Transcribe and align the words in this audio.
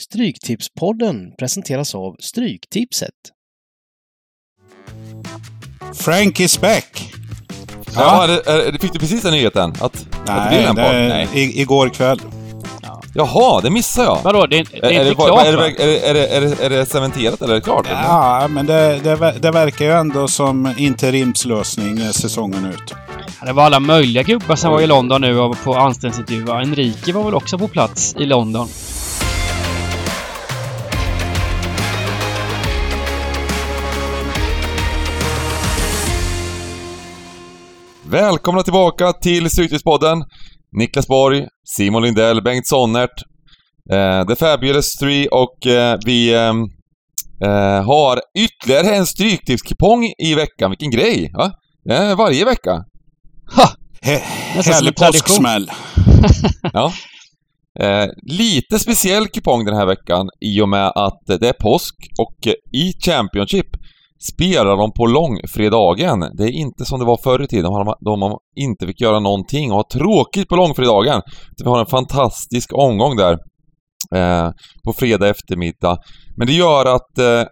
Stryktipspodden 0.00 1.32
presenteras 1.38 1.94
av 1.94 2.16
Stryktipset. 2.20 3.10
Frank 5.94 6.40
is 6.40 6.60
back! 6.60 7.12
Ja, 7.94 8.24
är, 8.24 8.50
är, 8.50 8.78
fick 8.78 8.92
du 8.92 8.98
precis 8.98 9.22
den 9.22 9.32
nyheten? 9.32 9.70
Att, 9.70 9.82
att 9.82 10.04
det 10.26 10.48
blir 10.48 10.58
Nej, 10.58 10.66
podd? 10.66 10.76
Nej. 10.76 11.28
I, 11.34 11.60
igår 11.60 11.88
kväll. 11.88 12.20
Jaha, 13.14 13.60
det 13.60 13.70
missade 13.70 14.06
jag. 14.06 14.18
Vadå, 14.24 14.46
det, 14.46 14.62
det 14.62 14.78
är, 14.78 14.84
är, 14.84 14.90
inte 14.90 15.04
det, 15.04 15.14
klart 15.14 15.46
är, 15.46 15.56
det, 15.56 15.66
är, 15.66 15.86
det, 15.86 16.08
är, 16.08 16.14
det, 16.14 16.26
är, 16.26 16.40
det, 16.40 16.64
är 16.64 16.70
det 16.70 16.86
cementerat 16.86 17.42
eller 17.42 17.54
är 17.54 17.58
det 17.58 17.64
klart? 17.64 17.86
eller? 17.86 18.02
Ja, 18.02 18.48
men 18.48 18.66
det, 18.66 19.00
det, 19.04 19.34
det 19.40 19.50
verkar 19.50 19.84
ju 19.84 19.92
ändå 19.92 20.28
som 20.28 20.74
interimslösning 20.76 21.98
eh, 21.98 22.10
säsongen 22.10 22.66
ut. 22.66 22.94
Det 23.46 23.52
var 23.52 23.64
alla 23.64 23.80
möjliga 23.80 24.22
gubbar 24.22 24.56
som 24.56 24.70
var 24.70 24.80
i 24.80 24.86
London 24.86 25.20
nu 25.20 25.38
och 25.38 25.56
på 25.64 25.74
anställningsintervju. 25.74 26.50
Enrique 26.50 27.12
var 27.12 27.24
väl 27.24 27.34
också 27.34 27.58
på 27.58 27.68
plats 27.68 28.14
i 28.18 28.26
London. 28.26 28.68
Välkomna 38.10 38.62
tillbaka 38.62 39.12
till 39.12 39.50
Stryktipspodden. 39.50 40.24
Niklas 40.78 41.06
Borg, 41.06 41.46
Simon 41.76 42.02
Lindell, 42.02 42.42
Bengt 42.42 42.66
Sonnert, 42.66 43.22
eh, 43.92 44.26
The 44.26 44.36
Fabulous 44.36 44.92
3 44.92 45.28
och 45.28 45.66
eh, 45.66 45.98
vi 46.04 46.34
eh, 46.34 46.52
eh, 47.44 47.84
har 47.84 48.20
ytterligare 48.38 48.96
en 48.96 49.06
Stryktipskupong 49.06 50.04
i 50.18 50.34
veckan. 50.34 50.70
Vilken 50.70 50.90
grej! 50.90 51.30
Va? 51.34 51.52
Eh, 51.90 52.16
varje 52.16 52.44
vecka. 52.44 52.84
He, 54.02 54.14
en 54.56 54.62
härlig 54.62 54.96
påsksmäll. 54.96 55.70
Ja. 56.72 56.92
Eh, 57.80 58.06
lite 58.22 58.78
speciell 58.78 59.28
kupong 59.28 59.64
den 59.64 59.76
här 59.76 59.86
veckan 59.86 60.28
i 60.40 60.60
och 60.60 60.68
med 60.68 60.86
att 60.86 61.40
det 61.40 61.48
är 61.48 61.52
påsk 61.52 61.94
och 62.18 62.46
eh, 62.46 62.80
i 62.80 62.92
Championship 63.04 63.66
spelar 64.32 64.76
de 64.76 64.92
på 64.92 65.06
långfredagen. 65.06 66.20
Det 66.20 66.44
är 66.44 66.50
inte 66.50 66.84
som 66.84 66.98
det 66.98 67.04
var 67.06 67.16
förr 67.16 67.42
i 67.42 67.46
tiden, 67.46 67.70
då 68.00 68.16
man- 68.16 68.38
inte 68.60 68.86
fick 68.86 69.00
göra 69.00 69.20
någonting 69.20 69.70
och 69.70 69.76
ha 69.76 69.84
tråkigt 69.92 70.48
på 70.48 70.56
långfredagen. 70.56 71.22
Vi 71.64 71.70
har 71.70 71.80
en 71.80 71.86
fantastisk 71.86 72.72
omgång 72.74 73.16
där 73.16 73.32
eh, 74.14 74.50
på 74.84 74.92
fredag 74.92 75.28
eftermiddag. 75.28 75.98
Men 76.36 76.46
det 76.46 76.52
gör 76.52 76.86
att 76.86 77.18
eh, 77.18 77.42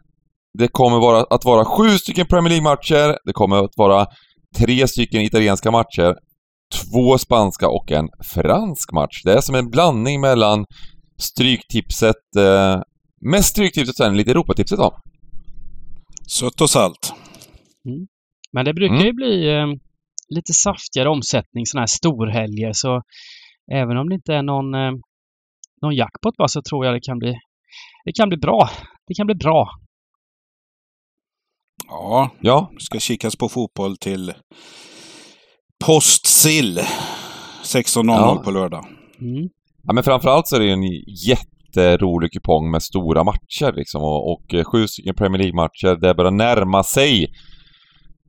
det 0.58 0.68
kommer 0.68 0.98
vara, 0.98 1.20
att 1.30 1.44
vara 1.44 1.64
sju 1.64 1.98
stycken 1.98 2.26
Premier 2.26 2.50
League-matcher, 2.50 3.18
det 3.24 3.32
kommer 3.32 3.56
att 3.64 3.76
vara 3.76 4.06
tre 4.56 4.88
stycken 4.88 5.22
italienska 5.22 5.70
matcher, 5.70 6.14
två 6.74 7.18
spanska 7.18 7.68
och 7.68 7.92
en 7.92 8.08
fransk 8.34 8.92
match. 8.92 9.22
Det 9.24 9.32
är 9.32 9.40
som 9.40 9.54
en 9.54 9.70
blandning 9.70 10.20
mellan 10.20 10.64
Stryktipset, 11.20 12.36
eh, 12.38 12.80
mest 13.30 13.48
Stryktipset 13.48 13.92
och 13.92 13.96
sen 13.96 14.16
lite 14.16 14.30
Europatipset 14.30 14.78
då. 14.78 14.92
Sött 16.30 16.60
och 16.60 16.70
salt. 16.70 17.12
Men 18.52 18.64
det 18.64 18.74
brukar 18.74 18.94
Mm. 18.94 19.06
ju 19.06 19.12
bli 19.12 19.48
eh, 19.50 19.66
lite 20.28 20.52
saftigare 20.52 21.08
omsättning 21.08 21.66
sådana 21.66 21.82
här 21.82 21.86
storhelger 21.86 22.72
så 22.72 23.02
även 23.72 23.96
om 23.96 24.08
det 24.08 24.14
inte 24.14 24.34
är 24.34 24.42
någon, 24.42 24.74
eh, 24.74 24.92
någon 25.82 25.94
jackpot 25.94 26.36
bara 26.36 26.48
så 26.48 26.62
tror 26.62 26.84
jag 26.86 26.94
det 26.94 27.00
kan 27.00 27.18
bli 27.18 27.34
det 28.04 28.12
kan 28.12 28.28
bli 28.28 28.38
bra. 28.38 28.70
Det 29.06 29.14
kan 29.14 29.26
bli 29.26 29.34
bra. 29.34 29.68
Ja, 31.86 32.30
Ja, 32.40 32.70
ska 32.78 32.98
kikas 33.00 33.36
på 33.36 33.48
fotboll 33.48 33.96
till 33.96 34.32
Postsill. 35.84 36.78
16.00 37.64 38.06
Ja. 38.06 38.42
på 38.44 38.50
lördag. 38.50 38.86
Mm. 39.20 39.48
Ja, 39.82 39.92
men 39.92 40.04
framförallt 40.04 40.48
så 40.48 40.56
är 40.56 40.60
det 40.60 40.66
ju 40.66 40.72
en 40.72 40.84
jätterolig 41.76 42.32
kupong 42.32 42.70
med 42.70 42.82
stora 42.82 43.24
matcher 43.24 43.72
liksom 43.72 44.02
och, 44.02 44.32
och 44.32 44.54
eh, 44.54 44.64
sju 44.64 44.86
stycken 44.86 45.14
Premier 45.14 45.42
League-matcher. 45.42 46.00
Det 46.00 46.14
börjar 46.14 46.30
närma 46.30 46.82
sig 46.82 47.26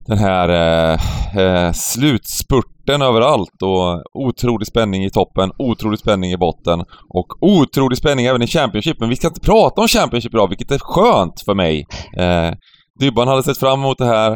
den 0.08 0.18
här 0.18 0.50
eh, 0.50 1.00
eh, 1.38 1.72
slutspurten 1.72 3.02
överallt 3.02 3.62
och 3.64 4.02
otrolig 4.14 4.68
spänning 4.68 5.06
i 5.06 5.10
toppen, 5.10 5.52
otrolig 5.58 6.00
spänning 6.00 6.32
i 6.32 6.38
botten 6.38 6.80
och 7.10 7.28
otrolig 7.42 7.98
spänning 7.98 8.26
även 8.26 8.42
i 8.42 8.48
Championship. 8.48 9.00
Men 9.00 9.10
vi 9.10 9.16
ska 9.16 9.28
inte 9.28 9.42
prata 9.42 9.82
om 9.82 9.88
Championship 9.88 10.34
idag, 10.34 10.48
vilket 10.50 10.72
är 10.72 10.80
skönt 10.80 11.42
för 11.46 11.56
mig. 11.56 11.86
Eh, 12.18 12.52
Dybban 13.00 13.28
hade 13.28 13.44
sett 13.44 13.58
fram 13.58 13.80
emot 13.80 13.98
det 13.98 14.06
här 14.06 14.32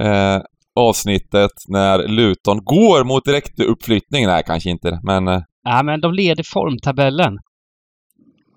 eh, 0.00 0.42
avsnittet 0.76 1.50
när 1.68 2.08
Luton 2.08 2.64
går 2.64 3.04
mot 3.04 3.24
direktuppflyttning. 3.24 4.26
Nej, 4.26 4.42
kanske 4.46 4.70
inte, 4.70 5.00
men 5.02 5.28
eh, 5.28 5.40
Ja, 5.64 5.82
men 5.82 6.00
de 6.00 6.14
leder 6.14 6.44
formtabellen. 6.52 7.38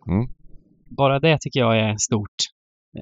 Mm. 0.10 0.28
Bara 0.98 1.20
det 1.20 1.38
tycker 1.42 1.60
jag 1.60 1.80
är 1.80 1.96
stort. 1.98 2.36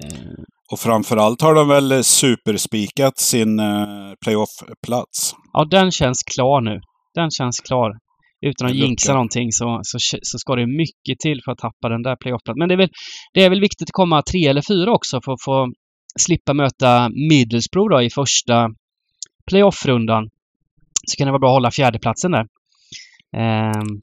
Eh, 0.02 0.44
Och 0.72 0.78
framförallt 0.78 1.42
har 1.42 1.54
de 1.54 1.68
väl 1.68 2.04
superspikat 2.04 3.18
sin 3.18 3.58
eh, 3.60 4.12
playoff-plats. 4.24 5.34
Ja, 5.52 5.64
den 5.64 5.90
känns 5.90 6.22
klar 6.22 6.60
nu. 6.60 6.80
Den 7.14 7.30
känns 7.30 7.60
klar. 7.60 7.92
Utan 8.46 8.66
att 8.68 8.74
jinxa 8.74 9.12
någonting 9.12 9.52
så, 9.52 9.80
så, 9.82 9.98
så 10.22 10.38
ska 10.38 10.54
det 10.56 10.66
mycket 10.66 11.18
till 11.18 11.40
för 11.44 11.52
att 11.52 11.58
tappa 11.58 11.88
den 11.88 12.02
där 12.02 12.16
playoffplatsen. 12.16 12.58
Men 12.58 12.68
det 12.68 12.74
är, 12.74 12.78
väl, 12.78 12.90
det 13.34 13.44
är 13.44 13.50
väl 13.50 13.60
viktigt 13.60 13.88
att 13.88 13.92
komma 13.92 14.22
tre 14.22 14.46
eller 14.46 14.62
fyra 14.68 14.92
också 14.92 15.20
för 15.24 15.32
att 15.32 15.42
få 15.44 15.72
slippa 16.18 16.54
möta 16.54 17.08
Middlesbrough 17.28 17.90
då 17.90 18.02
i 18.02 18.10
första 18.10 18.68
playoffrundan. 19.50 20.28
Så 21.06 21.16
kan 21.18 21.26
det 21.26 21.32
vara 21.32 21.38
bra 21.40 21.48
att 21.48 21.54
hålla 21.56 21.70
fjärdeplatsen 21.70 22.30
där. 22.30 22.46
Ehm, 23.36 24.00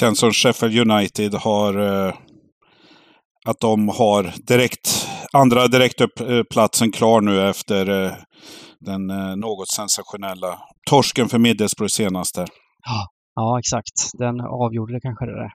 Känns 0.00 0.18
som 0.18 0.32
Sheffield 0.32 0.90
United 0.90 1.34
har... 1.34 1.78
Eh, 2.08 2.14
att 3.44 3.60
de 3.60 3.88
har 3.88 4.34
direkt, 4.46 5.08
andra 5.32 5.68
direktupplatsen 5.68 6.92
klar 6.92 7.20
nu 7.20 7.48
efter 7.48 8.04
eh, 8.04 8.12
den 8.80 9.10
eh, 9.10 9.36
något 9.36 9.68
sensationella 9.68 10.58
torsken 10.90 11.28
för 11.28 11.38
Middlesbrough 11.38 11.88
senaste. 11.90 12.46
ja, 13.34 13.58
exakt. 13.58 14.10
Den 14.18 14.40
avgjorde 14.40 14.92
det 14.94 15.00
kanske 15.00 15.24
det 15.26 15.34
där. 15.34 15.50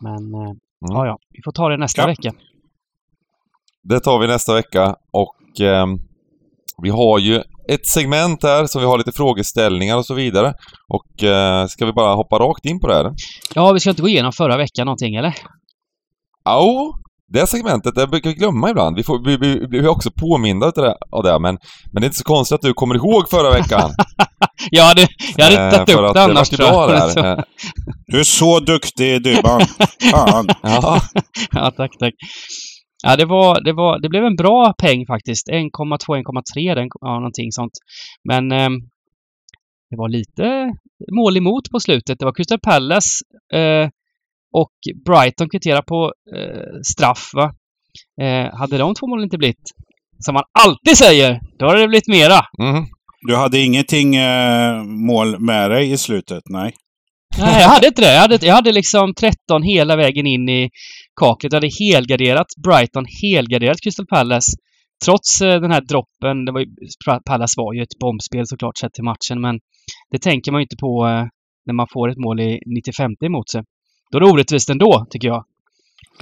Men 0.00 0.34
eh, 0.34 0.52
Mm. 0.88 0.96
ja, 0.96 1.06
ja. 1.06 1.18
Vi 1.30 1.40
får 1.44 1.52
ta 1.52 1.68
det 1.68 1.76
nästa 1.76 2.02
Ja. 2.02 2.06
vecka. 2.06 2.32
Det 3.82 4.00
tar 4.00 4.18
vi 4.18 4.26
nästa 4.26 4.54
vecka 4.54 4.96
och 5.12 5.60
ehm, 5.60 5.98
vi 6.82 6.90
har 6.90 7.18
ju 7.18 7.42
ett 7.68 7.86
segment 7.86 8.42
här 8.42 8.66
som 8.66 8.80
vi 8.80 8.86
har 8.86 8.98
lite 8.98 9.12
frågeställningar 9.12 9.96
och 9.96 10.06
så 10.06 10.14
vidare. 10.14 10.52
Och 10.88 11.24
eh, 11.24 11.66
ska 11.66 11.86
vi 11.86 11.92
bara 11.92 12.14
hoppa 12.14 12.36
rakt 12.38 12.64
in 12.64 12.80
på 12.80 12.86
det 12.86 12.94
här? 12.94 13.10
Ja, 13.54 13.72
vi 13.72 13.80
ska 13.80 13.90
inte 13.90 14.02
gå 14.02 14.08
igenom 14.08 14.32
förra 14.32 14.56
veckan 14.56 14.84
någonting, 14.86 15.14
eller? 15.14 15.34
Au! 16.44 16.92
Det 17.32 17.46
segmentet, 17.46 17.94
det 17.94 18.06
brukar 18.06 18.30
vi 18.30 18.36
glömma 18.36 18.70
ibland. 18.70 18.96
Vi, 18.96 19.02
får, 19.02 19.24
vi, 19.26 19.36
vi, 19.36 19.58
vi 19.58 19.66
blir 19.66 19.88
också 19.88 20.10
påminda 20.10 20.66
av 20.66 20.72
det, 20.72 20.94
av 21.12 21.22
det 21.22 21.38
men, 21.38 21.58
men 21.92 22.00
det 22.00 22.04
är 22.04 22.06
inte 22.06 22.18
så 22.18 22.24
konstigt 22.24 22.54
att 22.54 22.60
du 22.62 22.72
kommer 22.74 22.94
ihåg 22.94 23.28
förra 23.30 23.50
veckan. 23.50 23.90
Jag 24.70 24.84
hade, 24.84 25.08
jag 25.36 25.44
hade 25.44 25.56
Eh, 25.66 25.70
tagit 25.72 25.88
upp 25.94 26.00
att 26.00 26.14
det 26.14 26.20
det 26.20 26.24
annars 26.24 26.52
jag. 26.52 26.58
bra 26.70 26.86
där. 26.86 27.08
Så- 27.08 27.42
Du 28.06 28.20
är 28.20 28.24
så 28.24 28.60
duktig 28.60 29.22
Dybban! 29.22 29.60
Fan! 30.10 30.48
Ja, 30.62 31.00
Ja, 31.52 31.70
tack, 31.76 31.90
tack. 31.98 32.14
Ja, 33.02 33.16
det, 33.16 33.24
var, 33.24 33.64
det, 33.64 33.72
var, 33.72 34.00
det 34.00 34.08
blev 34.08 34.24
en 34.24 34.36
bra 34.36 34.74
peng 34.78 35.06
faktiskt. 35.06 35.48
1,2, 35.48 35.68
1,3, 35.98 36.88
ja, 37.00 37.14
någonting 37.14 37.52
sånt. 37.52 37.72
Men 38.28 38.52
eh, 38.52 38.70
det 39.90 39.96
var 39.96 40.08
lite 40.08 40.72
mål 41.12 41.36
emot 41.36 41.70
på 41.70 41.80
slutet. 41.80 42.18
Det 42.18 42.24
var 42.24 42.32
Crystal 42.32 42.60
Palace 42.60 43.24
eh, 43.54 43.88
och 44.52 44.72
Brighton 45.04 45.48
kvitterade 45.50 45.82
på 45.82 46.12
eh, 46.36 46.80
straff, 46.92 47.30
va? 47.34 47.52
Eh, 48.22 48.54
hade 48.58 48.78
de 48.78 48.94
två 48.94 49.06
målen 49.06 49.24
inte 49.24 49.38
blivit, 49.38 49.70
som 50.18 50.34
man 50.34 50.44
alltid 50.64 50.96
säger, 50.96 51.40
då 51.58 51.66
hade 51.66 51.80
det 51.80 51.88
blivit 51.88 52.08
mera. 52.08 52.40
mm. 52.62 52.84
Du 53.28 53.36
hade 53.36 53.58
ingenting 53.58 54.16
eh, 54.16 54.82
mål 54.84 55.40
med 55.40 55.70
dig 55.70 55.92
i 55.92 55.98
slutet? 55.98 56.42
Nej. 56.50 56.74
Nej, 57.38 57.62
jag 57.62 57.68
hade 57.68 57.86
inte 57.86 58.02
det. 58.02 58.12
Jag 58.14 58.20
hade, 58.20 58.46
jag 58.46 58.54
hade 58.54 58.72
liksom 58.72 59.14
13 59.14 59.62
hela 59.62 59.96
vägen 59.96 60.26
in 60.26 60.48
i 60.48 60.70
kaklet. 61.20 61.52
Jag 61.52 61.56
hade 61.56 61.70
helgarderat 61.80 62.46
Brighton, 62.64 63.04
helgarderat 63.22 63.80
Crystal 63.80 64.06
Palace. 64.06 64.52
Trots 65.04 65.40
eh, 65.42 65.60
den 65.60 65.70
här 65.70 65.80
droppen. 65.80 66.44
Det 66.44 66.52
var 66.52 66.60
ju, 66.60 66.66
Palace 67.24 67.54
var 67.56 67.74
ju 67.74 67.82
ett 67.82 67.98
bombspel 68.00 68.46
såklart 68.46 68.78
sett 68.78 68.92
till 68.92 69.04
matchen, 69.04 69.40
men 69.40 69.58
det 70.10 70.18
tänker 70.18 70.52
man 70.52 70.60
ju 70.60 70.62
inte 70.62 70.76
på 70.76 71.06
eh, 71.06 71.24
när 71.66 71.74
man 71.74 71.86
får 71.92 72.10
ett 72.10 72.18
mål 72.18 72.40
i 72.40 72.58
95 72.76 73.10
emot 73.24 73.50
sig. 73.50 73.62
Då 74.10 74.18
är 74.18 74.20
det 74.20 74.30
orättvist 74.30 74.70
ändå, 74.70 75.06
tycker 75.10 75.28
jag. 75.28 75.44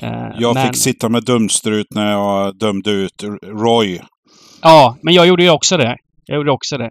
Eh, 0.02 0.28
Jag 0.38 0.54
men, 0.54 0.66
fick 0.66 0.76
sitta 0.76 1.08
med 1.08 1.24
dumstrut 1.24 1.86
när 1.94 2.10
jag 2.10 2.58
dömde 2.58 2.90
ut 2.90 3.24
Roy. 3.42 4.00
Ja, 4.62 4.96
men 5.02 5.14
jag 5.14 5.26
gjorde 5.26 5.42
ju 5.42 5.50
också 5.50 5.76
det. 5.76 5.96
Jag 6.26 6.36
gjorde 6.36 6.52
också 6.52 6.78
det. 6.78 6.90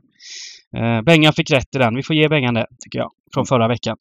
Eh, 0.77 1.01
Bengan 1.01 1.33
fick 1.33 1.51
rätt 1.51 1.75
i 1.75 1.77
den. 1.77 1.95
Vi 1.95 2.03
får 2.03 2.15
ge 2.15 2.27
Bengan 2.29 2.53
det, 2.53 2.65
tycker 2.83 2.99
jag. 2.99 3.11
Från 3.33 3.45
förra 3.45 3.67
veckan. 3.67 3.97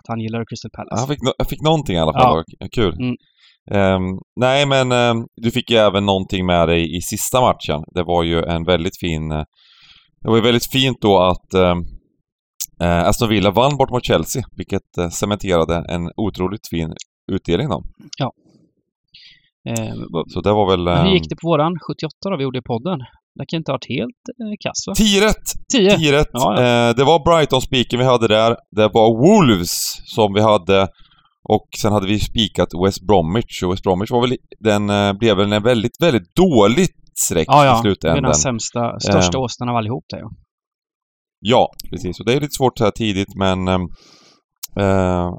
Att 0.00 0.08
han 0.08 0.20
gillar 0.20 0.44
Crystal 0.48 0.70
Palace. 0.70 0.96
jag, 1.02 1.08
fick, 1.08 1.18
no- 1.22 1.48
fick 1.48 1.62
någonting 1.62 1.96
i 1.96 1.98
alla 1.98 2.12
fall. 2.12 2.44
Kul. 2.72 2.94
Mm. 3.00 3.16
Ehm, 3.70 4.18
nej, 4.40 4.66
men 4.66 4.92
ehm, 4.92 5.26
du 5.36 5.50
fick 5.50 5.70
ju 5.70 5.76
även 5.76 6.06
någonting 6.06 6.46
med 6.46 6.68
dig 6.68 6.96
i 6.96 7.00
sista 7.00 7.40
matchen. 7.40 7.84
Det 7.94 8.02
var 8.02 8.22
ju 8.22 8.42
en 8.42 8.64
väldigt 8.64 8.98
fin... 9.00 9.32
eh, 9.32 9.44
det 10.20 10.28
var 10.28 10.36
ju 10.36 10.42
väldigt 10.42 10.70
fint 10.72 10.98
då 11.00 11.18
att 11.18 11.54
ehm, 11.54 11.78
eh, 12.80 13.08
Aston 13.08 13.28
Villa 13.28 13.50
vann 13.50 13.76
bort 13.76 13.90
mot 13.90 14.04
Chelsea, 14.04 14.42
vilket 14.56 14.98
eh, 14.98 15.08
cementerade 15.08 15.84
en 15.88 16.10
otroligt 16.16 16.68
fin 16.70 16.92
utdelning 17.32 17.68
då. 17.68 17.82
Vad- 20.10 20.30
Så 20.30 20.40
det 20.40 20.52
var 20.52 20.70
väl... 20.70 20.88
hur 21.04 21.12
gick 21.12 21.28
det 21.30 21.36
på 21.36 21.48
våran 21.48 21.78
78 21.86 22.30
då 22.30 22.36
vi 22.36 22.42
gjorde 22.42 22.58
i 22.58 22.62
podden? 22.62 22.98
Det 23.38 23.46
kan 23.48 23.56
inte 23.56 23.70
ha 23.70 23.74
varit 23.74 23.88
helt 23.98 24.22
eh, 24.42 24.56
kass 24.64 24.84
va? 24.88 24.94
10 24.94 25.20
rätt! 25.26 25.46
10? 25.72 25.96
10 25.98 26.12
rätt. 26.12 26.28
Ja, 26.32 26.52
Eh, 26.62 26.94
det 26.96 27.04
var 27.04 27.24
Brighton-spiken 27.24 27.98
vi 27.98 28.04
hade 28.04 28.28
där. 28.28 28.56
Det 28.76 28.88
var 28.88 29.08
Wolves 29.26 29.74
som 30.14 30.32
vi 30.34 30.40
hade. 30.40 30.88
Och 31.48 31.66
sen 31.82 31.92
hade 31.92 32.06
vi 32.06 32.20
spikat 32.20 32.68
West 32.86 33.06
Bromwich. 33.06 33.62
Och 33.62 33.72
West 33.72 33.82
Bromwich 33.82 34.10
var 34.10 34.20
väl, 34.20 34.36
den 34.60 34.90
eh, 34.90 35.12
blev 35.12 35.36
väl 35.36 35.52
en 35.52 35.62
väldigt, 35.62 36.02
väldigt 36.02 36.34
dåligt 36.36 36.94
streck 37.24 37.46
Ja, 37.50 37.64
i 37.64 37.66
ja. 37.66 37.78
Är 37.78 37.82
slutändan. 37.82 38.22
den 38.22 38.34
sämsta, 38.34 39.00
största 39.00 39.38
Ehm. 39.38 39.42
åsnan 39.44 39.68
av 39.68 39.76
allihop 39.76 40.04
det 40.08 40.18
ja. 40.18 40.30
Ja, 41.40 41.68
precis. 41.90 42.20
Och 42.20 42.26
det 42.26 42.32
är 42.32 42.40
lite 42.40 42.54
svårt 42.58 42.78
så 42.78 42.84
här 42.84 42.90
tidigt, 42.90 43.34
men... 43.34 43.68
eh, 43.68 43.78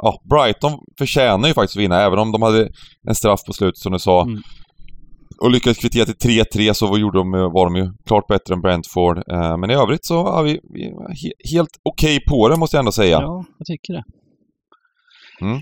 ja, 0.02 0.22
Brighton 0.30 0.80
förtjänar 1.00 1.48
ju 1.48 1.54
faktiskt 1.54 1.78
att 1.78 1.82
vinna, 1.84 2.02
även 2.02 2.20
om 2.20 2.32
de 2.32 2.42
hade 2.42 2.70
en 3.08 3.16
straff 3.16 3.40
på 3.48 3.54
slutet 3.54 3.78
som 3.78 3.92
du 3.92 4.00
sa. 4.00 4.22
Mm. 4.22 4.42
Och 5.42 5.52
lyckades 5.52 5.78
kvittera 5.78 6.06
till 6.06 6.44
3-3 6.56 6.74
så 6.74 6.88
var, 6.88 6.98
gjorde 6.98 7.18
de, 7.20 7.32
var 7.32 7.66
de 7.66 7.76
ju 7.76 7.92
klart 8.06 8.28
bättre 8.28 8.54
än 8.54 8.62
Brentford. 8.62 9.18
Eh, 9.32 9.58
men 9.58 9.70
i 9.72 9.74
övrigt 9.74 10.06
så 10.06 10.24
var 10.24 10.44
vi, 10.44 10.60
vi 10.74 10.92
var 10.94 11.10
he, 11.10 11.32
helt 11.58 11.70
okej 11.84 12.20
på 12.30 12.50
det, 12.50 12.58
måste 12.58 12.78
jag 12.78 12.80
ändå 12.82 12.92
säga. 12.92 13.22
Ja, 13.22 13.46
jag 13.58 13.66
tycker 13.66 13.94
det. 13.94 14.04
Mm. 15.42 15.60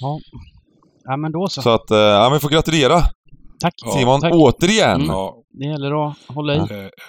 Ja. 0.00 0.18
Ja, 1.04 1.16
men 1.16 1.32
då 1.32 1.46
så. 1.48 1.62
Så 1.62 1.70
att, 1.70 1.90
eh, 1.90 1.98
ja 1.98 2.22
men 2.24 2.32
vi 2.32 2.40
får 2.40 2.48
gratulera 2.48 3.00
Tack. 3.60 3.74
Ja, 3.84 3.90
Simon, 3.92 4.20
tack. 4.20 4.32
återigen! 4.34 4.94
Mm. 4.94 5.06
Ja, 5.06 5.36
Det 5.52 5.66
gäller 5.66 6.06
att 6.08 6.16
hålla 6.28 6.54
i. 6.54 6.58
eh, 6.58 6.66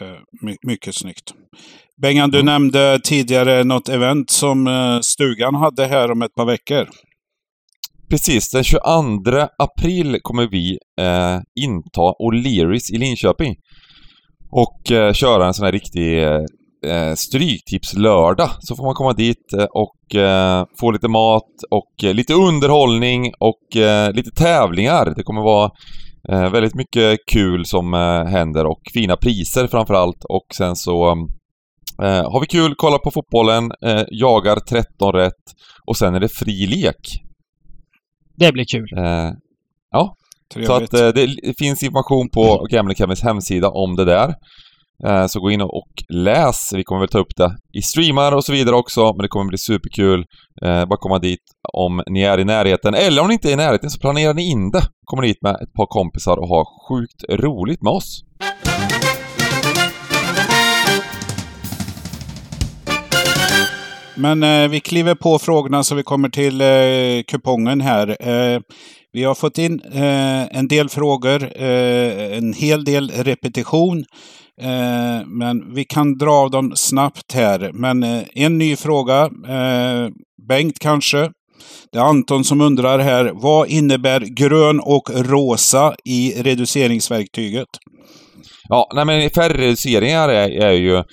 eh, 0.07 0.17
my- 0.41 0.57
mycket 0.61 0.95
snyggt. 0.95 1.33
Bengan, 2.01 2.31
du 2.31 2.39
Mm. 2.39 2.45
nämnde 2.45 2.99
tidigare 3.03 3.63
något 3.63 3.89
event 3.89 4.29
som 4.29 4.67
eh, 4.67 4.99
stugan 4.99 5.55
hade 5.55 5.85
här 5.85 6.11
om 6.11 6.21
ett 6.21 6.35
par 6.35 6.45
veckor. 6.45 6.89
Precis, 8.11 8.49
den 8.49 8.63
22 8.63 9.47
april 9.57 10.17
kommer 10.21 10.47
vi 10.47 10.77
eh, 11.01 11.39
inta 11.63 12.01
O'Learys 12.01 12.91
i 12.93 12.97
Linköping. 12.97 13.55
Och 14.51 14.91
eh, 14.91 15.13
köra 15.13 15.47
en 15.47 15.53
sån 15.53 15.65
här 15.65 15.71
riktig 15.71 16.23
eh, 16.23 17.13
stryktipslördag. 17.15 18.49
Så 18.59 18.75
får 18.75 18.83
man 18.83 18.93
komma 18.93 19.13
dit 19.13 19.53
eh, 19.57 19.63
och 19.63 20.15
eh, 20.15 20.65
få 20.79 20.91
lite 20.91 21.07
mat 21.07 21.51
och 21.71 22.03
eh, 22.03 22.13
lite 22.13 22.33
underhållning 22.33 23.31
och 23.39 23.77
eh, 23.77 24.13
lite 24.13 24.31
tävlingar. 24.31 25.13
Det 25.15 25.23
kommer 25.23 25.41
vara 25.41 25.71
eh, 26.29 26.51
väldigt 26.51 26.75
mycket 26.75 27.19
kul 27.31 27.65
som 27.65 27.93
eh, 27.93 28.25
händer 28.25 28.65
och 28.65 28.81
fina 28.93 29.17
priser 29.17 29.67
framförallt. 29.67 30.23
Och 30.29 30.55
sen 30.57 30.75
så 30.75 31.11
eh, 32.03 32.31
har 32.31 32.39
vi 32.39 32.47
kul, 32.47 32.75
kollar 32.75 32.97
på 32.97 33.11
fotbollen, 33.11 33.71
eh, 33.85 34.03
jagar 34.11 34.59
13 34.69 35.13
rätt 35.13 35.45
och 35.87 35.97
sen 35.97 36.15
är 36.15 36.19
det 36.19 36.29
fri 36.29 36.67
lek. 36.67 37.30
Det 38.41 38.51
blir 38.51 38.65
kul. 38.65 38.87
Eh, 38.97 39.31
Trevligt. 40.53 40.67
så 40.67 40.73
att 40.73 40.93
eh, 40.93 41.07
det 41.07 41.57
finns 41.57 41.83
information 41.83 42.29
på 42.29 42.67
Gambling 42.69 42.95
Cabins 42.95 43.23
hemsida 43.23 43.69
om 43.69 43.95
det 43.95 44.05
där. 44.05 44.33
Eh, 45.07 45.27
så 45.27 45.39
gå 45.39 45.51
in 45.51 45.61
och 45.61 45.77
och 45.77 45.91
läs. 46.09 46.73
Vi 46.73 46.83
kommer 46.83 46.99
väl 47.01 47.09
ta 47.09 47.19
upp 47.19 47.35
det 47.35 47.55
i 47.73 47.81
streamar 47.81 48.31
och 48.31 48.45
så 48.45 48.51
vidare 48.51 48.75
också, 48.75 49.01
men 49.13 49.21
det 49.21 49.27
kommer 49.27 49.45
bli 49.49 49.57
superkul. 49.57 50.25
Eh, 50.65 50.85
bara 50.85 50.97
komma 50.97 51.19
dit 51.19 51.39
om 51.73 52.03
ni 52.09 52.21
är 52.21 52.39
i 52.39 52.45
närheten. 52.45 52.93
Eller 52.93 53.21
om 53.21 53.27
ni 53.27 53.33
inte 53.33 53.49
är 53.49 53.53
i 53.53 53.55
närheten 53.55 53.89
så 53.89 53.99
planerar 53.99 54.33
ni 54.33 54.51
in 54.51 54.71
det. 54.71 54.83
Kommer 55.05 55.23
dit 55.23 55.41
med 55.41 55.55
ett 55.55 55.73
par 55.73 55.85
kompisar 55.85 56.37
och 56.37 56.47
ha 56.47 56.65
sjukt 56.89 57.23
roligt 57.29 57.81
med 57.81 57.93
oss. 57.93 58.21
Men 64.21 64.43
eh, 64.43 64.69
vi 64.69 64.79
kliver 64.79 65.15
på 65.15 65.39
frågorna 65.39 65.83
så 65.83 65.95
vi 65.95 66.03
kommer 66.03 66.29
till 66.29 66.61
eh, 66.61 67.23
kupongen 67.27 67.81
här. 67.81 68.29
Eh, 68.29 68.61
vi 69.13 69.23
har 69.23 69.35
fått 69.35 69.57
in 69.57 69.81
eh, 69.93 70.57
en 70.57 70.67
del 70.67 70.89
frågor, 70.89 71.43
eh, 71.43 72.37
en 72.37 72.53
hel 72.53 72.83
del 72.83 73.09
repetition. 73.09 74.05
Eh, 74.61 75.27
men 75.27 75.73
vi 75.73 75.83
kan 75.83 76.17
dra 76.17 76.31
av 76.31 76.51
dem 76.51 76.73
snabbt 76.75 77.33
här. 77.33 77.71
Men 77.73 78.03
eh, 78.03 78.23
en 78.35 78.57
ny 78.57 78.75
fråga. 78.75 79.21
Eh, 79.47 80.09
Bengt 80.47 80.79
kanske. 80.79 81.31
Det 81.91 81.97
är 81.97 82.03
Anton 82.03 82.43
som 82.43 82.61
undrar 82.61 82.99
här. 82.99 83.31
Vad 83.33 83.67
innebär 83.67 84.19
grön 84.19 84.79
och 84.79 85.09
rosa 85.15 85.95
i 86.05 86.33
reduceringsverktyget? 86.43 87.67
Ja, 88.69 88.89
nej 88.95 89.05
men 89.05 89.29
färgreduceringar 89.29 90.29
är, 90.29 90.49
är 90.49 90.71
ju... 90.71 91.03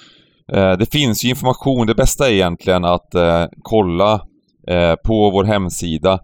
Eh, 0.53 0.73
det 0.73 0.93
finns 0.93 1.25
ju 1.25 1.29
information. 1.29 1.87
Det 1.87 1.95
bästa 1.95 2.29
är 2.29 2.33
egentligen 2.33 2.85
att 2.85 3.15
eh, 3.15 3.45
kolla 3.63 4.13
eh, 4.69 4.95
på 5.07 5.31
vår 5.31 5.45
hemsida. 5.45 6.19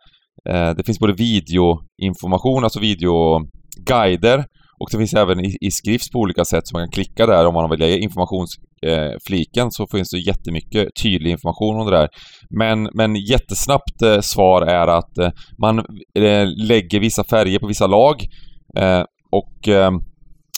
Det 0.76 0.86
finns 0.86 0.98
både 0.98 1.12
videoinformation, 1.12 2.64
alltså 2.64 2.80
videoguider 2.80 4.38
och 4.80 4.88
det 4.92 4.98
finns 4.98 5.14
även 5.14 5.44
i, 5.44 5.56
i 5.60 5.70
skrift 5.70 6.12
på 6.12 6.18
olika 6.18 6.44
sätt 6.44 6.66
så 6.66 6.76
man 6.76 6.86
kan 6.86 6.90
klicka 6.90 7.26
där 7.26 7.46
om 7.46 7.54
man 7.54 7.70
vill 7.70 7.78
lägga 7.78 7.96
informationsfliken 7.96 9.70
så 9.70 9.86
finns 9.86 10.10
det 10.10 10.18
jättemycket 10.18 10.88
tydlig 11.02 11.30
information 11.30 11.80
om 11.80 11.86
det 11.86 11.96
där. 11.96 12.08
Men, 12.50 12.88
men 12.94 13.16
jättesnabbt 13.16 14.02
eh, 14.02 14.20
svar 14.20 14.62
är 14.62 14.86
att 14.86 15.34
man 15.58 15.84
lägger 16.68 17.00
vissa 17.00 17.24
färger 17.24 17.58
på 17.58 17.66
vissa 17.66 17.86
lag 17.86 18.16
och 19.30 19.68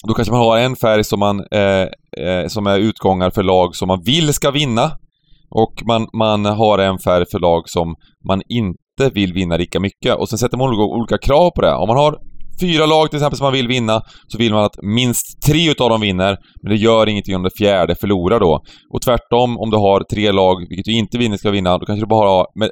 då 0.04 0.14
kanske 0.14 0.32
man 0.32 0.40
har 0.40 0.58
en 0.58 0.76
färg 0.76 1.04
som, 1.04 1.19
man, 1.20 1.40
eh, 1.50 1.87
eh, 2.26 2.46
som 2.48 2.66
är 2.66 2.78
utgångar 2.78 3.31
för 3.31 3.43
lag 3.43 3.76
som 3.76 3.88
man 3.88 4.02
vill 4.04 4.32
ska 4.32 4.50
vinna. 4.50 4.90
Och 5.50 5.72
man, 5.87 6.06
man 6.19 6.44
har 6.44 6.78
en 6.78 6.98
färg 6.98 7.25
för 7.31 7.38
lag 7.38 7.62
som 7.66 7.94
man 8.28 8.43
inte 8.48 9.14
vill 9.14 9.32
vinna 9.32 9.56
lika 9.56 9.81
mycket. 9.81 10.14
Och 10.14 10.28
sen 10.28 10.38
sätter 10.38 10.58
man 10.58 10.69
olika, 10.69 10.82
olika 10.82 11.19
krav 11.19 11.50
på 11.50 11.60
det. 11.60 11.75
Om 11.75 11.88
man 11.88 11.96
har 11.96 12.16
fyra 12.60 12.87
lag 12.87 13.10
till 13.10 13.16
exempel 13.16 13.37
som 13.37 13.44
man 13.44 13.52
vill 13.52 13.69
vinna, 13.69 14.02
så 14.28 14.38
vill 14.38 14.52
man 14.52 14.64
att 14.64 14.82
minst 14.82 15.43
tre 15.46 15.70
utav 15.70 15.90
dem 15.90 16.00
vinner. 16.00 16.37
Men 16.62 16.72
det 16.72 16.78
gör 16.78 17.08
ingenting 17.08 17.37
om 17.37 17.42
det 17.42 17.50
fjärde 17.58 17.94
förlorar 18.00 18.40
då. 18.40 18.60
Och 18.94 19.02
tvärtom, 19.02 19.58
om 19.58 19.70
du 19.70 19.76
har 19.76 20.04
tre 20.14 20.32
lag, 20.32 20.56
vilket 20.69 20.84
du 20.84 20.92
inte 20.92 21.19
vinner 21.19 21.37
ska 21.37 21.50
vinna, 21.50 21.78
då 21.78 21.87
kanske 21.87 22.02
du 22.02 22.08
bara 22.08 22.28
har 22.28 22.46
med 22.54 22.70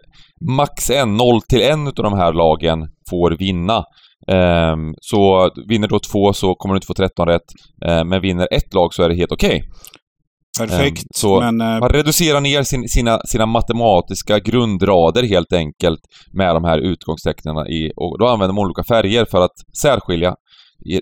max 0.57 0.91
en, 0.91 1.17
noll 1.17 1.41
till 1.49 1.63
en 1.63 1.87
utav 1.87 2.03
de 2.03 2.13
här 2.13 2.33
lagen 2.33 2.79
får 3.11 3.37
vinna. 3.39 3.85
Ehm, 4.33 4.95
så 5.01 5.51
vinner 5.69 5.89
då 5.89 5.99
två 5.99 6.33
så 6.33 6.55
kommer 6.55 6.75
du 6.75 6.77
inte 6.77 6.87
få 6.87 6.95
13 6.95 7.29
rätt. 7.29 7.49
Ehm, 7.87 8.09
men 8.09 8.21
vinner 8.21 8.49
ett 8.51 8.75
lag 8.75 8.95
så 8.95 9.03
är 9.03 9.09
det 9.09 9.17
helt 9.17 9.33
okej. 9.33 9.63
Perfekt. 10.59 10.99
Ehm, 11.03 11.07
så 11.15 11.41
men, 11.41 11.61
eh, 11.61 11.81
Man 11.81 11.89
reducerar 11.89 12.41
ner 12.41 12.63
sin, 12.63 12.89
sina, 12.89 13.21
sina 13.25 13.47
matematiska 13.47 14.39
grundrader 14.39 15.23
helt 15.23 15.53
enkelt 15.53 16.01
med 16.33 16.55
de 16.55 16.65
här 16.65 16.79
utgångstecknen 16.79 17.57
i, 17.67 17.93
och 17.97 18.19
då 18.19 18.27
använder 18.27 18.55
man 18.55 18.65
olika 18.65 18.85
färger 18.85 19.25
för 19.31 19.45
att 19.45 19.57
särskilja 19.83 20.35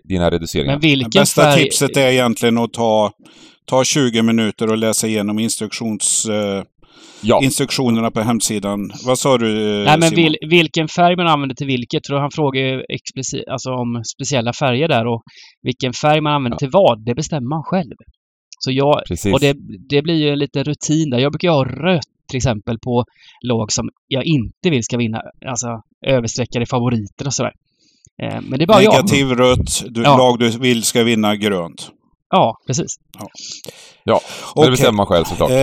dina 0.09 0.31
reduceringar. 0.31 0.73
Men 0.73 0.81
Det 0.81 0.87
vilken 0.87 1.11
bästa 1.21 1.43
färg... 1.43 1.63
tipset 1.63 1.97
är 1.97 2.09
egentligen 2.09 2.59
att 2.59 2.73
ta, 2.73 3.11
ta 3.67 3.85
20 3.85 4.23
minuter 4.23 4.71
och 4.71 4.79
läsa 4.79 5.07
igenom 5.07 5.39
instruktions, 5.39 6.27
eh, 6.27 6.63
ja, 7.23 7.41
instruktionerna 7.43 8.11
på 8.11 8.21
hemsidan. 8.21 8.91
Vad 9.07 9.19
sa 9.19 9.39
du 9.39 9.79
eh, 9.81 9.85
Nej, 9.85 9.99
men 10.01 10.09
Simon? 10.09 10.25
vil, 10.25 10.37
vilken 10.51 10.89
färg 10.89 11.17
man 11.17 11.27
använder 11.27 11.55
till 11.57 11.67
vilket. 11.67 12.07
För 12.07 12.15
han 12.15 12.31
frågar 12.31 12.85
explicit, 12.93 13.49
alltså 13.51 13.71
om 13.71 14.03
speciella 14.15 14.53
färger 14.53 14.89
där 14.89 15.07
och 15.07 15.23
vilken 15.63 15.93
färg 15.93 16.21
man 16.21 16.33
använder 16.33 16.55
Ja. 16.55 16.59
till 16.59 16.71
vad, 16.73 17.05
det 17.07 17.15
bestämmer 17.15 17.49
man 17.49 17.63
själv. 17.63 17.95
Så 18.59 18.71
jag, 18.73 19.03
precis. 19.09 19.35
och 19.35 19.41
det, 19.41 19.57
det 19.89 20.03
blir 20.03 20.15
ju 20.15 20.29
en 20.31 20.39
liten 20.39 20.65
rutin 20.65 21.11
där. 21.11 21.19
Jag 21.19 21.33
brukar 21.33 21.51
ha 21.51 21.65
rött 21.65 22.05
till 22.31 22.37
exempel 22.37 22.79
på 22.79 23.05
lag 23.47 23.73
som 23.73 23.89
jag 24.09 24.25
inte 24.25 24.71
vill 24.71 24.83
ska 24.85 24.97
vinna. 24.97 25.21
Alltså 25.47 25.67
överstreckade 26.07 26.67
favoriter 26.67 27.27
och 27.27 27.35
sådär. 27.35 27.53
Eh, 28.23 28.41
men 28.49 28.59
det 28.59 28.65
är 28.65 28.67
bara 28.67 28.83
jag. 28.83 28.95
Negativ 28.95 29.27
rött, 29.31 29.85
du, 29.89 30.03
Ja. 30.03 30.17
lag 30.19 30.39
du 30.39 30.49
vill 30.51 30.83
ska 30.83 31.03
vinna 31.05 31.37
grönt. 31.37 31.91
Ja, 32.35 32.57
precis. 32.67 32.97
Men 33.19 33.27
Okej. 34.55 34.65
det 34.65 34.71
bestämmer 34.71 34.93
man 34.93 35.07
själv 35.07 35.25
såklart. 35.25 35.51
Eh, 35.51 35.57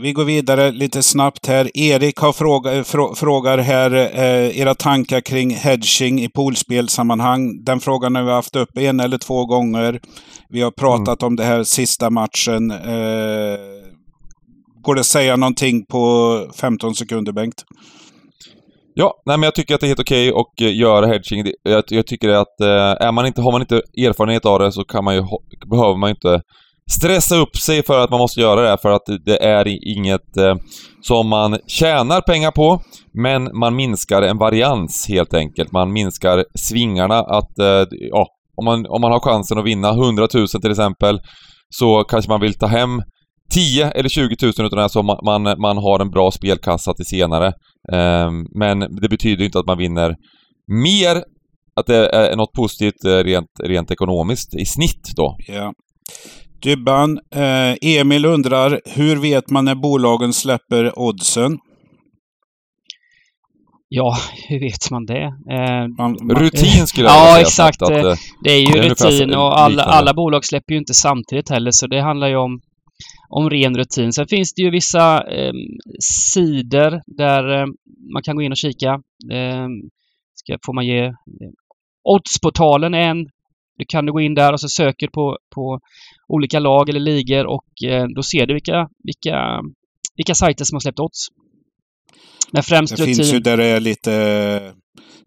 vi 0.00 0.12
går 0.14 0.24
vidare 0.24 0.70
lite 0.70 1.02
snabbt 1.02 1.46
här. 1.46 1.76
Erik 1.78 2.16
har 2.16 2.32
fråga, 2.32 2.84
frå, 2.84 3.14
frågar 3.14 3.58
här 3.58 3.94
eh, 3.94 4.60
era 4.60 4.74
tankar 4.74 5.20
kring 5.20 5.54
hedging 5.54 6.20
i 6.20 6.28
poolspelsammanhang. 6.28 7.64
Den 7.64 7.80
frågan 7.80 8.14
har 8.14 8.22
vi 8.22 8.30
haft 8.30 8.56
upp 8.56 8.78
en 8.78 9.00
eller 9.00 9.18
två 9.18 9.46
gånger. 9.46 10.00
Vi 10.48 10.62
har 10.62 10.70
pratat 10.70 11.22
om 11.22 11.36
det 11.36 11.44
här 11.44 11.64
sista 11.64 12.10
matchen. 12.10 12.70
Eh, 12.70 13.58
går 14.82 14.94
det 14.94 15.00
att 15.00 15.06
säga 15.06 15.36
någonting 15.36 15.84
på 15.84 16.40
15 16.60 16.94
sekunder, 16.94 17.32
Bengt? 17.32 17.64
Ja, 18.98 19.22
nej 19.26 19.38
men 19.38 19.42
jag 19.42 19.54
tycker 19.54 19.74
att 19.74 19.80
det 19.80 19.86
är 19.86 19.88
helt 19.88 20.00
okej 20.00 20.28
att 20.28 20.60
eh, 20.60 20.76
göra 20.76 21.06
hedging. 21.06 21.46
Jag, 21.62 21.84
jag 21.88 22.06
tycker 22.06 22.28
att 22.28 22.60
eh, 22.60 23.06
är 23.06 23.12
man 23.12 23.26
inte, 23.26 23.42
har 23.42 23.52
man 23.52 23.60
inte 23.60 23.76
erfarenhet 23.76 24.46
av 24.46 24.58
det 24.58 24.72
så 24.72 24.84
kan 24.84 25.04
man 25.04 25.14
ju, 25.14 25.22
behöver 25.70 25.96
man 25.96 26.10
ju 26.10 26.14
inte 26.14 26.40
stressa 26.90 27.36
upp 27.36 27.56
sig 27.56 27.82
för 27.82 28.04
att 28.04 28.10
man 28.10 28.18
måste 28.18 28.40
göra 28.40 28.70
det, 28.70 28.78
för 28.82 28.90
att 28.90 29.02
det 29.24 29.44
är 29.44 29.66
inget 29.98 30.36
eh, 30.36 30.54
som 31.02 31.28
man 31.28 31.58
tjänar 31.66 32.20
pengar 32.20 32.50
på, 32.50 32.80
men 33.22 33.58
man 33.58 33.76
minskar 33.76 34.22
en 34.22 34.38
varians 34.38 35.06
helt 35.08 35.34
enkelt. 35.34 35.72
Man 35.72 35.92
minskar 35.92 36.44
svingarna 36.58 37.18
att, 37.18 37.58
eh, 37.58 37.84
ja, 37.90 38.26
om 38.56 38.64
man, 38.64 38.86
om 38.86 39.00
man 39.00 39.12
har 39.12 39.20
chansen 39.20 39.58
att 39.58 39.64
vinna 39.64 39.90
100 39.90 40.28
000 40.34 40.48
till 40.48 40.70
exempel, 40.70 41.20
så 41.68 42.04
kanske 42.04 42.30
man 42.30 42.40
vill 42.40 42.54
ta 42.54 42.66
hem 42.66 43.02
10 43.54 43.90
eller 43.90 44.08
20 44.08 44.36
000 44.42 44.52
utan 44.58 44.70
det 44.70 44.80
här 44.80 44.88
så 44.88 45.02
man, 45.02 45.18
man, 45.24 45.60
man 45.60 45.76
har 45.76 46.00
en 46.00 46.10
bra 46.10 46.30
spelkassa 46.30 46.94
till 46.94 47.06
senare. 47.06 47.52
Eh, 47.92 48.30
men 48.54 48.78
det 48.78 49.08
betyder 49.08 49.44
inte 49.44 49.58
att 49.58 49.66
man 49.66 49.78
vinner 49.78 50.14
mer, 50.66 51.16
att 51.76 51.86
det 51.86 52.08
är 52.08 52.36
något 52.36 52.52
positivt 52.52 53.04
eh, 53.04 53.10
rent, 53.10 53.50
rent 53.62 53.90
ekonomiskt 53.90 54.54
i 54.54 54.64
snitt 54.64 55.10
då. 55.16 55.36
Ja. 55.48 55.72
Dybban, 56.62 57.18
eh, 57.34 57.98
Emil 57.98 58.24
undrar, 58.24 58.80
hur 58.84 59.16
vet 59.16 59.50
man 59.50 59.64
när 59.64 59.74
bolagen 59.74 60.32
släpper 60.32 60.98
oddsen? 60.98 61.58
Ja, 63.88 64.16
hur 64.48 64.60
vet 64.60 64.90
man 64.90 65.06
det? 65.06 65.24
Eh, 65.24 65.88
Man, 65.98 66.16
man, 66.22 66.36
Rutin 66.36 66.86
skulle 66.86 67.08
jag 67.08 67.16
Ja, 67.26 67.32
säga 67.34 67.40
exakt. 67.40 67.82
Att, 67.82 67.90
att, 67.90 68.04
eh, 68.04 68.14
det 68.44 68.50
är 68.52 68.58
ju 68.60 68.72
det 68.72 68.78
är 68.78 68.88
rutin 68.88 69.34
och 69.34 69.60
alla, 69.60 69.82
alla 69.82 70.14
bolag 70.14 70.44
släpper 70.44 70.72
ju 70.72 70.78
inte 70.78 70.94
samtidigt 70.94 71.50
heller, 71.50 71.70
så 71.70 71.86
det 71.86 72.00
handlar 72.00 72.28
ju 72.28 72.36
om, 72.36 72.60
om 73.38 73.50
ren 73.50 73.76
rutin. 73.76 74.12
Sen 74.12 74.26
finns 74.28 74.54
det 74.54 74.62
ju 74.62 74.70
vissa 74.70 75.22
eh, 75.36 75.52
sidor 76.34 77.00
där 77.06 77.60
eh, 77.60 77.66
man 78.12 78.22
kan 78.22 78.36
gå 78.36 78.42
in 78.42 78.52
och 78.52 78.56
kika. 78.56 78.90
Eh, 79.32 79.66
ska, 80.34 80.58
får 80.66 80.72
man 80.74 80.86
ge... 80.86 81.04
Eh, 81.04 81.12
Oddsportalen 82.02 82.94
är 82.94 83.08
en. 83.10 83.24
Du 83.78 83.84
kan 83.88 84.06
du 84.06 84.12
gå 84.12 84.20
in 84.20 84.34
där 84.34 84.52
och 84.52 84.60
så 84.60 84.68
söker 84.68 85.08
på, 85.08 85.38
på 85.54 85.80
olika 86.28 86.58
lag 86.58 86.88
eller 86.88 87.00
ligor 87.00 87.46
och 87.46 87.88
eh, 87.88 88.06
då 88.14 88.22
ser 88.22 88.46
du 88.46 88.54
vilka, 88.54 88.88
vilka, 89.04 89.60
vilka 90.16 90.34
sajter 90.34 90.64
som 90.64 90.76
har 90.76 90.80
släppt 90.80 91.00
odds. 91.00 91.28
Men 92.52 92.62
främst 92.62 92.96
det 92.96 93.02
rutin. 93.02 93.14
finns 93.14 93.34
ju 93.34 93.38
där 93.38 93.56
det 93.56 93.64
är 93.64 93.80
lite 93.80 94.10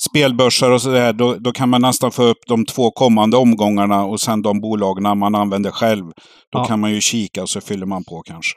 spelbörsar 0.09 0.71
och 0.71 0.81
sådär. 0.81 1.13
Då, 1.13 1.35
då 1.35 1.51
kan 1.51 1.69
man 1.69 1.81
nästan 1.81 2.11
få 2.11 2.23
upp 2.23 2.37
de 2.47 2.65
två 2.65 2.91
kommande 2.91 3.37
omgångarna 3.37 4.05
och 4.05 4.21
sen 4.21 4.41
de 4.41 4.61
bolagen 4.61 5.17
man 5.19 5.35
använder 5.35 5.71
själv. 5.71 6.05
Då 6.51 6.59
Ja. 6.59 6.65
kan 6.65 6.79
man 6.79 6.91
ju 6.91 7.01
kika 7.01 7.41
och 7.41 7.49
så 7.49 7.61
fyller 7.61 7.85
man 7.85 8.03
på 8.03 8.21
kanske. 8.25 8.55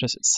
Precis. 0.00 0.36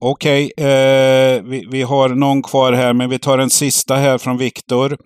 Okej, 0.00 0.52
eh, 0.56 1.42
vi, 1.42 1.66
vi 1.70 1.82
har 1.82 2.08
någon 2.08 2.42
kvar 2.42 2.72
här, 2.72 2.92
men 2.92 3.10
vi 3.10 3.18
tar 3.18 3.38
en 3.38 3.50
sista 3.50 3.96
här 3.96 4.18
från 4.18 4.36
Viktor. 4.38 4.96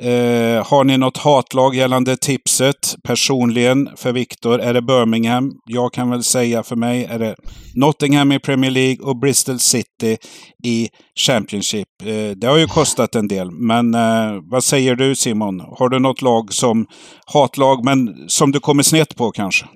Eh, 0.00 0.66
har 0.66 0.84
ni 0.84 0.98
något 0.98 1.16
hatlag 1.16 1.74
gällande 1.74 2.16
tipset? 2.16 2.94
Personligen 3.04 3.88
för 3.96 4.12
Viktor 4.12 4.60
är 4.60 4.74
det 4.74 4.82
Birmingham. 4.82 5.52
Jag 5.66 5.92
kan 5.92 6.10
väl 6.10 6.22
säga 6.22 6.62
för 6.62 6.76
mig 6.76 7.04
är 7.04 7.18
det 7.18 7.34
Nottingham 7.74 8.32
i 8.32 8.38
Premier 8.38 8.70
League 8.70 9.06
och 9.06 9.18
Bristol 9.18 9.58
City 9.58 10.16
i 10.64 10.88
Championship. 11.26 11.88
Eh, 12.02 12.30
det 12.36 12.46
har 12.46 12.58
ju 12.58 12.66
kostat 12.66 13.14
en 13.14 13.28
del, 13.28 13.50
men 13.50 13.94
eh, 13.94 14.40
vad 14.50 14.64
säger 14.64 14.94
du 14.94 15.14
Simon? 15.14 15.60
Har 15.60 15.88
du 15.88 15.98
något 15.98 16.22
lag 16.22 16.52
som 16.52 16.86
hatlag, 17.34 17.84
men 17.84 18.28
som 18.28 18.52
du 18.52 18.60
kommer 18.60 18.82
snett 18.82 19.16
på 19.16 19.30
kanske? 19.30 19.66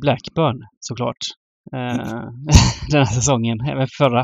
Blackburn 0.00 0.56
såklart. 0.80 1.18
Eh, 1.74 1.96
den 2.90 3.06
här 3.06 3.14
säsongen, 3.14 3.60
även 3.70 3.86
förra. 3.98 4.20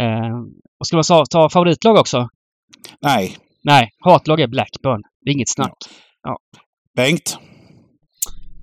Eh, 0.00 0.36
och 0.80 0.86
skulle 0.86 1.02
man 1.08 1.24
ta 1.30 1.50
favoritlag 1.50 1.96
också? 1.96 2.28
Nej, 3.00 3.36
Nej, 3.64 3.88
hatlag 4.04 4.40
är 4.40 4.46
Blackburn. 4.46 5.02
Det 5.24 5.30
är 5.30 5.34
inget 5.34 5.48
snack. 5.48 5.76
Bengt? 6.96 7.38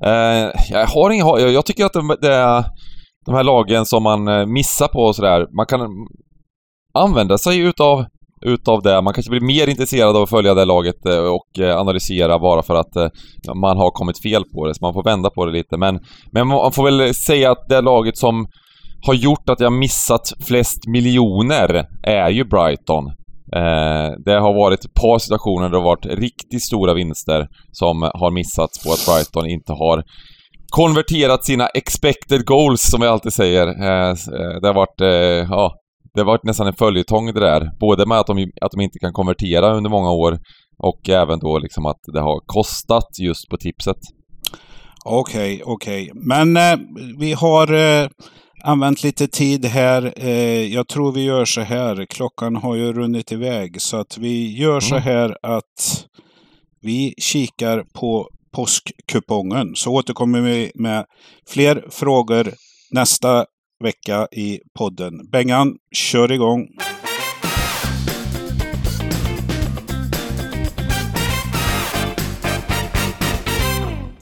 Eh, 0.03 0.51
jag 0.69 0.87
har 0.87 1.09
ingen, 1.09 1.27
jag, 1.27 1.51
jag 1.51 1.65
tycker 1.65 1.85
att 1.85 1.93
det, 1.93 2.17
det 2.21 2.33
är 2.33 2.63
de 3.25 3.35
här 3.35 3.43
lagen 3.43 3.85
som 3.85 4.03
man 4.03 4.27
eh, 4.27 4.45
missar 4.45 4.87
på 4.87 4.99
och 4.99 5.15
sådär, 5.15 5.47
man 5.57 5.65
kan 5.65 5.81
använda 6.93 7.37
sig 7.37 7.59
utav, 7.59 8.05
utav 8.45 8.81
det. 8.81 9.01
Man 9.01 9.13
kanske 9.13 9.29
blir 9.29 9.41
mer 9.41 9.67
intresserad 9.67 10.15
av 10.15 10.23
att 10.23 10.29
följa 10.29 10.53
det 10.53 10.65
laget 10.65 11.05
eh, 11.05 11.19
och 11.19 11.59
eh, 11.59 11.77
analysera 11.77 12.39
bara 12.39 12.63
för 12.63 12.75
att 12.75 13.11
man 13.55 13.77
har 13.77 13.91
kommit 13.91 14.21
fel 14.21 14.43
på 14.53 14.67
det, 14.67 14.75
så 14.75 14.85
man 14.85 14.93
får 14.93 15.03
vända 15.03 15.29
på 15.29 15.45
det 15.45 15.51
lite. 15.51 15.77
Men, 15.77 15.99
men 16.31 16.47
man 16.47 16.71
får 16.71 16.83
väl 16.83 17.13
säga 17.13 17.51
att 17.51 17.69
det 17.69 17.81
laget 17.81 18.17
som 18.17 18.47
har 19.05 19.13
gjort 19.13 19.49
att 19.49 19.59
jag 19.59 19.73
missat 19.73 20.33
flest 20.47 20.87
miljoner 20.87 21.85
är 22.03 22.29
ju 22.29 22.43
Brighton. 22.43 23.05
Eh, 23.55 24.11
det 24.25 24.39
har 24.39 24.53
varit 24.53 24.85
ett 24.85 24.93
par 24.93 25.19
situationer 25.19 25.63
där 25.63 25.69
det 25.69 25.77
har 25.77 25.83
varit 25.83 26.05
riktigt 26.05 26.63
stora 26.63 26.93
vinster 26.93 27.47
som 27.71 28.01
har 28.01 28.31
missats 28.31 28.83
på 28.83 28.91
att 28.91 29.05
Brighton 29.05 29.49
inte 29.49 29.73
har 29.73 30.03
konverterat 30.69 31.45
sina 31.45 31.67
expected 31.67 32.45
goals, 32.45 32.81
som 32.81 33.01
vi 33.01 33.07
alltid 33.07 33.33
säger. 33.33 33.67
Eh, 33.67 34.09
eh 34.09 34.61
det 34.61 34.67
har 34.67 34.73
varit, 34.73 35.01
eh, 35.01 35.47
ja, 35.49 35.73
det 36.13 36.19
har 36.21 36.25
varit 36.25 36.43
nästan 36.43 36.67
en 36.67 36.73
följetong 36.73 37.33
det 37.33 37.39
där. 37.39 37.69
Både 37.79 38.05
med 38.05 38.19
att 38.19 38.27
de, 38.27 38.51
att 38.61 38.71
de 38.71 38.81
inte 38.81 38.99
kan 38.99 39.13
konvertera 39.13 39.75
under 39.77 39.89
många 39.89 40.11
år 40.11 40.39
och 40.83 41.09
även 41.09 41.39
då 41.39 41.59
liksom 41.59 41.85
att 41.85 41.99
det 42.13 42.21
har 42.21 42.39
kostat 42.45 43.09
just 43.21 43.49
på 43.49 43.57
tipset. 43.57 43.97
Okej, 45.05 45.61
okej. 45.65 46.11
Men 46.13 46.57
eh, 46.57 46.77
vi 47.19 47.33
har 47.33 47.73
eh, 47.73 48.07
använt 48.63 49.03
lite 49.03 49.27
tid 49.27 49.65
här. 49.65 50.13
Eh, 50.15 50.73
jag 50.73 50.87
tror 50.87 51.11
vi 51.11 51.23
gör 51.23 51.45
så 51.45 51.61
här. 51.61 52.05
Klockan 52.05 52.55
har 52.55 52.75
ju 52.75 52.93
runnit 52.93 53.31
iväg. 53.31 53.81
Så 53.81 53.97
att 53.97 54.17
vi 54.17 54.57
gör 54.57 54.79
så 54.79 54.95
Mm. 54.95 55.03
här 55.03 55.37
att 55.43 56.05
vi 56.81 57.13
kikar 57.17 57.83
på 57.93 58.29
påskkupongen. 58.55 59.75
Så 59.75 59.93
återkommer 59.93 60.41
vi 60.41 60.71
med 60.75 61.05
fler 61.49 61.85
frågor 61.89 62.53
nästa 62.91 63.45
vecka 63.83 64.27
i 64.31 64.59
podden. 64.77 65.29
Bengan, 65.31 65.75
kör 65.95 66.31
igång! 66.31 66.67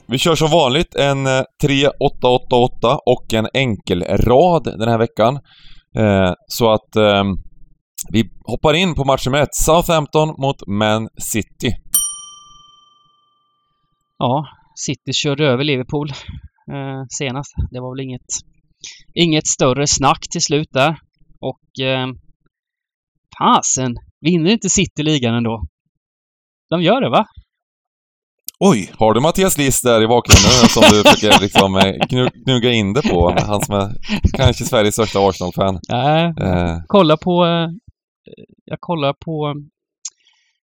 Vi 0.09 0.17
kör 0.17 0.35
som 0.35 0.51
vanligt 0.51 0.95
en 0.95 1.27
eh, 1.27 1.43
3-8-8-8 1.63 2.99
och 3.05 3.33
en 3.33 3.47
enkelrad 3.53 4.63
den 4.63 4.89
här 4.89 4.97
veckan. 4.97 5.39
Eh, 5.95 6.33
så 6.47 6.71
att 6.71 6.95
ehm, 6.95 7.27
vi 8.11 8.29
hoppar 8.43 8.73
in 8.73 8.95
på 8.95 9.05
match 9.05 9.25
nummer 9.25 9.41
ett. 9.41 9.55
Southampton 9.55 10.27
mot 10.27 10.67
Man 10.67 11.09
City. 11.17 11.75
Ja, 14.17 14.47
City 14.75 15.13
körde 15.13 15.45
över 15.45 15.63
Liverpool 15.63 16.09
eh, 16.71 17.03
senast. 17.09 17.53
Det 17.71 17.79
var 17.79 17.95
väl 17.95 18.05
inget, 18.05 18.27
inget 19.13 19.47
större 19.47 19.87
snack 19.87 20.19
till 20.31 20.41
slut 20.41 20.69
där. 20.71 20.99
Och 21.39 21.85
eh, 21.85 22.07
fasen, 23.39 23.95
vinner 24.21 24.51
inte 24.51 24.69
City 24.69 25.03
ligan 25.03 25.35
ändå? 25.35 25.61
De 26.69 26.81
gör 26.81 27.01
det 27.01 27.09
va? 27.09 27.25
Oj! 28.59 28.91
Har 28.99 29.13
du 29.13 29.21
Mattias 29.21 29.57
Liss 29.57 29.81
där 29.81 30.03
i 30.03 30.07
bakgrunden 30.07 30.69
som 30.69 30.83
du 30.91 31.09
försöker 31.09 31.41
liksom 31.45 31.75
eh, 31.75 32.07
knu- 32.09 32.31
gnugga 32.45 32.71
in 32.71 32.93
det 32.93 33.01
på? 33.01 33.35
Han 33.39 33.61
som 33.61 33.75
är 33.75 33.89
kanske 34.37 34.65
Sveriges 34.65 34.93
största 34.93 35.19
Arsenal-fan. 35.29 35.79
Nej, 35.89 36.33
Eh, 36.41 36.77
kolla 36.87 37.17
på... 37.17 37.45
Eh, 37.45 37.69
jag 38.65 38.77
kollar 38.79 39.13
på 39.13 39.55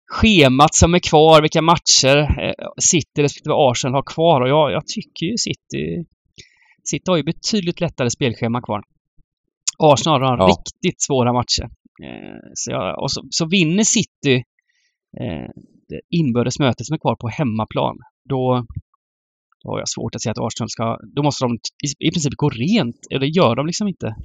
schemat 0.06 0.74
som 0.74 0.94
är 0.94 0.98
kvar, 0.98 1.42
vilka 1.42 1.62
matcher 1.62 2.16
eh, 2.18 2.54
City 2.80 3.22
respektive 3.22 3.54
Arsenal 3.54 3.94
har 3.94 4.02
kvar 4.02 4.40
och 4.40 4.48
jag, 4.48 4.72
jag 4.72 4.86
tycker 4.86 5.26
ju 5.26 5.36
City... 5.36 6.04
City 6.84 7.04
har 7.06 7.16
ju 7.16 7.22
betydligt 7.22 7.80
lättare 7.80 8.10
spelschema 8.10 8.62
kvar. 8.62 8.82
Arsenal 9.78 10.22
har 10.22 10.38
Ja. 10.38 10.46
riktigt 10.46 11.02
svåra 11.02 11.32
matcher. 11.32 11.68
Så, 12.54 12.70
jag, 12.70 13.02
och 13.02 13.12
så, 13.12 13.22
så 13.30 13.46
vinner 13.46 13.84
City 13.84 14.42
eh, 15.20 15.50
det 15.88 16.00
inbördes 16.10 16.58
mötet 16.58 16.86
som 16.86 16.94
är 16.94 16.98
kvar 16.98 17.16
på 17.16 17.28
hemmaplan, 17.28 17.96
då, 18.28 18.66
då 19.64 19.70
har 19.70 19.78
jag 19.78 19.88
svårt 19.88 20.14
att 20.14 20.22
säga 20.22 20.30
att 20.32 20.46
Arsenal 20.46 20.70
ska... 20.70 20.98
Då 21.16 21.22
måste 21.22 21.44
de 21.44 21.54
i, 21.54 22.08
i 22.08 22.10
princip 22.10 22.32
gå 22.36 22.48
rent, 22.48 22.96
eller 23.10 23.26
gör 23.26 23.56
de 23.56 23.66
liksom 23.66 23.88
inte. 23.88 24.16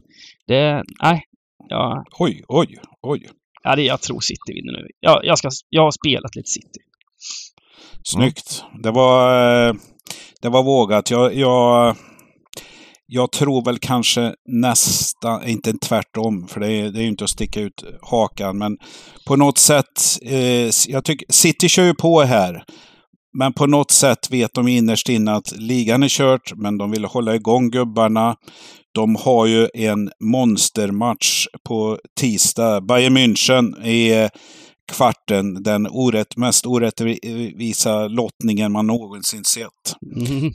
Det... 0.48 0.84
Nej. 1.04 1.24
Ja, 1.70 2.06
Oj, 2.20 2.44
oj, 2.48 2.78
oj. 3.02 3.30
Ja, 3.64 3.76
det, 3.76 3.82
jag 3.82 4.02
tror 4.02 4.20
City 4.20 4.54
vinner 4.54 4.74
nu. 4.74 4.88
Jag, 5.00 5.26
jag, 5.26 5.38
ska, 5.38 5.50
jag 5.70 5.84
har 5.84 5.92
spelat 5.92 6.36
lite 6.36 6.50
City. 6.50 6.80
Snyggt. 8.04 8.64
Det 8.84 8.92
var, 8.92 9.68
eh, 9.68 9.74
det 10.42 10.50
var 10.50 10.64
vågat. 10.64 11.12
Jag, 11.12 11.36
jag, 11.36 11.96
jag 13.08 13.32
tror 13.32 13.66
väl 13.66 13.80
kanske 13.80 14.34
nästan, 14.46 15.48
inte 15.48 15.74
tvärtom, 15.74 16.48
för 16.48 16.60
det 16.60 16.72
är, 16.72 16.92
det 16.92 17.00
är 17.00 17.04
ju 17.04 17.08
inte 17.08 17.24
att 17.24 17.30
sticka 17.30 17.62
ut 17.62 17.84
hakan, 18.02 18.58
men 18.58 18.78
på 19.28 19.36
något 19.36 19.58
sätt, 19.58 20.20
eh, 20.22 20.70
jag 20.88 21.04
tycker, 21.04 21.34
City 21.34 21.70
kör 21.70 21.84
ju 21.84 21.94
på 21.94 22.22
här. 22.22 22.64
Men 23.40 23.54
på 23.54 23.66
något 23.66 23.92
sätt 23.92 24.32
vet 24.32 24.54
de 24.54 24.68
innerst 24.68 25.10
inne 25.10 25.34
att 25.34 25.58
ligan 25.58 26.04
är 26.04 26.10
kört, 26.10 26.54
men 26.56 26.78
de 26.78 26.92
vill 26.92 27.06
hålla 27.06 27.36
igång 27.36 27.70
gubbarna. 27.70 28.36
De 28.94 29.16
har 29.16 29.46
ju 29.46 29.68
en 29.74 30.12
monstermatch 30.20 31.46
på 31.68 32.00
tisdag. 32.20 32.82
Bayern 32.82 33.18
München 33.18 33.86
är 33.86 34.30
kvarten. 34.88 35.64
Den 35.64 35.88
orätt, 35.88 36.38
mest 36.38 36.66
orättvisa 36.66 38.08
lottningen 38.08 38.72
man 38.72 38.88
någonsin 38.88 39.44
sett. 39.44 39.96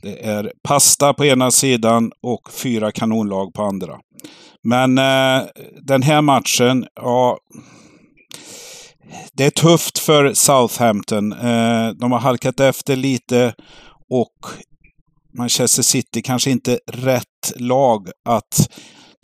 Det 0.03 0.25
är 0.25 0.53
pasta 0.63 1.15
på 1.15 1.25
ena 1.25 1.51
sidan 1.51 2.13
och 2.23 2.53
fyra 2.53 2.93
kanonlag 2.93 3.55
på 3.55 3.63
andra. 3.63 3.99
Men 4.63 4.99
eh, 4.99 5.43
den 5.83 6.03
här 6.03 6.23
matchen, 6.23 6.87
ja... 6.95 7.39
Det 9.33 9.45
är 9.45 9.51
tufft 9.51 9.99
för 9.99 10.35
Southampton. 10.35 11.33
Eh, 11.33 11.89
de 11.91 12.13
har 12.13 12.19
halkat 12.19 12.61
efter 12.61 12.97
lite 12.97 13.55
och 14.11 14.37
Manchester 15.39 15.83
City 15.83 16.23
kanske 16.23 16.51
inte 16.51 16.79
rätt 16.87 17.53
lag 17.57 18.09
att 18.25 18.71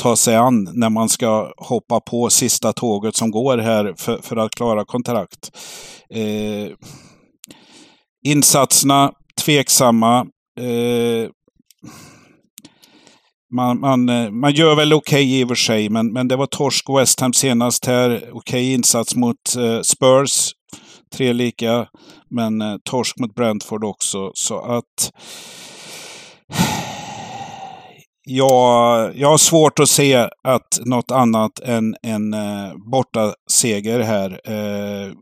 ta 0.02 0.16
sig 0.16 0.36
an 0.36 0.68
när 0.72 0.90
man 0.90 1.08
ska 1.08 1.52
hoppa 1.56 2.00
på 2.00 2.30
sista 2.30 2.72
tåget 2.72 3.16
som 3.16 3.30
går 3.30 3.58
här 3.58 3.94
för, 3.96 4.18
för 4.22 4.36
att 4.36 4.50
klara 4.50 4.84
kontrakt. 4.84 5.50
Eh, 6.14 6.72
insatserna 8.26 9.12
tveksamma. 9.44 10.26
Eh, 10.60 11.30
man, 13.54 13.80
man, 13.80 14.04
man 14.40 14.52
gör 14.52 14.74
väl 14.74 14.92
okej 14.92 15.24
okay 15.24 15.40
i 15.40 15.44
och 15.44 15.48
för 15.48 15.54
sig, 15.54 15.88
men, 15.88 16.12
men 16.12 16.28
det 16.28 16.36
var 16.36 16.46
torsk 16.46 16.84
West 16.98 17.20
Ham 17.20 17.32
senast 17.32 17.86
här. 17.86 18.16
Okej 18.16 18.32
okay 18.32 18.72
insats 18.72 19.16
mot 19.16 19.56
eh, 19.58 19.80
Spurs. 19.80 20.52
Tre 21.12 21.32
lika, 21.32 21.86
men 22.30 22.60
eh, 22.62 22.76
torsk 22.84 23.18
mot 23.18 23.34
Brentford 23.34 23.84
också. 23.84 24.30
Så 24.34 24.58
att... 24.58 25.12
Jag, 28.30 29.16
jag 29.16 29.28
har 29.28 29.38
svårt 29.38 29.78
att 29.78 29.88
se 29.88 30.28
att 30.44 30.80
något 30.84 31.10
annat 31.10 31.60
än 31.60 31.96
en 32.02 32.34
eh, 32.34 32.74
borta 32.90 33.34
seger 33.50 34.00
här. 34.00 34.30
Eh, 34.30 35.12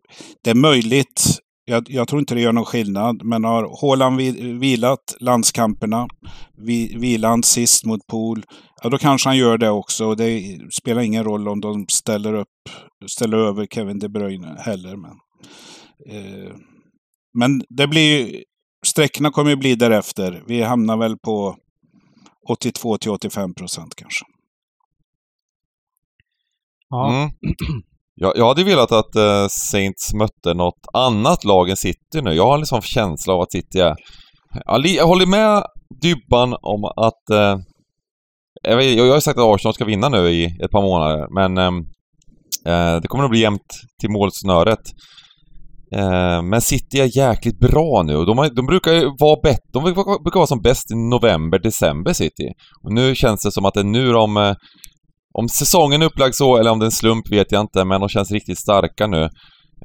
det 0.44 0.50
är 0.50 0.54
möjligt 0.54 1.40
jag, 1.68 1.86
jag, 1.90 2.08
tror 2.08 2.20
inte 2.20 2.34
det 2.34 2.40
gör 2.40 2.52
någon 2.52 2.64
skillnad, 2.64 3.25
men 3.25 3.44
har 3.44 3.80
Haaland 3.80 4.20
vilat 4.60 5.16
landskamperna, 5.20 6.08
vilan 6.96 7.42
sist 7.42 7.84
mot 7.84 8.06
Pool, 8.06 8.44
ja 8.82 8.88
då 8.88 8.98
kanske 8.98 9.28
han 9.28 9.36
gör 9.36 9.58
det 9.58 9.70
också. 9.70 10.14
Det 10.14 10.58
spelar 10.72 11.02
ingen 11.02 11.25
roll 11.25 11.48
om 11.48 11.60
de 11.60 11.86
ställer 11.88 12.34
upp, 12.34 12.48
ställer 13.06 13.38
över 13.38 13.66
Kevin 13.66 13.98
De 13.98 14.08
Bruyne 14.08 14.56
heller. 14.58 14.96
Men, 14.96 15.16
eh, 16.10 16.52
men 17.38 17.62
det 17.68 17.86
blir 17.86 18.42
sträckorna 18.86 19.30
kommer 19.30 19.50
ju 19.50 19.56
bli 19.56 19.75
därefter. 19.75 20.42
Vi 20.46 20.62
hamnar 20.62 20.96
väl 20.96 21.16
på 21.18 21.56
82 22.48 22.98
till 22.98 23.10
85 23.10 23.54
procent 23.54 23.94
kanske. 23.96 24.24
Ja. 26.88 27.08
Mm. 27.08 27.30
Jag, 28.14 28.32
jag 28.36 28.46
hade 28.46 28.64
velat 28.64 28.92
att 28.92 29.16
eh, 29.16 29.46
Saints 29.48 30.14
mötte 30.14 30.54
något 30.54 30.86
annat 30.92 31.44
lag 31.44 31.70
än 31.70 31.76
City 31.76 32.22
nu. 32.22 32.32
Jag 32.32 32.46
har 32.46 32.58
liksom 32.58 32.80
känsla 32.80 33.34
av 33.34 33.40
att 33.40 33.52
City 33.52 33.78
är... 33.78 33.96
Jag, 34.64 34.86
jag 34.86 35.06
håller 35.06 35.26
med 35.26 35.64
Dybban 36.02 36.56
om 36.62 36.84
att... 36.84 37.30
Eh, 37.30 37.58
jag, 38.62 38.76
vet, 38.76 38.96
jag 38.96 39.12
har 39.12 39.20
sagt 39.20 39.38
att 39.38 39.54
Arsenal 39.54 39.74
ska 39.74 39.84
vinna 39.84 40.08
nu 40.08 40.28
i 40.28 40.44
ett 40.44 40.70
par 40.70 40.82
månader, 40.82 41.26
men 41.30 41.58
ehm, 41.58 41.78
eh, 42.66 43.00
det 43.00 43.08
kommer 43.08 43.22
nog 43.22 43.30
bli 43.30 43.40
jämnt 43.40 43.66
till 44.00 44.10
målsnöret. 44.10 44.82
Eh, 45.94 46.42
men 46.42 46.60
City 46.60 47.00
är 47.00 47.16
jäkligt 47.16 47.58
bra 47.58 48.02
nu 48.02 48.16
och 48.16 48.26
de, 48.26 48.38
har, 48.38 48.50
de 48.50 48.66
brukar 48.66 48.92
ju 48.92 49.10
vara 49.18 49.40
bättre. 49.42 49.70
De 49.72 49.84
brukar 49.84 50.38
vara 50.38 50.46
som 50.46 50.62
bäst 50.62 50.90
i 50.90 50.94
november, 50.94 51.58
december 51.58 52.12
City. 52.12 52.48
Och 52.82 52.92
nu 52.92 53.14
känns 53.14 53.42
det 53.42 53.52
som 53.52 53.64
att 53.64 53.74
det 53.74 53.80
är 53.80 53.84
nu 53.84 54.12
de 54.12 54.36
eh, 54.36 54.54
om 55.38 55.48
säsongen 55.48 56.02
är 56.02 56.06
upplagd 56.06 56.34
så 56.34 56.56
eller 56.56 56.70
om 56.70 56.78
det 56.78 56.84
är 56.84 56.86
en 56.86 56.92
slump 56.92 57.32
vet 57.32 57.52
jag 57.52 57.60
inte, 57.60 57.84
men 57.84 58.00
de 58.00 58.08
känns 58.08 58.30
riktigt 58.30 58.58
starka 58.58 59.06
nu. 59.06 59.22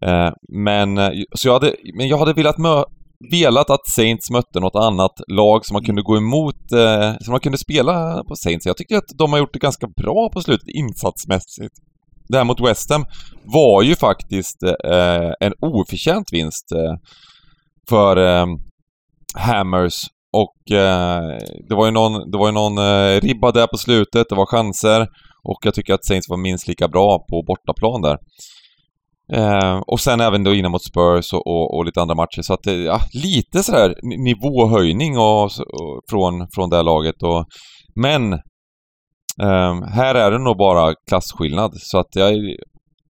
Eh, 0.02 0.30
men, 0.54 0.98
eh, 0.98 1.10
så 1.36 1.48
jag 1.48 1.54
hade, 1.54 1.76
men 1.98 2.08
jag 2.08 2.18
hade 2.18 2.34
velat, 2.34 2.58
mö 2.58 2.84
velat 3.32 3.70
att 3.70 3.88
Saints 3.88 4.32
mötte 4.32 4.60
något 4.60 4.76
annat 4.76 5.12
lag 5.28 5.66
som 5.66 5.74
man 5.74 5.84
kunde 5.84 6.02
gå 6.02 6.18
emot, 6.18 6.72
eh, 6.72 7.14
som 7.22 7.32
man 7.32 7.40
kunde 7.40 7.58
spela 7.58 8.24
på 8.28 8.36
Saints. 8.36 8.66
Jag 8.66 8.78
tycker 8.78 8.98
att 8.98 9.12
de 9.18 9.32
har 9.32 9.40
gjort 9.40 9.54
det 9.54 9.60
ganska 9.60 9.88
bra 9.88 10.30
på 10.34 10.42
slutet 10.42 10.68
insatsmässigt. 10.68 11.76
Det 12.28 12.38
här 12.38 12.46
mot 12.46 12.62
West 12.62 12.92
Ham 12.92 13.06
var 13.44 13.82
ju 13.82 13.96
faktiskt 13.96 14.64
eh, 14.64 15.32
en 15.40 15.54
oförtjänt 15.62 16.28
vinst 16.32 16.72
eh, 16.72 16.96
för 17.90 18.18
eh, 18.18 18.46
Hammers 19.36 19.96
och 20.34 20.78
eh, 20.78 21.22
det 21.70 21.76
var 21.76 21.86
ju 21.86 21.92
någon, 21.92 22.32
det 22.32 22.38
var 22.38 22.48
ju 22.48 22.52
någon 22.52 22.78
eh, 22.78 23.22
ribba 23.22 23.52
där 23.52 23.68
på 23.68 23.78
slutet, 23.78 24.30
det 24.30 24.36
var 24.36 24.46
chanser. 24.46 25.02
Och 25.44 25.60
jag 25.64 25.74
tycker 25.74 25.94
att 25.94 26.06
Saints 26.06 26.30
var 26.30 26.38
minst 26.38 26.68
lika 26.68 26.88
bra 26.88 27.20
på 27.30 27.44
bortaplan 27.48 28.02
där. 28.02 28.18
Eh, 29.34 29.80
och 29.88 30.00
sen 30.00 30.22
även 30.22 30.44
då 30.44 30.54
innan 30.54 30.72
mot 30.72 30.84
Spurs 30.84 31.34
och, 31.34 31.48
och, 31.48 31.76
och 31.76 31.86
lite 31.86 32.02
andra 32.02 32.16
matcher. 32.16 32.42
Så 32.42 32.54
att 32.54 32.68
eh, 32.68 32.74
ja, 32.74 33.00
lite 33.14 33.64
sådär 33.64 33.96
nivåhöjning 34.04 35.18
och, 35.18 35.44
och, 35.44 36.02
från, 36.10 36.48
från 36.56 36.70
det 36.70 36.76
här 36.76 36.84
laget. 36.84 37.24
Och, 37.24 37.46
men 37.96 38.40
eh, 39.42 39.84
här 39.94 40.16
är 40.16 40.32
det 40.32 40.38
nog 40.38 40.58
bara 40.58 40.96
klasskillnad. 41.08 41.72
Så 41.78 42.00
att 42.00 42.16
jag 42.16 42.34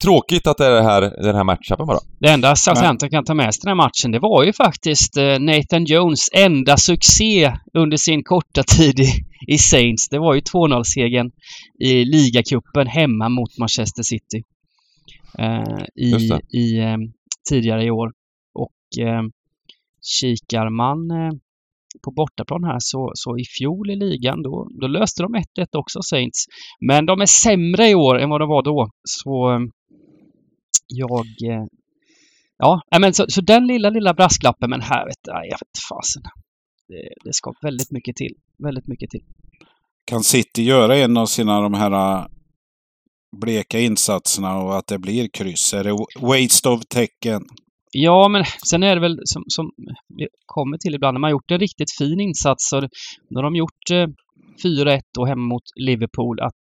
Tråkigt 0.02 0.48
att 0.48 0.58
det 0.58 0.66
är 0.66 0.72
det 0.72 0.84
här, 0.84 1.02
den 1.02 1.36
här 1.36 1.44
matchupen 1.44 1.88
bara. 1.88 2.00
Det 2.20 2.30
enda 2.30 2.56
Southampton 2.56 3.10
kan 3.10 3.26
ta 3.26 3.34
med 3.34 3.54
sig 3.54 3.62
den 3.64 3.70
här 3.70 3.76
matchen, 3.76 4.12
det 4.12 4.20
var 4.20 4.44
ju 4.44 4.54
faktiskt 4.54 5.18
eh, 5.18 5.40
Nathan 5.40 5.86
Jones 5.86 6.30
enda 6.34 6.78
succé 6.78 7.54
under 7.74 7.98
sin 7.98 8.24
korta 8.24 8.64
tid 8.78 9.00
i, 9.00 9.10
i 9.48 9.58
Saints. 9.58 10.10
Det 10.10 10.20
var 10.20 10.34
ju 10.34 10.42
2-0-segern 10.42 11.32
i 11.80 12.06
ligacupen 12.06 12.88
hemma 12.88 13.30
mot 13.30 13.58
Manchester 13.58 14.04
City. 14.04 14.44
Eh, 15.40 15.84
I, 15.96 16.30
i 16.58 16.80
eh, 16.80 16.98
tidigare 17.50 17.84
i 17.84 17.92
år. 17.92 18.12
Och 18.54 19.04
eh, 19.04 19.22
kikar 20.02 20.70
man 20.70 21.12
eh, 21.12 21.32
på 22.04 22.12
bortaplan 22.12 22.64
här 22.64 22.78
så, 22.80 23.12
så 23.14 23.38
i 23.38 23.44
fjol 23.58 23.90
i 23.90 23.96
ligan 23.96 24.42
då, 24.44 24.68
då 24.82 24.88
löste 24.88 25.24
de 25.24 25.36
1-1 25.36 25.68
också 25.78 26.00
Saints. 26.02 26.46
Men 26.80 27.06
de 27.06 27.22
är 27.22 27.26
sämre 27.26 27.90
i 27.90 27.96
år 27.96 28.20
än 28.20 28.30
vad 28.30 28.42
de 28.42 28.50
var 28.50 28.64
då. 28.64 28.90
Så 29.04 29.48
ehm, 29.50 29.72
jag... 30.88 31.26
Eh, 31.52 31.66
ja, 32.58 32.82
men 33.00 33.14
så, 33.14 33.26
så 33.28 33.42
den 33.42 33.68
lilla, 33.68 33.90
lilla 33.90 34.14
brasklappen, 34.14 34.70
men 34.70 34.82
här 34.82 35.06
vet 35.06 35.20
jag, 35.28 35.36
jag 35.36 35.60
vet 35.60 35.80
fasen. 35.90 36.24
Det, 36.88 37.10
det 37.24 37.34
ska 37.34 37.54
väldigt 37.62 37.92
mycket 37.92 38.16
till. 38.16 38.34
Väldigt 38.64 38.88
mycket 38.88 39.10
till. 39.10 39.24
Kan 40.06 40.24
City 40.24 40.64
göra 40.64 40.98
en 40.98 41.18
av 41.18 41.26
sina 41.26 41.62
de 41.62 41.74
här 41.74 41.92
äh, 41.92 42.26
bleka 43.38 43.80
insatserna 43.80 44.58
och 44.58 44.78
att 44.78 44.88
det 44.88 45.00
blir 45.00 45.28
kryss? 45.34 45.74
Är 45.74 45.84
det 45.84 45.98
waste 46.22 46.70
of 46.70 46.82
tecken? 46.86 47.42
Ja, 47.94 48.28
men 48.30 48.44
sen 48.70 48.84
är 48.84 48.96
det 48.96 49.02
väl 49.02 49.20
som, 49.24 49.44
som 49.48 49.72
vi 50.18 50.28
kommer 50.46 50.78
till 50.78 50.96
ibland, 50.96 51.16
när 51.16 51.20
man 51.20 51.32
gjort 51.32 51.52
en 51.52 51.60
riktigt 51.60 51.92
fin 51.98 52.20
insats 52.20 52.70
så 52.70 52.82
när 53.30 53.42
de 53.44 53.56
gjort 53.56 53.92
eh, 53.92 54.08
4-1 54.64 55.02
och 55.20 55.28
hemma 55.28 55.54
mot 55.54 55.64
Liverpool 55.76 56.40
att 56.40 56.62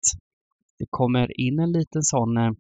det 0.80 0.86
kommer 0.90 1.42
in 1.42 1.60
en 1.60 1.72
liten 1.72 2.04
sån 2.04 2.38
eh, 2.38 2.52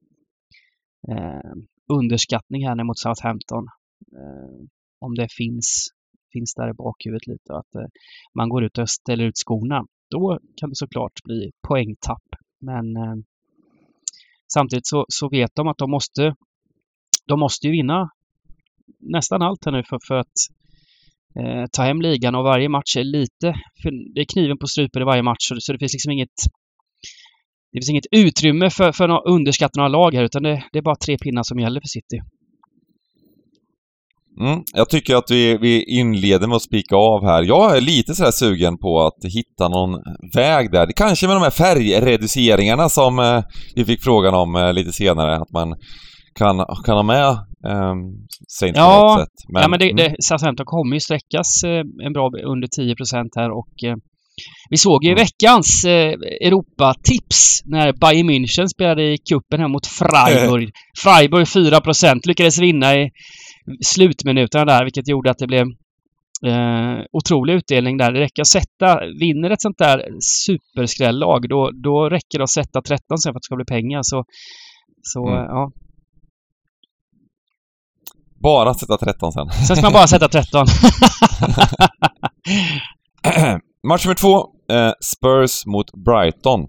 eh, 1.09 1.53
underskattning 1.93 2.67
här 2.67 2.83
mot 2.83 2.99
Southampton. 2.99 3.65
Eh, 4.17 4.65
om 4.99 5.15
det 5.15 5.27
finns, 5.37 5.87
finns 6.33 6.53
där 6.53 6.69
i 6.69 6.73
bakhuvudet 6.73 7.27
lite 7.27 7.53
att 7.53 7.75
eh, 7.75 7.87
man 8.35 8.49
går 8.49 8.63
ut 8.63 8.77
och 8.77 8.89
ställer 8.89 9.25
ut 9.25 9.37
skorna. 9.37 9.85
Då 10.09 10.39
kan 10.55 10.69
det 10.69 10.75
såklart 10.75 11.23
bli 11.23 11.51
poängtapp. 11.67 12.27
Men 12.61 12.95
eh, 12.95 13.15
samtidigt 14.53 14.87
så, 14.87 15.05
så 15.07 15.29
vet 15.29 15.51
de 15.55 15.67
att 15.67 15.77
de 15.77 15.91
måste 15.91 16.35
de 17.25 17.39
måste 17.39 17.67
ju 17.67 17.71
vinna 17.71 18.09
nästan 18.99 19.41
allt 19.41 19.65
här 19.65 19.71
nu 19.71 19.83
för, 19.89 19.99
för 20.07 20.15
att 20.15 20.37
eh, 21.39 21.65
ta 21.71 21.83
hem 21.83 22.01
ligan 22.01 22.35
och 22.35 22.43
varje 22.43 22.69
match 22.69 22.97
är 22.97 23.03
lite, 23.03 23.53
det 24.13 24.21
är 24.21 24.25
kniven 24.33 24.57
på 24.57 24.67
strupen 24.67 25.01
i 25.01 25.05
varje 25.05 25.23
match 25.23 25.47
så 25.47 25.53
det, 25.53 25.61
så 25.61 25.73
det 25.73 25.79
finns 25.79 25.93
liksom 25.93 26.11
inget 26.11 26.39
det 27.71 27.77
finns 27.77 27.89
inget 27.89 28.05
utrymme 28.11 28.69
för, 28.69 28.91
för 28.91 29.09
att 29.09 29.25
underskatta 29.25 29.79
några 29.79 29.89
lag 29.89 30.13
här 30.13 30.23
utan 30.23 30.43
det, 30.43 30.63
det, 30.71 30.79
är 30.79 30.83
bara 30.83 30.95
tre 30.95 31.17
pinnar 31.17 31.43
som 31.43 31.59
gäller 31.59 31.81
för 31.81 31.87
City. 31.87 32.19
Mm, 34.39 34.63
jag 34.73 34.89
tycker 34.89 35.15
att 35.15 35.31
vi, 35.31 35.57
vi 35.57 35.83
inleder 35.83 36.47
med 36.47 36.55
att 36.55 36.61
spika 36.61 36.95
av 36.95 37.25
här. 37.25 37.43
Jag 37.43 37.77
är 37.77 37.81
lite 37.81 38.15
sådär 38.15 38.31
sugen 38.31 38.77
på 38.77 39.01
att 39.01 39.31
hitta 39.33 39.67
någon 39.67 39.99
väg 40.35 40.71
där. 40.71 40.91
Kanske 40.95 41.27
med 41.27 41.35
de 41.35 41.43
här 41.43 41.51
färgreduceringarna 41.51 42.89
som 42.89 43.19
eh, 43.19 43.43
vi 43.75 43.85
fick 43.85 44.03
frågan 44.03 44.33
om 44.33 44.55
eh, 44.55 44.73
lite 44.73 44.91
senare. 44.91 45.35
Att 45.35 45.51
man 45.51 45.75
kan, 46.35 46.65
kan 46.85 46.95
ha 46.95 47.03
med 47.03 47.37
Saints 48.47 48.77
ja, 48.77 49.01
på 49.01 49.19
något 49.19 49.19
sätt. 49.19 49.53
Men, 49.53 49.61
ja, 49.61 49.67
men 49.67 49.79
det, 49.79 49.93
det. 49.93 50.15
Southampton 50.19 50.65
kommer 50.65 50.95
ju 50.95 50.99
sträckas 50.99 51.63
eh, 51.63 51.83
en 52.05 52.13
bra 52.13 52.31
under 52.43 52.67
10% 52.67 53.29
här 53.35 53.51
och 53.51 53.83
eh, 53.83 53.95
vi 54.69 54.77
såg 54.77 55.03
ju 55.03 55.11
mm. 55.11 55.23
veckans 55.23 55.83
eh, 55.85 56.13
Europatips 56.47 57.61
när 57.65 57.93
Bayern 57.93 58.29
München 58.29 58.67
spelade 58.67 59.03
i 59.03 59.17
kuppen 59.17 59.59
här 59.59 59.67
mot 59.67 59.87
Freiburg. 59.87 60.71
Freiburg 61.03 61.45
4% 61.45 62.27
lyckades 62.27 62.59
vinna 62.59 62.95
i 62.95 63.09
slutminuterna 63.85 64.65
där, 64.65 64.83
vilket 64.83 65.07
gjorde 65.07 65.31
att 65.31 65.37
det 65.37 65.47
blev 65.47 65.65
eh, 66.45 66.99
otrolig 67.11 67.53
utdelning 67.53 67.97
där. 67.97 68.11
Det 68.11 68.19
räcker 68.19 68.41
att 68.41 68.47
sätta, 68.47 68.99
vinner 69.19 69.49
ett 69.49 69.61
sånt 69.61 69.77
där 69.77 70.05
superskrällag, 70.45 71.49
då, 71.49 71.71
då 71.83 72.09
räcker 72.09 72.37
det 72.37 72.43
att 72.43 72.49
sätta 72.49 72.81
13 72.81 73.17
sen 73.17 73.33
för 73.33 73.37
att 73.37 73.41
det 73.41 73.45
ska 73.45 73.55
bli 73.55 73.65
pengar. 73.65 73.99
Så, 74.03 74.23
så 75.01 75.27
mm. 75.27 75.43
ja. 75.43 75.71
Bara 78.43 78.73
sätta 78.73 78.97
13 78.97 79.31
sen. 79.31 79.49
Sen 79.67 79.75
ska 79.75 79.85
man 79.85 79.93
bara 79.93 80.07
sätta 80.07 80.27
13. 80.27 80.67
Match 83.87 84.05
nummer 84.05 84.15
två, 84.15 84.37
eh, 84.71 84.91
Spurs 85.15 85.65
mot 85.65 85.91
Brighton. 86.05 86.61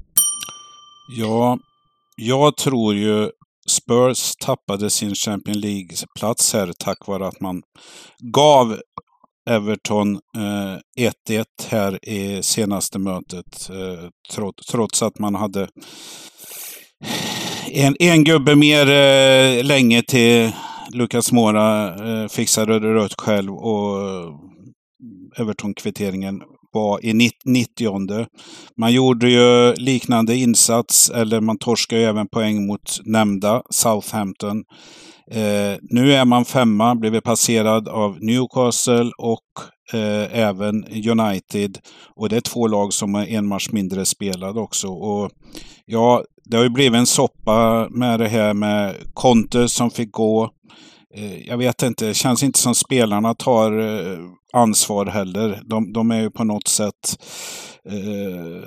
Ja, 1.17 1.59
jag 2.17 2.57
tror 2.57 2.95
ju 2.95 3.31
Spurs 3.71 4.33
tappade 4.45 4.91
sin 4.91 5.15
Champions 5.15 5.65
League-plats 5.65 6.53
här 6.53 6.73
tack 6.79 7.07
vare 7.07 7.27
att 7.27 7.41
man 7.41 7.63
gav 8.35 8.81
Everton 9.51 10.15
eh, 10.37 10.79
1-1 11.29 11.45
här 11.69 12.09
i 12.09 12.43
senaste 12.43 12.99
mötet. 12.99 13.71
Eh, 13.71 14.09
trots, 14.33 14.67
trots 14.67 15.03
att 15.03 15.19
man 15.19 15.35
hade 15.35 15.69
en, 17.73 17.97
en 17.99 18.25
gubbe 18.25 18.55
mer 18.55 18.91
eh, 18.91 19.65
länge 19.65 20.03
till 20.03 20.53
Lucas 20.93 21.33
Mora 21.33 21.89
eh, 21.89 22.29
fixade 22.29 22.79
rött 22.79 23.21
själv 23.21 23.55
och 23.55 23.99
Everton-kvitteringen 25.37 26.43
var 26.73 27.05
i 27.05 27.15
90. 27.45 28.27
Man 28.77 28.93
gjorde 28.93 29.31
ju 29.31 29.75
liknande 29.75 30.37
insats, 30.37 31.11
eller 31.11 31.41
man 31.41 31.59
torskade 31.59 32.03
ju 32.03 32.09
även 32.09 32.29
poäng 32.29 32.67
mot 32.67 33.01
nämnda 33.05 33.63
Southampton. 33.71 34.65
Eh, 35.31 35.79
nu 35.83 36.13
är 36.13 36.25
man 36.25 36.45
femma, 36.45 36.95
blivit 36.95 37.25
passerad 37.25 37.89
av 37.89 38.19
Newcastle 38.21 39.11
och 39.19 39.49
eh, 39.93 40.39
även 40.39 40.85
United. 40.85 41.79
Och 42.17 42.29
det 42.29 42.37
är 42.37 42.41
två 42.41 42.67
lag 42.67 42.93
som 42.93 43.15
är 43.15 43.27
en 43.27 43.47
match 43.47 43.69
mindre 43.73 44.05
spelade 44.05 44.61
också. 44.61 44.89
Och 44.89 45.31
ja, 45.87 46.25
det 46.45 46.57
har 46.57 46.65
ju 46.65 46.71
blivit 46.71 46.99
en 46.99 47.07
soppa 47.07 47.89
med 47.91 48.21
det 48.21 48.29
här 48.29 48.55
med 48.55 48.97
Conte 49.15 49.69
som 49.69 49.91
fick 49.91 50.13
gå. 50.13 50.51
Eh, 51.15 51.49
jag 51.49 51.59
vet 51.59 51.83
inte, 51.83 52.07
det 52.07 52.15
känns 52.15 52.43
inte 52.43 52.59
som 52.59 52.75
spelarna 52.75 53.35
tar 53.35 53.81
eh, 53.81 54.19
ansvar 54.53 55.07
heller. 55.07 55.63
De, 55.65 55.93
de 55.93 56.11
är 56.11 56.21
ju 56.21 56.31
på 56.31 56.45
något 56.45 56.69
sätt 56.69 57.19
eh, 57.89 58.63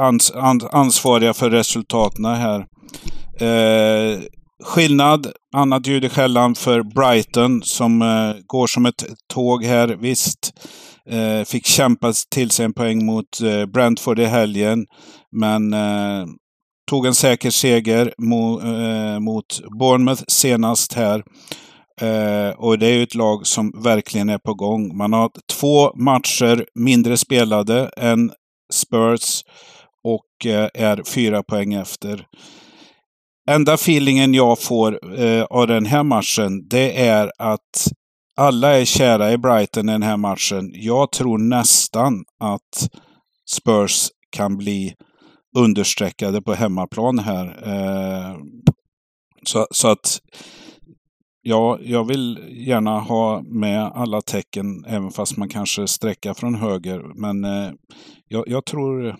ans, 0.00 0.32
ans, 0.34 0.64
ansvariga 0.64 1.34
för 1.34 1.50
resultaten 1.50 2.24
här. 2.24 2.66
Eh, 3.40 4.18
skillnad, 4.64 5.32
annat 5.54 5.86
ljud 5.86 6.04
i 6.04 6.08
skällan 6.08 6.54
för 6.54 6.82
Brighton 6.82 7.62
som 7.62 8.02
eh, 8.02 8.42
går 8.46 8.66
som 8.66 8.86
ett 8.86 9.04
tåg 9.34 9.64
här. 9.64 9.88
Visst, 9.88 10.52
eh, 11.10 11.44
fick 11.44 11.66
kämpa 11.66 12.12
till 12.30 12.50
sig 12.50 12.64
en 12.64 12.72
poäng 12.72 13.06
mot 13.06 13.40
eh, 13.40 13.66
Brentford 13.66 14.18
i 14.18 14.24
helgen. 14.24 14.86
Men 15.32 15.72
eh, 15.74 16.26
tog 16.90 17.06
en 17.06 17.14
säker 17.14 17.50
seger 17.50 18.14
mo, 18.18 18.60
eh, 18.60 19.20
mot 19.20 19.60
Bournemouth 19.78 20.22
senast 20.28 20.92
här. 20.92 21.22
Eh, 22.00 22.50
och 22.50 22.78
det 22.78 22.86
är 22.86 22.94
ju 22.94 23.02
ett 23.02 23.14
lag 23.14 23.46
som 23.46 23.82
verkligen 23.82 24.28
är 24.28 24.38
på 24.38 24.54
gång. 24.54 24.96
Man 24.96 25.12
har 25.12 25.30
två 25.52 25.94
matcher 25.94 26.66
mindre 26.74 27.16
spelade 27.16 27.90
än 27.96 28.32
Spurs 28.72 29.42
och 30.04 30.46
eh, 30.46 30.68
är 30.74 31.02
fyra 31.14 31.42
poäng 31.42 31.74
efter. 31.74 32.26
Enda 33.50 33.74
feelingen 33.74 34.34
jag 34.34 34.62
får 34.62 35.20
eh, 35.22 35.42
av 35.42 35.66
den 35.66 35.86
här 35.86 36.02
matchen, 36.02 36.68
det 36.68 37.06
är 37.06 37.32
att 37.38 37.92
alla 38.40 38.78
är 38.78 38.84
kära 38.84 39.32
i 39.32 39.38
Brighton 39.38 39.88
i 39.88 39.92
den 39.92 40.02
här 40.02 40.16
matchen. 40.16 40.70
Jag 40.74 41.12
tror 41.12 41.38
nästan 41.38 42.24
att 42.38 42.90
Spurs 43.50 44.08
kan 44.30 44.56
bli 44.56 44.94
understreckade 45.56 46.42
på 46.42 46.54
hemmaplan 46.54 47.18
här. 47.18 47.46
Eh, 47.66 48.36
så, 49.44 49.66
så 49.70 49.88
att 49.88 50.20
Ja, 51.42 51.78
jag 51.82 52.04
vill 52.04 52.38
gärna 52.50 53.00
ha 53.00 53.42
med 53.42 53.82
alla 53.82 54.20
tecken, 54.20 54.84
även 54.86 55.10
fast 55.10 55.36
man 55.36 55.48
kanske 55.48 55.86
sträcker 55.86 56.34
från 56.34 56.54
höger. 56.54 57.02
Men 57.14 57.44
eh, 57.44 57.72
jag, 58.28 58.48
jag, 58.48 58.64
tror 58.64 59.16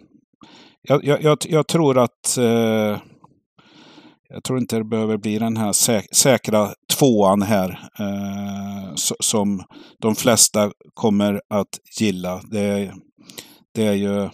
jag, 0.83 1.05
jag, 1.05 1.37
jag, 1.49 1.67
tror 1.67 1.99
att 1.99 2.39
eh, 2.39 2.99
jag 4.33 4.45
tror 4.45 4.59
inte 4.59 4.77
det 4.77 4.85
behöver 4.85 5.17
bli 5.17 5.39
den 5.39 5.57
här 5.57 5.73
säk 5.73 6.07
säkra 6.13 6.69
tvåan 6.99 7.43
här 7.43 7.71
eh, 7.99 8.95
som 9.21 9.63
de 10.03 10.15
flesta 10.15 10.71
kommer 10.95 11.41
att 11.55 12.01
gilla. 12.01 12.41
Det, 12.51 12.93
det 13.75 13.87
är 13.87 13.95
ju, 13.95 14.29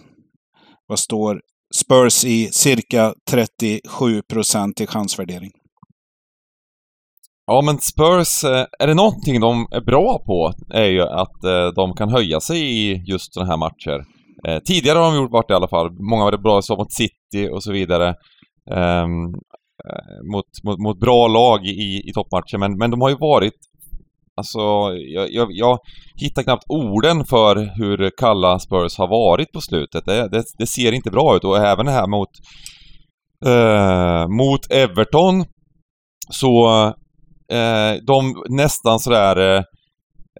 vad 0.86 0.98
står 0.98 1.40
Spurs 1.74 2.24
i 2.24 2.48
cirka 2.52 3.14
37 3.30 4.22
procent 4.22 4.80
i 4.80 4.86
chansvärdering. 4.86 5.50
Ja, 7.46 7.62
men 7.62 7.78
Spurs, 7.78 8.44
eh, 8.44 8.66
är 8.78 8.86
det 8.86 8.94
någonting 8.94 9.40
de 9.40 9.66
är 9.70 9.80
bra 9.80 10.18
på 10.26 10.52
är 10.74 10.86
ju 10.86 11.02
att 11.02 11.44
eh, 11.44 11.68
de 11.76 11.94
kan 11.94 12.08
höja 12.08 12.40
sig 12.40 12.58
i 12.58 13.02
just 13.06 13.34
sådana 13.34 13.50
här 13.50 13.58
matcher. 13.58 14.04
Eh, 14.48 14.58
tidigare 14.58 14.98
har 14.98 15.12
de 15.12 15.16
gjort 15.16 15.32
varit 15.32 15.50
i 15.50 15.54
alla 15.54 15.68
fall. 15.68 15.90
Många 16.10 16.24
var 16.24 16.32
det 16.32 16.38
bra 16.38 16.62
som 16.62 16.76
mot 16.78 16.92
City 16.92 17.48
och 17.52 17.62
så 17.62 17.72
vidare. 17.72 18.14
Ehm, 18.70 19.34
Eh, 19.84 20.32
mot, 20.32 20.44
mot, 20.64 20.78
mot 20.78 21.00
bra 21.00 21.28
lag 21.28 21.66
i, 21.66 22.02
i 22.08 22.12
toppmatcher, 22.14 22.58
men, 22.58 22.78
men 22.78 22.90
de 22.90 23.00
har 23.00 23.08
ju 23.08 23.16
varit 23.16 23.54
Alltså, 24.38 24.58
jag, 25.14 25.32
jag, 25.32 25.48
jag 25.50 25.78
hittar 26.20 26.42
knappt 26.42 26.64
orden 26.68 27.24
för 27.24 27.56
hur 27.56 28.10
kalla 28.16 28.58
Spurs 28.58 28.98
har 28.98 29.08
varit 29.08 29.52
på 29.52 29.60
slutet. 29.60 30.04
Det, 30.04 30.28
det, 30.28 30.44
det 30.58 30.66
ser 30.66 30.92
inte 30.92 31.10
bra 31.10 31.36
ut 31.36 31.44
och 31.44 31.56
även 31.56 31.88
här 31.88 32.06
mot, 32.06 32.28
eh, 33.46 34.28
mot 34.28 34.72
Everton 34.72 35.44
så 36.30 36.86
eh, 37.52 37.94
de 38.06 38.44
nästan 38.48 38.98
sådär 38.98 39.56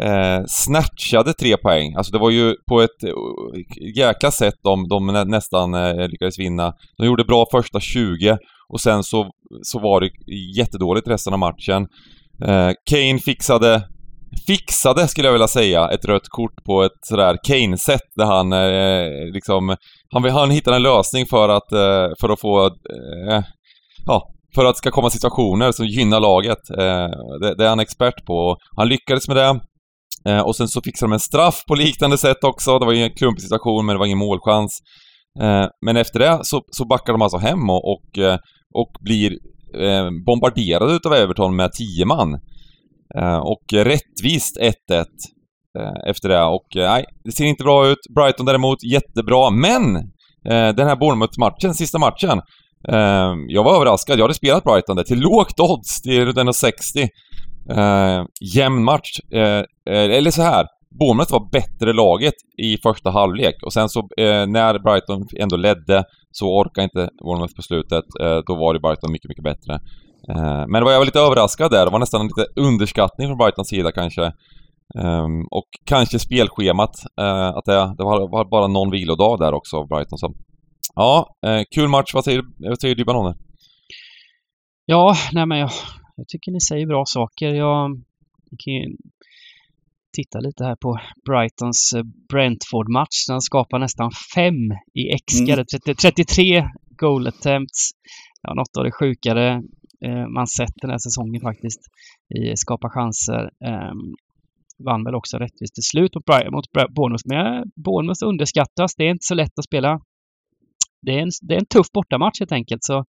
eh, 0.01 0.43
snatchade 0.49 1.33
tre 1.33 1.57
poäng. 1.57 1.95
Alltså 1.95 2.13
det 2.13 2.19
var 2.19 2.31
ju 2.31 2.55
på 2.71 2.81
ett 2.81 3.03
eh, 3.05 3.97
jäkla 3.97 4.31
sätt 4.31 4.55
de, 4.63 4.89
de 4.89 5.07
nästan 5.31 5.75
eh, 5.75 6.09
lyckades 6.09 6.39
vinna. 6.39 6.73
De 6.99 7.07
gjorde 7.07 7.25
bra 7.25 7.47
första 7.53 7.81
20 7.81 8.39
och 8.73 8.81
sen 8.81 9.03
så, 9.03 9.31
så 9.63 9.79
var 9.79 10.01
det 10.01 10.11
jättedåligt 10.59 11.09
resten 11.09 11.33
av 11.33 11.39
matchen. 11.39 11.87
Eh, 12.45 12.71
Kane 12.91 13.19
fixade 13.19 13.83
fixade, 14.47 15.09
skulle 15.09 15.29
jag 15.29 15.33
vilja 15.33 15.49
säga, 15.49 15.89
ett 15.89 16.05
rött 16.05 16.29
kort 16.29 16.65
på 16.65 16.83
ett 16.83 16.99
sådär 17.03 17.37
Kane-sätt 17.47 18.09
där 18.17 18.25
han 18.25 18.53
eh, 18.53 19.33
liksom... 19.33 19.77
Han, 20.11 20.31
han 20.31 20.51
hittade 20.51 20.77
en 20.77 20.83
lösning 20.83 21.27
för 21.27 21.49
att, 21.49 21.73
eh, 21.73 22.09
för 22.21 22.29
att 22.29 22.41
få... 22.41 22.67
Eh, 22.67 23.43
ja, 24.07 24.23
för 24.55 24.65
att 24.65 24.75
det 24.75 24.79
ska 24.79 24.91
komma 24.91 25.11
situationer 25.11 25.73
som 25.73 25.87
gynnar 25.87 26.21
laget. 26.21 26.71
Eh, 26.71 27.09
det, 27.41 27.55
det, 27.59 27.65
är 27.65 27.69
han 27.69 27.81
expert 27.81 28.27
på. 28.27 28.57
Han 28.77 28.89
lyckades 28.89 29.29
med 29.29 29.37
det. 29.37 29.61
Eh, 30.29 30.41
och 30.41 30.57
sen 30.57 30.69
så 30.69 30.81
fixade 30.83 31.11
de 31.11 31.13
en 31.13 31.21
straff 31.21 31.65
på 31.69 31.75
liknande 31.75 32.19
sätt 32.19 32.45
också. 32.45 32.79
Det 32.79 32.87
var 32.87 32.93
ju 32.93 33.03
en 33.03 33.15
klumpig 33.15 33.43
situation, 33.43 33.87
men 33.87 33.95
det 33.95 33.99
var 33.99 34.07
ingen 34.07 34.19
målchans. 34.19 34.79
Eh, 35.41 35.67
men 35.87 35.97
efter 35.97 36.19
det 36.19 36.39
så, 36.43 36.63
så 36.71 36.85
backade 36.87 37.13
de 37.13 37.23
alltså 37.23 37.39
hem 37.39 37.71
och, 37.71 37.93
och, 37.93 38.19
eh, 38.19 38.39
och 38.77 38.93
blir 39.01 39.31
eh, 39.75 40.11
bombarderade 40.27 40.93
utav 40.93 41.13
Everton 41.13 41.57
med 41.57 41.73
10 41.73 42.05
man. 42.05 42.35
Eh, 43.19 43.39
och 43.39 43.65
rättvist 43.73 44.57
1-1 44.61 44.73
eh, 45.79 46.11
efter 46.11 46.29
det 46.29 46.43
och 46.43 46.77
eh, 46.77 46.91
nej, 46.91 47.05
det 47.25 47.33
ser 47.33 47.45
inte 47.45 47.65
bra 47.65 47.89
ut. 47.89 47.99
Brighton 48.15 48.47
däremot 48.47 48.85
jättebra, 48.85 49.51
men 49.51 49.97
eh, 50.49 50.75
den 50.77 50.89
här 50.89 50.97
Bournemouth-matchen, 50.97 51.75
sista 51.75 51.99
matchen, 51.99 52.41
jag 53.49 53.65
var 53.65 53.77
överraskad. 53.77 54.19
Jag 54.19 54.25
hade 54.25 54.35
spelat 54.35 54.65
Brighton 54.65 54.97
där 54.97 55.03
till 55.03 55.21
lågt 55.21 55.61
odds, 55.61 56.03
till 56.03 56.29
1,60. 56.29 58.27
jämn 58.55 58.85
match. 58.85 59.11
eller 59.91 60.31
så 60.31 60.43
här. 60.43 60.67
Bournemouth 60.99 61.33
var 61.33 61.49
bättre 61.51 61.93
laget 61.93 62.35
i 62.63 62.79
första 62.83 63.11
halvlek 63.11 63.55
och 63.67 63.73
sen 63.73 63.89
så 63.89 64.01
eh, 64.01 64.47
när 64.47 64.79
Brighton 64.79 65.27
ändå 65.41 65.57
ledde 65.57 66.05
så 66.31 66.47
orkade 66.61 66.85
inte 66.85 67.11
Bournemouth 67.25 67.55
på 67.57 67.63
slutet. 67.63 68.05
Eh, 68.21 68.39
då 68.47 68.55
var 68.55 68.75
det 68.75 68.81
Brighton 68.81 69.13
mycket, 69.13 69.29
mycket 69.29 69.45
bättre. 69.45 69.75
Eh, 70.31 70.65
men 70.69 70.85
var 70.85 70.93
jag 70.93 70.99
var 70.99 71.05
lite 71.05 71.21
överraskad 71.21 71.71
där. 71.71 71.85
Det 71.85 71.91
var 71.91 71.99
nästan 71.99 72.21
en 72.21 72.27
lite 72.27 72.47
underskattning 72.57 73.29
från 73.29 73.39
Brightons 73.39 73.69
sida 73.69 73.93
kanske. 73.93 74.25
Ehm, 74.99 75.45
och 75.51 75.69
kanske 75.87 76.19
spelschemat, 76.19 76.95
eh, 77.21 77.49
att 77.49 77.65
det, 77.65 77.95
det 77.99 78.05
var, 78.05 78.31
var, 78.31 78.51
bara 78.51 78.67
någon 78.67 78.91
vilodag 78.91 79.39
där 79.39 79.55
också 79.55 79.77
av 79.77 79.89
Brighton. 79.89 80.19
Så. 80.19 80.35
Ja, 80.95 81.27
kul 81.75 81.89
match. 81.89 82.15
Vad 82.15 82.25
säger, 82.25 82.43
vad 82.69 82.81
säger 82.81 82.95
du 82.95 83.05
Banoner? 83.05 83.35
Ja, 84.87 85.17
nej 85.33 85.47
men 85.47 85.59
jag, 85.59 85.71
jag 86.17 86.29
tycker 86.29 86.53
ni 86.53 86.61
säger 86.61 86.87
bra 86.87 87.05
saker. 87.07 87.55
Jag, 87.55 87.91
jag 88.51 88.59
kan 88.65 88.75
ju 88.75 88.97
titta 90.17 90.41
lite 90.41 90.65
här 90.65 90.77
på 90.77 90.99
Brightons 91.29 91.95
Brentford-match. 92.33 93.17
Den 93.29 93.41
skapar 93.41 93.79
nästan 93.79 94.11
fem 94.35 94.63
i 95.01 95.03
äskade. 95.17 95.65
Mm. 95.87 95.97
33 96.03 96.65
goal 96.99 97.27
attempts. 97.27 97.91
Ja, 98.43 98.55
något 98.55 98.77
av 98.79 98.85
det 98.85 98.93
sjukare 98.93 99.49
eh, 100.07 100.27
man 100.37 100.47
sett 100.47 100.75
den 100.83 100.91
här 100.91 100.99
säsongen 100.99 101.41
faktiskt 101.41 101.81
i 102.39 102.57
skapa 102.57 102.89
chanser. 102.91 103.43
Eh, 103.69 103.95
vann 104.87 105.05
väl 105.05 105.15
också 105.15 105.37
rättvist 105.37 105.75
till 105.75 105.91
slut 105.93 106.15
mot, 106.15 106.25
Brian, 106.25 106.53
mot 106.53 106.73
Bournemouth. 106.97 107.27
Men 107.27 107.71
Bournemouth 107.85 108.25
underskattas. 108.25 108.95
Det 108.97 109.05
är 109.05 109.11
inte 109.11 109.27
så 109.27 109.35
lätt 109.35 109.59
att 109.59 109.65
spela. 109.65 110.01
Det 111.03 111.13
är 111.13 111.23
en, 111.23 111.31
det 111.43 111.55
är 111.55 111.59
en 111.59 111.67
tuff 111.67 111.87
bortamatch 111.95 112.41
helt 112.41 112.53
enkelt. 112.53 112.85
Så 112.85 113.05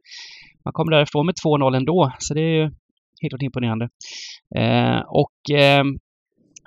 man 0.66 0.74
kommer 0.74 0.92
därifrån 0.92 1.26
med 1.26 1.36
2-0 1.46 1.76
ändå. 1.76 2.12
Så 2.20 2.34
det 2.34 2.42
är 2.42 2.56
ju 2.62 2.72
helt 3.22 3.42
imponerande. 3.42 3.90
Eh, 4.56 5.00
och 5.08 5.56
eh, 5.56 5.84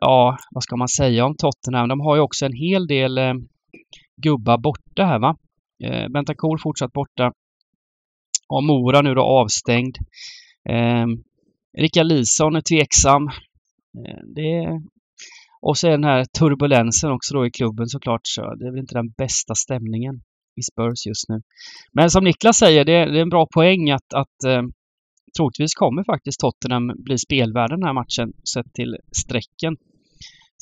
ja, 0.01 0.39
vad 0.51 0.63
ska 0.63 0.77
man 0.77 0.89
säga 0.89 1.25
om 1.25 1.37
Tottenham? 1.37 1.89
De 1.89 2.01
har 2.01 2.17
ju 2.17 2.23
också 2.23 2.47
en 2.47 2.53
hel 2.53 2.87
del 2.87 3.19
eh, 3.19 3.35
gubbar 4.23 4.59
borta 4.59 5.05
här 5.05 5.19
va. 5.19 5.37
Eh, 5.85 6.09
Bentancur 6.09 6.59
fortsatt 6.63 6.93
borta. 6.93 7.33
Och 8.49 8.65
Mora 8.65 9.03
nu 9.03 9.15
då 9.15 9.23
avstängd. 9.23 9.97
Eh, 10.69 11.07
Rickard 11.79 12.07
Lison 12.07 12.57
är 12.57 12.61
tveksam. 12.61 13.27
Eh, 14.07 14.21
det 14.35 14.81
Och 15.63 15.79
så 15.79 15.87
är 15.87 15.91
den 15.91 16.05
här 16.05 16.25
turbulensen 16.25 17.11
också 17.11 17.35
då 17.35 17.47
i 17.47 17.51
klubben 17.51 17.87
såklart. 17.87 18.21
Så 18.25 18.55
det 18.55 18.67
är 18.67 18.71
väl 18.71 18.81
inte 18.81 18.95
den 18.95 19.11
bästa 19.19 19.55
stämningen 19.55 20.15
i 20.57 20.63
Spurs 20.63 21.07
just 21.07 21.29
nu. 21.29 21.43
Men 21.93 22.11
som 22.11 22.25
Niklas 22.25 22.57
säger, 22.57 22.85
det 22.85 22.93
är, 22.93 23.07
det 23.07 23.19
är 23.19 23.23
en 23.23 23.29
bra 23.29 23.47
poäng 23.55 23.91
att, 23.91 24.15
att 24.15 24.45
eh, 24.47 24.63
troligtvis 25.37 25.75
kommer 25.75 26.05
faktiskt 26.05 26.41
Tottenham 26.41 26.93
bli 27.05 27.19
spelvärd 27.19 27.71
den 27.71 27.83
här 27.83 27.93
matchen 27.93 28.33
sett 28.55 28.73
till 28.73 28.97
strecken. 29.23 29.77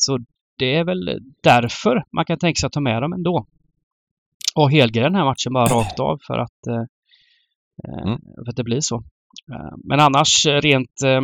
Så 0.00 0.18
det 0.58 0.74
är 0.74 0.84
väl 0.84 1.20
därför 1.42 2.04
man 2.12 2.24
kan 2.24 2.38
tänka 2.38 2.58
sig 2.58 2.66
att 2.66 2.72
ta 2.72 2.80
med 2.80 3.02
dem 3.02 3.12
ändå. 3.12 3.46
Och 4.54 4.70
helgren 4.70 5.04
den 5.04 5.14
här 5.14 5.24
matchen 5.24 5.52
bara 5.52 5.66
rakt 5.66 6.00
av 6.00 6.18
för 6.26 6.38
att, 6.38 6.66
eh, 6.66 6.84
Mm. 8.06 8.20
för 8.44 8.50
att 8.50 8.56
det 8.56 8.64
blir 8.64 8.80
så. 8.80 8.96
Eh, 9.52 9.76
Men 9.84 10.00
annars 10.00 10.46
eh, 10.46 10.60
rent 10.60 11.02
eh, 11.04 11.20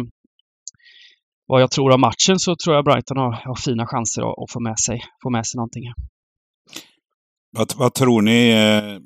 vad 1.47 1.63
jag 1.63 1.71
tror 1.71 1.95
om 1.95 2.01
matchen 2.01 2.39
så 2.39 2.57
tror 2.57 2.77
jag 2.77 2.85
Brighton 2.85 3.17
har, 3.17 3.33
har 3.33 3.55
fina 3.55 3.87
chanser 3.87 4.23
att, 4.23 4.39
att 4.39 4.51
få, 4.53 4.61
med 4.61 4.79
sig, 4.79 5.03
få 5.23 5.31
med 5.31 5.47
sig 5.47 5.59
någonting. 5.59 5.83
Vad, 7.51 7.73
vad 7.77 7.95
tror 7.95 8.23
ni 8.23 8.51
eh, 8.51 9.01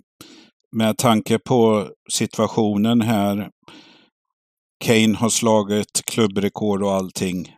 med 0.76 0.98
tanke 0.98 1.38
på 1.38 1.88
situationen 2.10 3.00
här? 3.00 3.50
Kane 4.84 5.16
har 5.16 5.28
slagit 5.28 6.02
klubbrekord 6.06 6.82
och 6.82 6.92
allting. 6.92 7.54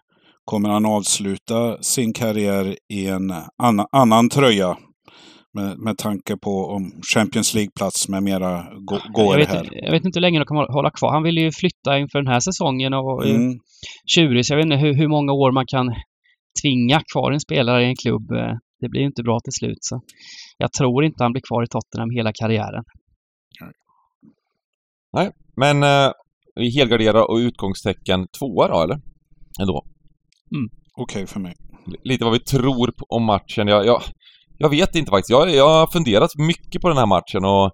Kommer 0.51 0.69
han 0.69 0.87
avsluta 0.87 1.83
sin 1.83 2.13
karriär 2.13 2.77
i 2.93 3.07
en 3.07 3.33
annan, 3.63 3.87
annan 3.93 4.29
tröja? 4.29 4.77
Med, 5.55 5.79
med 5.79 5.99
tanke 5.99 6.37
på 6.37 6.51
om 6.67 6.93
Champions 7.15 7.55
League-plats 7.55 8.09
med 8.09 8.23
mera 8.23 8.63
gå- 8.89 8.99
Jag 9.05 9.13
går 9.13 9.37
vet, 9.37 9.49
här. 9.49 9.69
jag 9.73 9.91
vet 9.93 10.05
inte 10.05 10.17
hur 10.17 10.21
länge 10.21 10.39
de 10.39 10.45
kommer 10.45 10.73
hålla 10.73 10.91
kvar. 10.91 11.13
Han 11.13 11.23
vill 11.23 11.39
ju 11.39 11.51
flytta 11.53 11.99
inför 11.99 12.19
den 12.19 12.27
här 12.33 12.41
säsongen 12.41 12.95
och 12.95 13.27
är 13.27 13.35
Mm. 13.35 13.59
tjurig. 14.15 14.47
Så 14.47 14.53
jag 14.53 14.57
vet 14.57 14.65
inte 14.65 14.77
hur, 14.77 14.95
hur 14.95 15.09
många 15.09 15.33
år 15.33 15.53
man 15.53 15.65
kan 15.67 15.87
tvinga 16.63 17.01
kvar 17.13 17.33
en 17.33 17.41
spelare 17.41 17.83
i 17.85 17.87
en 17.87 17.97
klubb. 17.97 18.31
Eh, 18.33 18.55
Det 18.81 18.89
blir 18.89 19.01
ju 19.01 19.07
inte 19.07 19.23
bra 19.23 19.39
till 19.45 19.53
slut. 19.53 19.79
Så 19.81 20.01
jag 20.59 20.73
tror 20.73 21.05
inte 21.05 21.25
han 21.25 21.33
blir 21.33 21.43
kvar 21.49 21.63
i 21.63 21.67
Tottenham 21.67 22.11
hela 22.11 22.33
karriären. 22.41 22.85
Men 25.57 25.83
eh, 25.83 26.13
vi 26.55 26.71
helgarderar 26.79 27.31
och 27.31 27.37
utgångstecken 27.37 28.27
tvåa 28.39 28.69
då, 28.69 28.83
eller? 28.83 28.99
Ändå. 29.61 29.83
Okej 31.01 31.27
för 31.27 31.41
mig. 31.41 31.55
Lite 32.05 32.25
vad 32.25 32.33
vi 32.33 32.41
tror 32.41 32.87
på, 32.87 33.05
om 33.09 33.25
matchen. 33.25 33.69
Jag, 33.69 33.87
jag, 33.87 34.03
jag 34.59 34.69
vet 34.69 34.95
inte 34.97 35.11
faktiskt. 35.11 35.31
Jag, 35.31 35.51
jag 35.51 35.69
har 35.69 35.87
funderat 35.87 36.31
mycket 36.39 36.83
på 36.83 36.89
den 36.89 36.99
här 36.99 37.07
matchen 37.07 37.45
och 37.45 37.67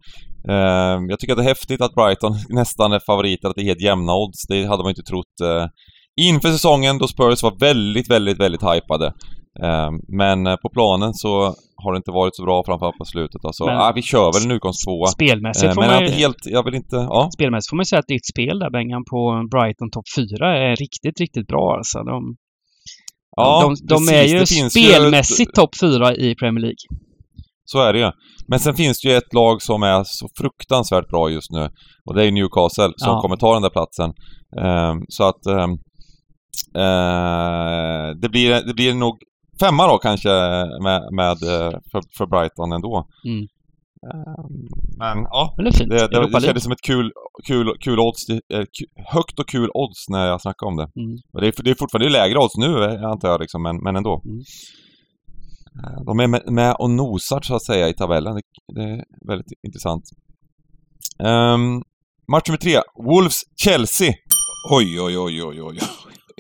eh, 0.52 1.00
jag 1.08 1.18
tycker 1.18 1.32
att 1.32 1.38
det 1.38 1.44
är 1.44 1.48
häftigt 1.48 1.80
att 1.80 1.94
Brighton 1.94 2.32
nästan 2.48 2.92
är 2.92 3.00
favoriter, 3.06 3.48
att 3.48 3.54
det 3.56 3.62
är 3.62 3.64
helt 3.72 3.82
jämna 3.82 4.12
odds. 4.14 4.46
Det 4.48 4.64
hade 4.64 4.82
man 4.82 4.90
inte 4.90 5.02
trott 5.02 5.40
eh, 5.42 5.66
inför 6.20 6.48
säsongen 6.48 6.98
då 6.98 7.06
Spurs 7.08 7.42
var 7.42 7.60
väldigt, 7.60 8.10
väldigt, 8.10 8.40
väldigt 8.40 8.62
hypade. 8.62 9.06
Eh, 9.62 9.90
men 10.08 10.46
eh, 10.46 10.56
på 10.56 10.68
planen 10.76 11.14
så 11.14 11.54
har 11.82 11.92
det 11.92 11.96
inte 11.96 12.10
varit 12.10 12.36
så 12.36 12.42
bra 12.44 12.62
framförallt 12.66 12.98
på 12.98 13.04
slutet. 13.04 13.44
Alltså, 13.44 13.66
Men- 13.66 13.76
ah, 13.78 13.92
vi 13.94 14.02
kör 14.02 14.32
väl 14.32 14.44
en 14.50 14.56
utgångstvåa. 14.56 15.06
Spelmässigt, 15.06 15.64
Eh, 15.70 15.74
får 15.74 15.80
men 15.82 15.90
man 15.90 16.02
ju, 16.02 16.08
helt, 16.08 16.36
jag 16.44 16.64
vill 16.64 16.74
inte, 16.74 16.96
ja. 16.96 17.28
spelmässigt 17.36 17.70
får 17.70 17.76
man 17.76 17.86
säga 17.86 18.00
att 18.00 18.12
ditt 18.16 18.26
spel 18.32 18.58
där 18.58 18.70
Bengan 18.70 19.04
på 19.12 19.20
Brighton 19.54 19.90
topp 19.90 20.08
4 20.16 20.58
är 20.66 20.76
riktigt, 20.76 21.20
riktigt 21.20 21.46
bra 21.46 21.74
alltså. 21.76 21.98
De, 21.98 22.36
Ja, 23.36 23.62
de, 23.62 23.86
de 23.94 24.08
är 24.14 24.22
precis. 24.22 24.32
ju 24.52 24.56
finns 24.62 24.76
ju 24.76 24.80
spelmässigt 24.82 25.54
topp 25.54 25.70
4 25.80 26.14
i 26.16 26.34
Premier 26.34 26.62
League. 26.62 26.76
Så 27.64 27.80
är 27.80 27.92
det 27.92 27.98
ju. 27.98 28.10
Men 28.48 28.60
sen 28.60 28.74
finns 28.74 29.00
det 29.00 29.08
ju 29.08 29.16
ett 29.16 29.34
lag 29.34 29.62
som 29.62 29.82
är 29.82 30.02
så 30.04 30.28
fruktansvärt 30.38 31.08
bra 31.08 31.30
just 31.30 31.50
nu. 31.50 31.68
Och 32.04 32.14
det 32.14 32.20
är 32.22 32.24
ju 32.24 32.30
Newcastle 32.30 32.92
som 32.96 33.12
Ja. 33.12 33.20
kommer 33.20 33.36
ta 33.36 33.52
den 33.54 33.62
där 33.62 33.70
platsen. 33.70 34.10
Ehm, 34.62 34.98
så 35.08 35.24
att... 35.24 35.46
ehm, 35.46 35.70
eh, 36.74 38.16
det, 38.20 38.28
blir, 38.28 38.66
det 38.66 38.74
blir 38.74 38.94
nog 38.94 39.14
femma 39.60 39.86
då 39.86 39.98
kanske 39.98 40.28
med, 40.82 41.02
med, 41.16 41.42
eh, 41.42 41.70
för, 41.92 42.00
för 42.18 42.26
Brighton 42.26 42.72
ändå. 42.72 43.06
Mm. 43.26 43.46
Ehm, 44.12 44.66
men 44.98 45.18
ja, 45.22 45.54
Men 45.56 45.64
det 45.64 45.70
är 45.70 45.72
fint. 45.72 45.90
det, 45.90 46.08
det, 46.08 46.30
det 46.32 46.40
kändes 46.40 46.62
som 46.62 46.72
ett 46.72 46.82
kul, 46.86 47.12
kul, 47.46 47.76
kul 47.80 47.98
odds. 48.00 48.28
eh, 48.28 48.64
Högt 49.14 49.38
och 49.40 49.48
kul 49.48 49.70
odds 49.74 50.08
när 50.08 50.26
jag 50.26 50.40
snackade 50.42 50.68
om 50.68 50.76
det. 50.76 50.88
Mm. 51.00 51.16
Det, 51.40 51.46
är, 51.46 51.64
det 51.64 51.70
är 51.70 51.74
fortfarande 51.74 52.08
lägre 52.10 52.38
odds 52.38 52.56
nu 52.56 52.84
eh, 52.84 53.02
antar 53.10 53.28
jag 53.28 53.40
liksom, 53.40 53.62
men, 53.62 53.76
men 53.82 53.96
ändå. 53.96 54.22
Mm. 54.24 54.38
Eh, 55.84 56.04
De 56.06 56.20
är 56.20 56.26
med, 56.26 56.42
med 56.52 56.74
och 56.78 56.90
nosar 56.90 57.40
så 57.40 57.54
att 57.56 57.64
säga 57.64 57.88
i 57.88 57.94
tabellen. 57.94 58.34
Det, 58.34 58.42
det 58.74 58.82
är 58.82 59.04
väldigt 59.28 59.46
intressant. 59.66 60.04
Um, 61.18 61.82
match 62.32 62.48
nummer 62.48 62.58
tre. 62.58 62.76
Wolves-Chelsea. 63.08 64.12
Oj, 64.72 65.00
oj, 65.00 65.18
oj, 65.18 65.42
oj, 65.44 65.62
oj. 65.62 65.78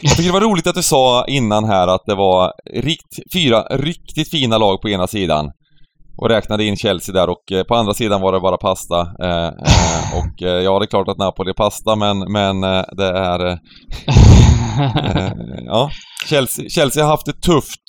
Jag 0.02 0.16
tycker 0.16 0.28
det 0.32 0.40
var 0.40 0.48
roligt 0.50 0.66
att 0.66 0.74
du 0.74 0.82
sa 0.82 1.24
innan 1.28 1.64
här 1.64 1.88
att 1.88 2.02
det 2.06 2.14
var 2.14 2.52
rikt, 2.74 3.32
fyra 3.34 3.62
riktigt 3.62 4.30
fina 4.30 4.58
lag 4.58 4.80
på 4.82 4.88
ena 4.88 5.06
sidan. 5.06 5.50
Och 6.18 6.28
räknade 6.28 6.64
in 6.64 6.76
Chelsea 6.76 7.12
där 7.12 7.28
och 7.28 7.52
eh, 7.52 7.64
på 7.64 7.74
andra 7.74 7.94
sidan 7.94 8.20
var 8.20 8.32
det 8.32 8.40
bara 8.40 8.56
pasta. 8.56 9.00
Eh, 9.00 9.46
eh, 9.46 10.18
och 10.18 10.34
ja, 10.38 10.78
det 10.78 10.84
är 10.84 10.86
klart 10.86 11.08
att 11.08 11.18
Napoli 11.18 11.50
är 11.50 11.54
pasta 11.54 11.96
men, 11.96 12.32
men 12.32 12.60
det 12.96 13.08
är... 13.08 13.58
Ja, 15.66 15.90
Chelsea, 16.26 16.68
Chelsea 16.68 17.04
har 17.04 17.10
haft 17.10 17.26
det 17.26 17.40
tufft. 17.42 17.80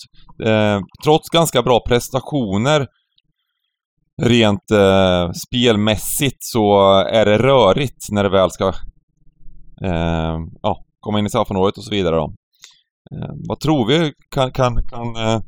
Trots 1.04 1.30
ganska 1.30 1.62
bra 1.62 1.80
prestationer 1.88 2.88
rent 4.22 4.72
eh, 4.72 5.32
spelmässigt 5.32 6.38
så 6.40 6.94
är 7.00 7.26
det 7.26 7.38
rörigt 7.38 8.12
när 8.12 8.24
det 8.24 8.30
väl 8.30 8.52
ska 8.52 8.68
eh, 9.84 10.38
ja, 10.62 10.86
komma 11.00 11.20
in 11.20 11.26
i 11.26 11.30
straffområdet 11.30 11.78
och 11.78 11.84
så 11.84 11.92
vidare 11.92 12.16
då. 12.16 12.34
Eh, 13.16 13.30
vad 13.48 13.60
tror 13.60 13.88
vi 13.88 14.14
kan... 14.32 14.52
kan, 14.52 14.84
kan 14.90 15.16
eh, 15.16 15.40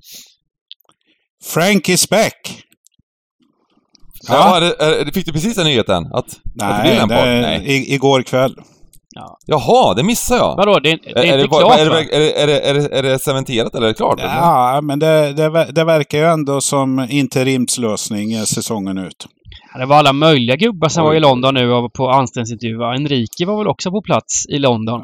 Frank 1.54 1.90
is 1.90 2.10
back! 2.10 2.64
Ja, 4.28 4.58
är 4.58 4.62
det, 4.62 4.76
är, 4.80 5.06
det- 5.06 5.12
fick 5.12 5.26
du 5.26 5.32
precis 5.32 5.56
den 5.56 5.66
nyheten? 5.66 6.06
Att, 6.06 6.16
att 6.16 6.26
det 6.56 6.82
blir 6.82 6.92
Nej, 6.92 6.98
Lampard? 6.98 7.26
det, 7.28 7.42
Nej. 7.42 7.64
i, 7.66 7.94
igår 7.94 8.22
kväll. 8.22 8.56
Jaha, 9.46 9.94
det 9.94 10.04
missade 10.04 10.40
jag! 10.40 10.56
Vadå, 10.56 10.80
det, 10.80 10.90
det 10.90 11.10
är, 11.12 11.24
är, 11.34 11.38
inte 11.38 11.48
klart 11.48 11.80
är, 11.80 11.84
det, 11.86 11.90
va? 11.92 12.00
är, 12.00 12.20
det, 12.20 12.42
är, 12.42 12.48
det, 12.48 12.60
är, 12.60 12.74
det, 12.74 12.88
är 13.00 13.04
det 13.04 13.20
cementerat 13.20 13.76
eller 13.76 13.84
är 13.86 13.88
det 13.88 13.94
klart? 13.94 14.20
eller? 14.20 14.36
Ja, 14.36 14.80
men 14.84 15.00
det, 15.00 15.34
det, 15.34 15.66
det 15.72 15.84
verkar 15.84 16.18
ju 16.18 16.24
ändå 16.26 16.62
som 16.62 17.08
interimslösning 17.10 18.46
säsongen 18.46 18.98
ut. 18.98 19.26
Det 19.80 19.86
var 19.86 19.96
alla 19.98 20.14
möjliga 20.14 20.56
gubbar 20.56 20.90
som 20.90 21.04
Oj. 21.04 21.08
var 21.08 21.16
i 21.16 21.20
London 21.20 21.54
nu 21.54 21.72
och 21.72 21.94
på 21.94 22.10
anställningsintervjuer. 22.10 22.94
Enrique 22.96 23.46
var 23.46 23.58
väl 23.58 23.68
också 23.68 23.92
på 23.92 24.02
plats 24.02 24.46
i 24.50 24.60
London. 24.60 25.02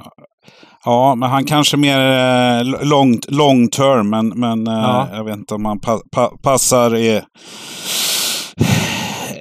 Ja, 0.85 1.15
men 1.15 1.29
han 1.29 1.45
kanske 1.45 1.77
mer 1.77 1.99
eh, 1.99 2.63
long, 2.87 3.19
long 3.27 3.69
term, 3.69 4.09
men, 4.09 4.27
men 4.27 4.67
eh, 4.67 4.73
Ja. 4.73 5.07
jag 5.13 5.23
vet 5.23 5.35
inte 5.37 5.53
om 5.55 5.65
han 5.65 5.79
pa, 5.79 5.99
pa, 6.11 6.31
passar 6.43 6.95
i 6.95 7.21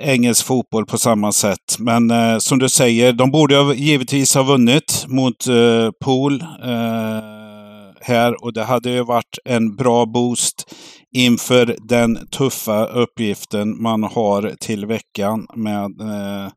engelsk 0.04 0.46
fotboll 0.46 0.86
på 0.86 0.98
samma 0.98 1.32
sätt. 1.32 1.76
Men 1.78 2.10
eh, 2.10 2.38
som 2.38 2.58
du 2.58 2.68
säger, 2.68 3.12
de 3.12 3.30
borde 3.30 3.56
ha, 3.56 3.74
givetvis 3.74 4.34
ha 4.34 4.42
vunnit 4.42 5.04
mot 5.08 5.46
eh, 5.46 5.90
Pool 6.04 6.42
eh, 6.42 7.20
här 8.00 8.44
och 8.44 8.52
det 8.52 8.64
hade 8.64 8.90
ju 8.90 9.04
varit 9.04 9.38
en 9.44 9.76
bra 9.76 10.06
boost 10.06 10.74
inför 11.12 11.76
den 11.78 12.26
tuffa 12.26 12.86
uppgiften 12.86 13.82
man 13.82 14.02
har 14.02 14.54
till 14.60 14.86
veckan 14.86 15.46
med 15.54 16.00
eh, 16.00 16.52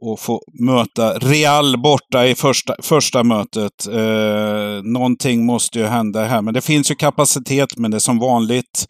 och 0.00 0.20
få 0.20 0.42
möta 0.60 1.18
Real 1.18 1.78
borta 1.78 2.26
i 2.26 2.34
första, 2.34 2.74
första 2.82 3.22
mötet. 3.22 3.86
Eh, 3.86 4.82
någonting 4.82 5.46
måste 5.46 5.78
ju 5.78 5.84
hända 5.84 6.24
här, 6.24 6.42
men 6.42 6.54
det 6.54 6.60
finns 6.60 6.90
ju 6.90 6.94
kapacitet, 6.94 7.76
men 7.76 7.90
det 7.90 7.96
är 7.96 7.98
som 7.98 8.18
vanligt 8.18 8.88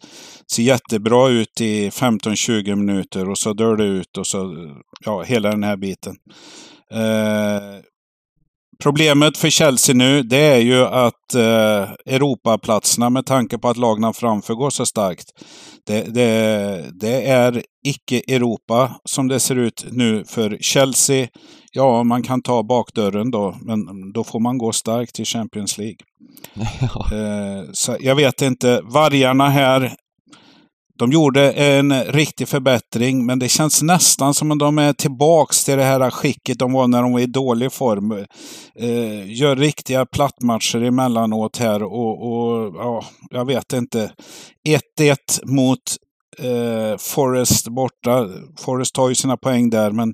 ser 0.51 0.63
jättebra 0.63 1.29
ut 1.29 1.61
i 1.61 1.89
15-20 1.89 2.75
minuter 2.75 3.29
och 3.29 3.37
så 3.37 3.53
dör 3.53 3.75
det 3.75 3.83
ut 3.83 4.17
och 4.17 4.27
så, 4.27 4.55
ja, 5.05 5.21
hela 5.21 5.49
den 5.49 5.63
här 5.63 5.77
biten. 5.77 6.15
Eh, 6.91 7.79
Problemet 8.83 9.37
för 9.37 9.49
Chelsea 9.49 9.95
nu, 9.95 10.23
det 10.23 10.37
är 10.37 10.59
ju 10.59 10.85
att 10.85 11.35
eh, 11.35 12.13
Europaplatserna 12.15 13.09
med 13.09 13.25
tanke 13.25 13.57
på 13.57 13.69
att 13.69 13.77
lagen 13.77 14.13
framför 14.13 14.53
går 14.53 14.69
så 14.69 14.85
starkt. 14.85 15.25
Det, 15.85 16.13
det, 16.13 16.85
det 16.93 17.27
är 17.27 17.63
icke-Europa 17.85 18.95
som 19.05 19.27
det 19.27 19.39
ser 19.39 19.55
ut 19.55 19.85
nu 19.91 20.23
för 20.27 20.57
Chelsea. 20.61 21.27
Ja, 21.71 22.03
man 22.03 22.23
kan 22.23 22.41
ta 22.41 22.63
bakdörren 22.63 23.31
då, 23.31 23.55
men 23.61 24.11
då 24.13 24.23
får 24.23 24.39
man 24.39 24.57
gå 24.57 24.71
starkt 24.71 25.15
till 25.15 25.25
Champions 25.25 25.77
League. 25.77 25.97
Eh, 27.13 27.69
så 27.73 27.97
jag 27.99 28.15
vet 28.15 28.41
inte. 28.41 28.81
Vargarna 28.83 29.49
här, 29.49 29.95
de 30.99 31.11
gjorde 31.11 31.51
en 31.51 32.03
riktig 32.03 32.47
förbättring, 32.47 33.25
men 33.25 33.39
det 33.39 33.49
känns 33.49 33.81
nästan 33.81 34.33
som 34.33 34.51
att 34.51 34.59
de 34.59 34.77
är 34.77 34.93
tillbaks 34.93 35.65
till 35.65 35.77
det 35.77 35.83
här 35.83 36.09
skicket 36.09 36.59
de 36.59 36.73
var 36.73 36.87
när 36.87 37.01
de 37.01 37.11
var 37.11 37.19
i 37.19 37.25
dålig 37.25 37.73
form. 37.73 38.11
Eh, 38.75 39.31
gör 39.31 39.55
riktiga 39.55 40.05
plattmatcher 40.05 40.81
emellanåt 40.83 41.57
här 41.57 41.83
och, 41.83 42.31
och 42.31 42.73
ja, 42.75 43.03
jag 43.29 43.45
vet 43.45 43.73
inte. 43.73 44.11
1-1 44.99 45.15
mot 45.43 45.79
eh, 46.37 46.97
Forest 46.97 47.67
borta. 47.67 48.27
Forest 48.59 48.95
tar 48.95 49.09
ju 49.09 49.15
sina 49.15 49.37
poäng 49.37 49.69
där, 49.69 49.91
men 49.91 50.13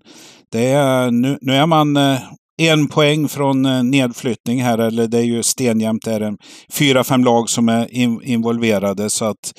det 0.52 0.67
är, 0.67 1.12
nu, 1.12 1.38
nu 1.41 1.54
är 1.54 1.65
man 1.65 1.98
eh, 1.98 2.19
en 2.57 2.87
poäng 2.87 3.27
från 3.27 3.65
eh, 3.65 3.83
nedflyttning 3.83 4.61
här, 4.61 4.77
eller 4.77 5.07
det 5.07 5.17
är 5.17 5.23
ju 5.23 5.43
stenjämnt. 5.43 6.05
Det 6.05 6.11
är 6.11 6.21
en 6.21 6.37
fyra, 6.73 7.03
fem 7.03 7.23
lag 7.23 7.49
som 7.49 7.69
är 7.69 7.93
in, 7.93 8.21
involverade. 8.23 9.09
Så 9.09 9.25
att 9.25 9.53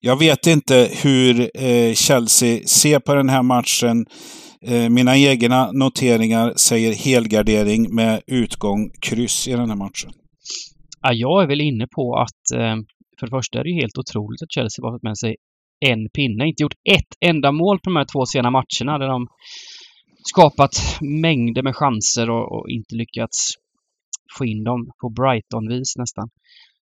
jag 0.00 0.18
vet 0.18 0.46
inte 0.46 0.90
hur 1.02 1.40
eh, 1.40 1.94
Chelsea 1.94 2.60
ser 2.66 3.00
på 3.00 3.14
den 3.14 3.28
här 3.28 3.42
matchen. 3.42 4.06
Eh, 4.66 4.88
mina 4.88 5.16
egna 5.16 5.72
noteringar 5.72 6.52
säger 6.56 6.94
helgardering 6.94 7.94
med 7.94 8.20
utgång 8.26 8.90
kryss 9.00 9.48
i 9.48 9.52
den 9.52 9.68
här 9.68 9.76
matchen. 9.76 10.10
Ja, 11.02 11.12
jag 11.12 11.42
är 11.42 11.46
väl 11.46 11.60
inne 11.60 11.86
på 11.86 12.14
att 12.14 12.58
eh, 12.58 12.76
för 13.20 13.26
det 13.26 13.30
första 13.30 13.58
är 13.58 13.64
det 13.64 13.80
helt 13.82 13.98
otroligt 13.98 14.42
att 14.42 14.52
Chelsea 14.52 14.84
har 14.84 14.92
fått 14.94 15.02
med 15.02 15.18
sig 15.18 15.36
en 15.86 16.08
pinne. 16.16 16.48
Inte 16.48 16.62
gjort 16.62 16.80
ett 16.90 17.12
enda 17.20 17.52
mål 17.52 17.78
på 17.78 17.90
de 17.90 17.96
här 17.96 18.06
två 18.12 18.26
sena 18.26 18.50
matcherna 18.50 18.98
där 18.98 19.08
de 19.08 19.26
skapat 20.22 20.70
mängder 21.00 21.62
med 21.62 21.76
chanser 21.76 22.30
och, 22.30 22.52
och 22.52 22.68
inte 22.68 22.94
lyckats 22.94 23.54
få 24.38 24.44
in 24.44 24.64
dem 24.64 24.90
på 25.00 25.08
Brighton-vis 25.08 25.96
nästan. 25.96 26.30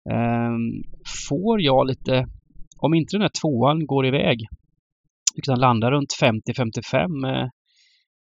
Um, 0.10 0.84
får 1.30 1.62
jag 1.62 1.88
lite, 1.88 2.26
om 2.78 2.94
inte 2.94 3.16
den 3.16 3.22
här 3.22 3.32
tvåan 3.42 3.86
går 3.86 4.06
iväg, 4.06 4.38
utan 5.36 5.60
landar 5.60 5.92
runt 5.92 6.14
50-55, 6.22 7.42
eh, 7.42 7.50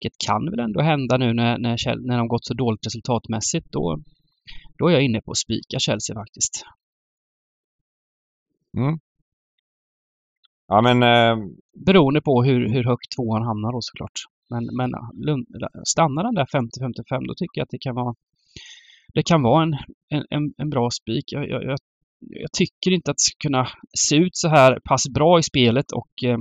vilket 0.01 0.19
kan 0.27 0.51
väl 0.51 0.61
ändå 0.61 0.83
hända 0.83 1.17
nu 1.17 1.33
när, 1.33 1.59
när, 1.59 2.07
när 2.09 2.19
de 2.19 2.29
gått 2.29 2.45
så 2.45 2.55
dåligt 2.55 2.87
resultatmässigt, 2.87 3.67
då, 3.71 3.99
då 4.79 4.89
är 4.89 4.93
jag 4.93 5.03
inne 5.05 5.21
på 5.21 5.31
att 5.31 5.39
spika 5.39 5.79
Chelsea 5.79 6.17
faktiskt. 6.17 6.65
Mm. 8.77 8.99
Ja 10.69 10.81
men... 10.83 11.03
Eh... 11.03 11.37
Beroende 11.87 12.23
på 12.23 12.43
hur, 12.43 12.69
hur 12.69 12.85
högt 12.85 13.17
tvåan 13.17 13.43
hamnar 13.43 13.73
då 13.73 13.79
såklart. 13.81 14.32
Men, 14.53 14.65
men 14.77 14.91
stannar 15.85 16.23
den 16.25 16.35
där 16.35 16.45
50-55 16.45 17.27
då 17.29 17.35
tycker 17.35 17.57
jag 17.59 17.65
att 17.65 17.77
det 17.77 17.85
kan 17.87 17.95
vara 17.95 18.15
det 19.15 19.23
kan 19.23 19.43
vara 19.43 19.63
en, 19.63 19.75
en, 20.31 20.55
en 20.59 20.71
bra 20.71 20.91
spik. 20.91 21.25
Jag, 21.27 21.49
jag, 21.49 21.65
jag, 21.65 21.79
jag, 22.21 22.53
tycker 22.53 22.91
inte 22.91 23.11
att 23.11 23.17
det 23.17 23.23
ska 23.31 23.49
kunna 23.49 23.69
se 23.99 24.17
ut 24.17 24.37
så 24.37 24.49
här 24.49 24.79
pass 24.85 25.03
bra 25.15 25.39
i 25.39 25.43
spelet 25.43 25.93
och 25.93 26.25
eh, 26.25 26.39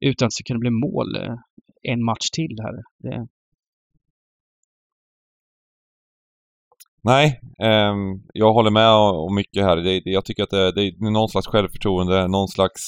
utan 0.00 0.26
att 0.26 0.30
det 0.30 0.34
ska 0.34 0.44
kunna 0.46 0.58
bli 0.58 0.70
mål 0.70 1.16
eh, 1.16 1.34
en 1.82 2.04
match 2.04 2.30
till 2.32 2.56
här. 2.62 2.72
Det... 2.98 3.26
Nej, 7.02 7.40
eh, 7.62 7.94
jag 8.32 8.52
håller 8.52 8.70
med 8.70 8.90
om 8.90 9.34
mycket 9.34 9.64
här. 9.64 9.76
Det, 9.76 10.02
jag 10.04 10.24
tycker 10.24 10.42
att 10.42 10.50
det, 10.50 10.72
det 10.72 10.82
är 10.82 11.10
någon 11.10 11.28
slags 11.28 11.46
självförtroende, 11.46 12.28
någon 12.28 12.48
slags 12.48 12.80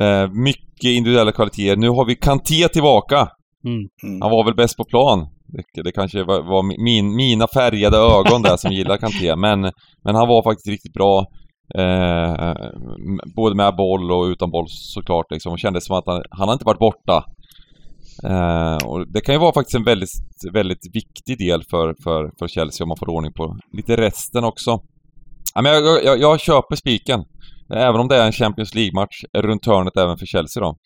eh, 0.00 0.30
mycket 0.30 0.84
individuella 0.84 1.32
kvaliteter. 1.32 1.76
Nu 1.76 1.88
har 1.88 2.06
vi 2.06 2.14
Kanté 2.16 2.68
tillbaka. 2.68 3.28
Mm. 3.64 3.88
mm. 4.02 4.22
Han 4.22 4.30
var 4.30 4.44
väl 4.44 4.54
bäst 4.54 4.76
på 4.76 4.84
plan. 4.84 5.28
Det, 5.74 5.82
det 5.82 5.92
kanske 5.92 6.24
var, 6.24 6.42
var 6.42 6.84
min, 6.84 7.16
mina 7.16 7.46
färgade 7.54 7.96
ögon 7.96 8.42
där 8.42 8.56
som 8.56 8.72
gillar 8.72 8.96
Kanté, 8.96 9.36
men, 9.46 9.60
men 10.04 10.14
han 10.14 10.28
var 10.28 10.42
faktiskt 10.42 10.68
riktigt 10.68 10.92
bra. 10.92 11.26
Eh, 11.78 12.54
både 13.36 13.54
med 13.56 13.76
boll 13.76 14.12
och 14.12 14.24
utan 14.24 14.50
boll 14.50 14.66
såklart 14.68 15.26
liksom. 15.30 15.52
Och 15.52 15.58
kändes 15.58 15.86
som 15.86 15.96
att 15.96 16.06
han, 16.06 16.22
han 16.30 16.48
har 16.48 16.52
inte 16.52 16.64
varit 16.64 16.78
borta. 16.78 17.24
Eh, 18.24 18.86
och 18.86 19.12
det 19.12 19.20
kan 19.20 19.34
ju 19.34 19.38
vara 19.38 19.52
faktiskt 19.52 19.76
en 19.76 19.84
väldigt, 19.84 20.10
väldigt 20.52 20.94
viktig 20.94 21.38
del 21.38 21.62
för, 21.70 21.94
för, 22.04 22.30
för 22.38 22.48
Chelsea 22.48 22.84
om 22.84 22.88
man 22.88 22.96
får 22.98 23.10
ordning 23.10 23.32
på 23.32 23.56
lite 23.72 23.96
resten 23.96 24.44
också. 24.44 24.80
Ja, 25.54 25.62
men 25.62 25.72
jag, 25.72 26.04
jag, 26.04 26.20
jag 26.20 26.40
köper 26.40 26.76
spiken. 26.76 27.24
Även 27.74 28.00
om 28.00 28.08
det 28.08 28.16
är 28.16 28.26
en 28.26 28.32
Champions 28.32 28.74
League-match 28.74 29.24
runt 29.38 29.66
hörnet 29.66 29.96
även 29.96 30.18
för 30.18 30.26
Chelsea 30.26 30.62
då. 30.62 30.76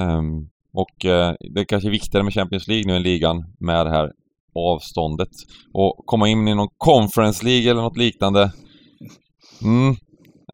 Um, 0.00 0.48
och 0.74 1.04
eh, 1.04 1.34
det 1.54 1.60
är 1.60 1.64
kanske 1.64 1.90
viktigare 1.90 2.24
med 2.24 2.34
Champions 2.34 2.68
League 2.68 2.86
nu 2.86 2.96
än 2.96 3.02
ligan 3.02 3.44
med 3.60 3.86
det 3.86 3.90
här 3.90 4.10
avståndet. 4.54 5.28
Och 5.72 5.94
komma 6.06 6.28
in 6.28 6.48
i 6.48 6.54
någon 6.54 6.68
Conference 6.78 7.44
League 7.44 7.70
eller 7.70 7.82
något 7.82 7.96
liknande. 7.96 8.52
Mm. 9.62 9.96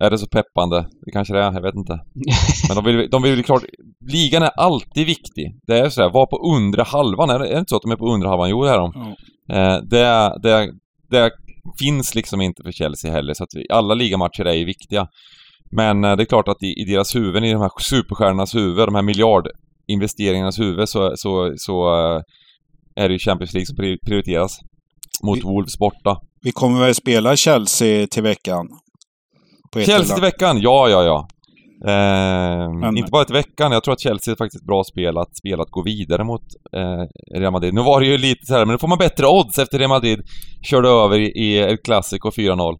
Är 0.00 0.10
det 0.10 0.18
så 0.18 0.26
peppande? 0.26 0.86
Det 1.04 1.10
kanske 1.12 1.34
det 1.34 1.40
är, 1.40 1.52
jag 1.52 1.62
vet 1.62 1.74
inte. 1.74 2.00
Men 2.68 2.76
de 2.76 2.84
vill, 2.84 3.10
de 3.10 3.22
vill 3.22 3.44
klart... 3.44 3.62
Ligan 4.12 4.42
är 4.42 4.50
alltid 4.56 5.06
viktig. 5.06 5.58
Det 5.66 5.78
är 5.78 5.88
så 5.88 6.02
här, 6.02 6.10
var 6.10 6.26
på 6.26 6.56
undre 6.56 6.82
halvan. 6.82 7.30
Är 7.30 7.38
det, 7.38 7.48
är 7.48 7.52
det 7.52 7.58
inte 7.58 7.70
så 7.70 7.76
att 7.76 7.82
de 7.82 7.90
är 7.90 7.96
på 7.96 8.12
undre 8.12 8.28
halvan? 8.28 8.50
Jo, 8.50 8.64
det 8.64 8.70
är 8.70 8.78
de. 8.78 8.92
Mm. 8.94 9.12
Eh, 9.52 9.82
det, 9.82 10.38
det, 10.42 10.72
det 11.10 11.30
finns 11.80 12.14
liksom 12.14 12.40
inte 12.40 12.62
för 12.62 12.72
Chelsea 12.72 13.12
heller, 13.12 13.34
så 13.34 13.44
att 13.44 13.50
alla 13.70 13.94
ligamatcher 13.94 14.44
är 14.44 14.54
ju 14.54 14.64
viktiga. 14.64 15.08
Men 15.70 16.04
eh, 16.04 16.16
det 16.16 16.22
är 16.22 16.24
klart 16.24 16.48
att 16.48 16.62
i, 16.62 16.82
i 16.82 16.84
deras 16.84 17.14
huvuden, 17.14 17.44
i 17.44 17.52
de 17.52 17.62
här 17.62 17.70
superstjärnornas 17.80 18.54
huvud, 18.54 18.88
de 18.88 18.94
här 18.94 19.02
miljard 19.02 19.48
investeringarnas 19.92 20.58
huvud 20.58 20.88
så, 20.88 21.12
så, 21.16 21.52
så 21.56 21.88
eh, 21.88 22.22
är 22.96 23.08
det 23.08 23.12
ju 23.12 23.18
Champions 23.18 23.52
League 23.54 23.66
som 23.66 23.76
prioriteras. 24.06 24.58
Mot 25.22 25.38
vi, 25.38 25.42
Wolves 25.42 25.78
borta. 25.78 26.16
Vi 26.42 26.52
kommer 26.52 26.80
väl 26.80 26.94
spela 26.94 27.36
Chelsea 27.36 28.06
till 28.06 28.22
veckan? 28.22 28.68
Chelsea 29.74 30.16
till 30.16 30.22
veckan? 30.22 30.60
Ja, 30.60 30.88
ja, 30.88 31.04
ja. 31.04 31.28
Eh, 31.84 32.72
Men, 32.80 32.96
inte 32.96 33.10
bara 33.10 33.24
till 33.24 33.34
veckan, 33.34 33.72
jag 33.72 33.84
tror 33.84 33.94
att 33.94 34.00
Chelsea 34.00 34.32
är 34.32 34.36
faktiskt 34.36 34.66
bra 34.66 34.84
spel 34.84 35.18
att 35.18 35.36
spela 35.36 35.62
att 35.62 35.70
gå 35.70 35.82
vidare 35.82 36.24
mot 36.24 36.42
eh, 36.76 37.38
Real 37.38 37.52
Madrid. 37.52 37.74
Nu 37.74 37.82
var 37.82 38.00
det 38.00 38.06
ju 38.06 38.18
lite 38.18 38.46
så 38.46 38.54
här, 38.54 38.66
men 38.66 38.72
nu 38.72 38.78
får 38.78 38.88
man 38.88 38.98
bättre 38.98 39.26
odds 39.26 39.58
efter 39.58 39.78
Real 39.78 39.88
Madrid 39.88 40.20
körde 40.62 40.88
över 40.88 41.18
i 41.18 41.56
El 41.56 41.78
Clasico 41.78 42.30
4-0. 42.30 42.76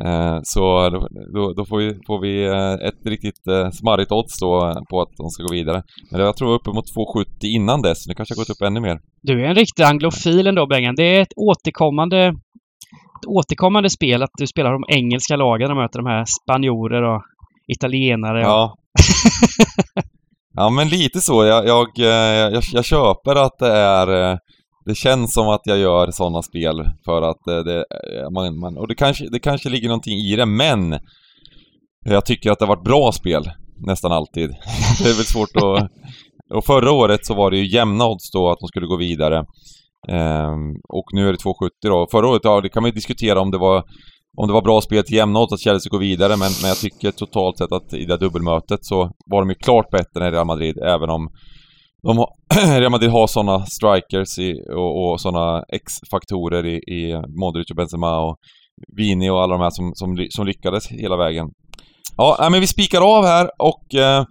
Eh, 0.00 0.38
så 0.42 0.90
då, 1.34 1.52
då, 1.52 1.64
får 1.64 1.78
vi, 1.78 1.94
får 2.06 2.20
vi 2.20 2.46
eh, 2.46 2.88
ett 2.88 3.06
riktigt 3.06 3.46
eh, 3.46 3.70
smarrigt 3.70 4.12
odds 4.12 4.40
då 4.40 4.82
på 4.90 5.00
att 5.00 5.16
de 5.16 5.30
ska 5.30 5.42
gå 5.42 5.52
vidare. 5.52 5.82
Men 6.10 6.20
jag 6.20 6.36
tror 6.36 6.54
uppemot 6.54 6.84
2,70 6.96 7.26
innan 7.42 7.82
dess, 7.82 8.06
nu 8.06 8.14
kanske 8.14 8.34
har 8.34 8.40
gått 8.40 8.50
upp 8.50 8.62
ännu 8.62 8.80
mer. 8.80 8.98
Du 9.22 9.44
är 9.44 9.48
en 9.48 9.54
riktig 9.54 9.82
anglofil 9.82 10.46
ändå 10.46 10.66
Bengan. 10.66 10.94
Det 10.94 11.16
är 11.16 11.20
ett 11.20 11.36
återkommande, 11.36 12.26
ett 12.26 13.26
återkommande 13.26 13.90
spel 13.90 14.22
att 14.22 14.30
du 14.38 14.46
spelar 14.46 14.72
de 14.72 14.84
engelska 14.88 15.36
lagen 15.36 15.70
och 15.70 15.76
möter 15.76 15.98
de 15.98 16.06
här 16.06 16.24
spanjorer 16.42 17.02
och 17.02 17.22
italienare. 17.76 18.40
Ja. 18.40 18.74
ja 20.54 20.70
men 20.70 20.88
lite 20.88 21.20
så. 21.20 21.44
Jag, 21.44 21.66
jag, 21.66 21.88
jag, 21.96 22.62
jag 22.72 22.84
köper 22.84 23.36
att 23.36 23.58
det 23.58 23.72
är 23.72 24.38
det 24.86 24.94
känns 24.94 25.34
som 25.34 25.48
att 25.48 25.60
jag 25.64 25.78
gör 25.78 26.10
sådana 26.10 26.42
spel 26.42 26.90
för 27.04 27.22
att 27.22 27.48
eh, 27.48 27.58
det, 27.58 27.78
eh, 27.78 28.30
man, 28.30 28.58
man, 28.58 28.76
och 28.76 28.88
det 28.88 28.94
kanske, 28.94 29.28
det 29.30 29.40
kanske 29.40 29.68
ligger 29.68 29.88
någonting 29.88 30.18
i 30.18 30.36
det, 30.36 30.46
men 30.46 30.98
jag 32.04 32.26
tycker 32.26 32.50
att 32.50 32.58
det 32.58 32.64
har 32.64 32.76
varit 32.76 32.84
bra 32.84 33.12
spel 33.12 33.50
nästan 33.86 34.12
alltid. 34.12 34.50
det 35.02 35.10
är 35.10 35.16
väl 35.16 35.24
svårt 35.24 35.56
att... 35.56 35.90
Och 36.54 36.64
förra 36.64 36.92
året 36.92 37.26
så 37.26 37.34
var 37.34 37.50
det 37.50 37.56
ju 37.56 37.66
jämna 37.66 38.06
odds 38.06 38.30
då 38.30 38.50
att 38.50 38.58
de 38.60 38.68
skulle 38.68 38.86
gå 38.86 38.96
vidare. 38.96 39.44
Ehm, 40.08 40.70
och 40.88 41.04
nu 41.12 41.28
är 41.28 41.32
det 41.32 41.38
2,70 41.38 41.70
då. 41.82 42.06
Förra 42.10 42.28
året, 42.28 42.40
ja 42.44 42.60
det 42.60 42.68
kan 42.68 42.82
man 42.82 42.88
ju 42.88 42.94
diskutera 42.94 43.40
om 43.40 43.50
det 43.50 43.58
var 43.58 43.84
om 44.36 44.46
det 44.46 44.52
var 44.52 44.62
bra 44.62 44.80
spel 44.80 45.04
till 45.04 45.16
jämna 45.16 45.40
odds 45.40 45.52
att 45.52 45.60
Chelsea 45.60 45.90
går 45.90 45.98
vidare, 45.98 46.36
men, 46.36 46.50
men 46.62 46.68
jag 46.68 46.76
tycker 46.76 47.10
totalt 47.10 47.58
sett 47.58 47.72
att 47.72 47.94
i 47.94 48.04
det 48.04 48.16
dubbelmötet 48.16 48.78
så 48.82 49.10
var 49.30 49.40
de 49.40 49.48
ju 49.48 49.54
klart 49.54 49.90
bättre 49.90 50.26
än 50.26 50.32
Real 50.32 50.46
Madrid, 50.46 50.78
även 50.78 51.10
om 51.10 51.28
de 52.04 52.18
har, 52.18 52.28
Real 52.80 52.90
Madrid 52.90 53.10
har 53.10 53.26
sådana 53.26 53.66
strikers 53.66 54.38
i, 54.38 54.54
och, 54.76 55.12
och 55.12 55.20
sådana 55.20 55.64
X-faktorer 55.72 56.66
i, 56.66 56.76
i 56.76 57.22
Modric 57.40 57.70
och 57.70 57.76
Benzema 57.76 58.18
och 58.18 58.36
Vini 58.96 59.30
och 59.30 59.42
alla 59.42 59.54
de 59.54 59.62
här 59.62 59.70
som, 59.70 59.92
som, 59.94 60.26
som 60.30 60.46
lyckades 60.46 60.86
hela 60.86 61.16
vägen. 61.16 61.46
Ja, 62.16 62.36
nej 62.40 62.50
men 62.50 62.60
vi 62.60 62.66
spikar 62.66 63.16
av 63.16 63.24
här 63.24 63.50
och 63.58 63.94
eh, 63.94 64.24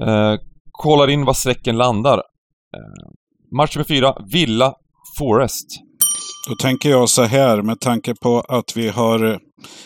eh, 0.00 0.34
kollar 0.70 1.10
in 1.10 1.24
var 1.24 1.34
strecken 1.34 1.76
landar. 1.76 2.18
Eh, 2.76 3.08
match 3.56 3.76
nummer 3.76 3.84
fyra, 3.88 4.14
Villa 4.32 4.74
Forest. 5.18 5.66
Då 6.48 6.54
tänker 6.54 6.90
jag 6.90 7.08
så 7.08 7.22
här 7.22 7.62
med 7.62 7.80
tanke 7.80 8.14
på 8.22 8.40
att 8.40 8.76
vi 8.76 8.88
har 8.88 9.24
eh, 9.24 9.36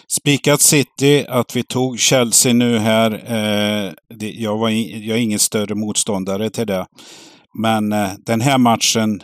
spikat 0.08 0.60
City, 0.60 1.24
att 1.28 1.56
vi 1.56 1.62
tog 1.62 1.98
Chelsea 1.98 2.52
nu 2.52 2.78
här. 2.78 3.10
Eh, 3.12 3.92
det, 4.18 4.30
jag, 4.30 4.58
var 4.58 4.68
in, 4.68 5.04
jag 5.06 5.18
är 5.18 5.22
ingen 5.22 5.38
större 5.38 5.74
motståndare 5.74 6.50
till 6.50 6.66
det. 6.66 6.86
Men 7.58 7.92
eh, 7.92 8.10
den 8.26 8.40
här 8.40 8.58
matchen, 8.58 9.22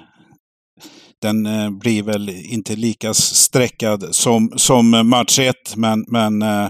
den 1.22 1.46
eh, 1.46 1.70
blir 1.70 2.02
väl 2.02 2.28
inte 2.28 2.76
lika 2.76 3.14
streckad 3.14 4.14
som, 4.14 4.52
som 4.56 5.08
match 5.08 5.38
1. 5.38 5.54
Men, 5.76 6.04
men 6.08 6.42
eh, 6.42 6.68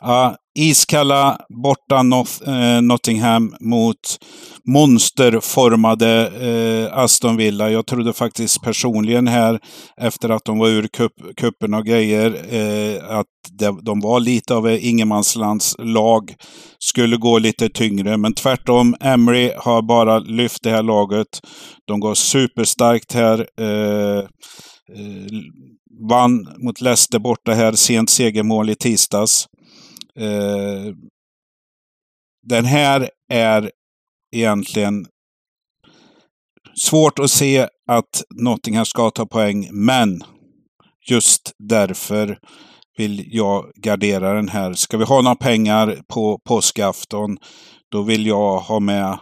ja, 0.00 0.36
iskalla 0.58 1.38
borta 1.62 2.02
North, 2.02 2.48
eh, 2.48 2.82
Nottingham 2.82 3.54
mot 3.60 4.18
monsterformade 4.64 6.26
eh, 6.26 6.98
Aston 6.98 7.36
Villa. 7.36 7.70
Jag 7.70 7.86
trodde 7.86 8.12
faktiskt 8.12 8.62
personligen 8.62 9.26
här, 9.26 9.60
efter 9.96 10.28
att 10.28 10.44
de 10.44 10.58
var 10.58 10.68
ur 10.68 10.88
kuppen 11.36 11.74
och 11.74 11.84
grejer, 11.84 12.54
eh, 12.54 13.18
att 13.18 13.26
de, 13.52 13.84
de 13.84 14.00
var 14.00 14.20
lite 14.20 14.54
av 14.54 14.68
ett 14.68 14.82
ingenmanslandslag. 14.82 16.34
Skulle 16.78 17.16
gå 17.16 17.38
lite 17.38 17.68
tyngre, 17.68 18.16
men 18.16 18.34
tvärtom. 18.34 18.96
Emery 19.00 19.52
har 19.56 19.82
bara 19.82 20.18
lyft 20.18 20.62
det 20.62 20.70
här 20.70 20.82
laget. 20.82 21.40
De 21.86 22.00
går 22.00 22.14
superstarkt 22.14 23.12
här. 23.12 23.46
Eh, 23.60 24.18
eh 24.18 24.24
vann 26.10 26.48
mot 26.58 26.80
Leicester 26.80 27.18
borta 27.18 27.52
här, 27.52 27.72
sent 27.72 28.10
segermål 28.10 28.70
i 28.70 28.74
tisdags. 28.74 29.46
Eh, 30.18 30.94
den 32.42 32.64
här 32.64 33.10
är 33.32 33.70
egentligen 34.36 35.06
svårt 36.74 37.18
att 37.18 37.30
se 37.30 37.68
att 37.86 38.22
Nottingham 38.34 38.86
ska 38.86 39.10
ta 39.10 39.26
poäng, 39.26 39.68
men 39.72 40.22
just 41.08 41.52
därför 41.58 42.38
vill 42.96 43.24
jag 43.34 43.70
gardera 43.74 44.32
den 44.32 44.48
här. 44.48 44.72
Ska 44.72 44.96
vi 44.96 45.04
ha 45.04 45.22
några 45.22 45.36
pengar 45.36 46.02
på 46.08 46.38
påskafton, 46.44 47.38
då 47.88 48.02
vill 48.02 48.26
jag 48.26 48.58
ha 48.58 48.80
med 48.80 49.18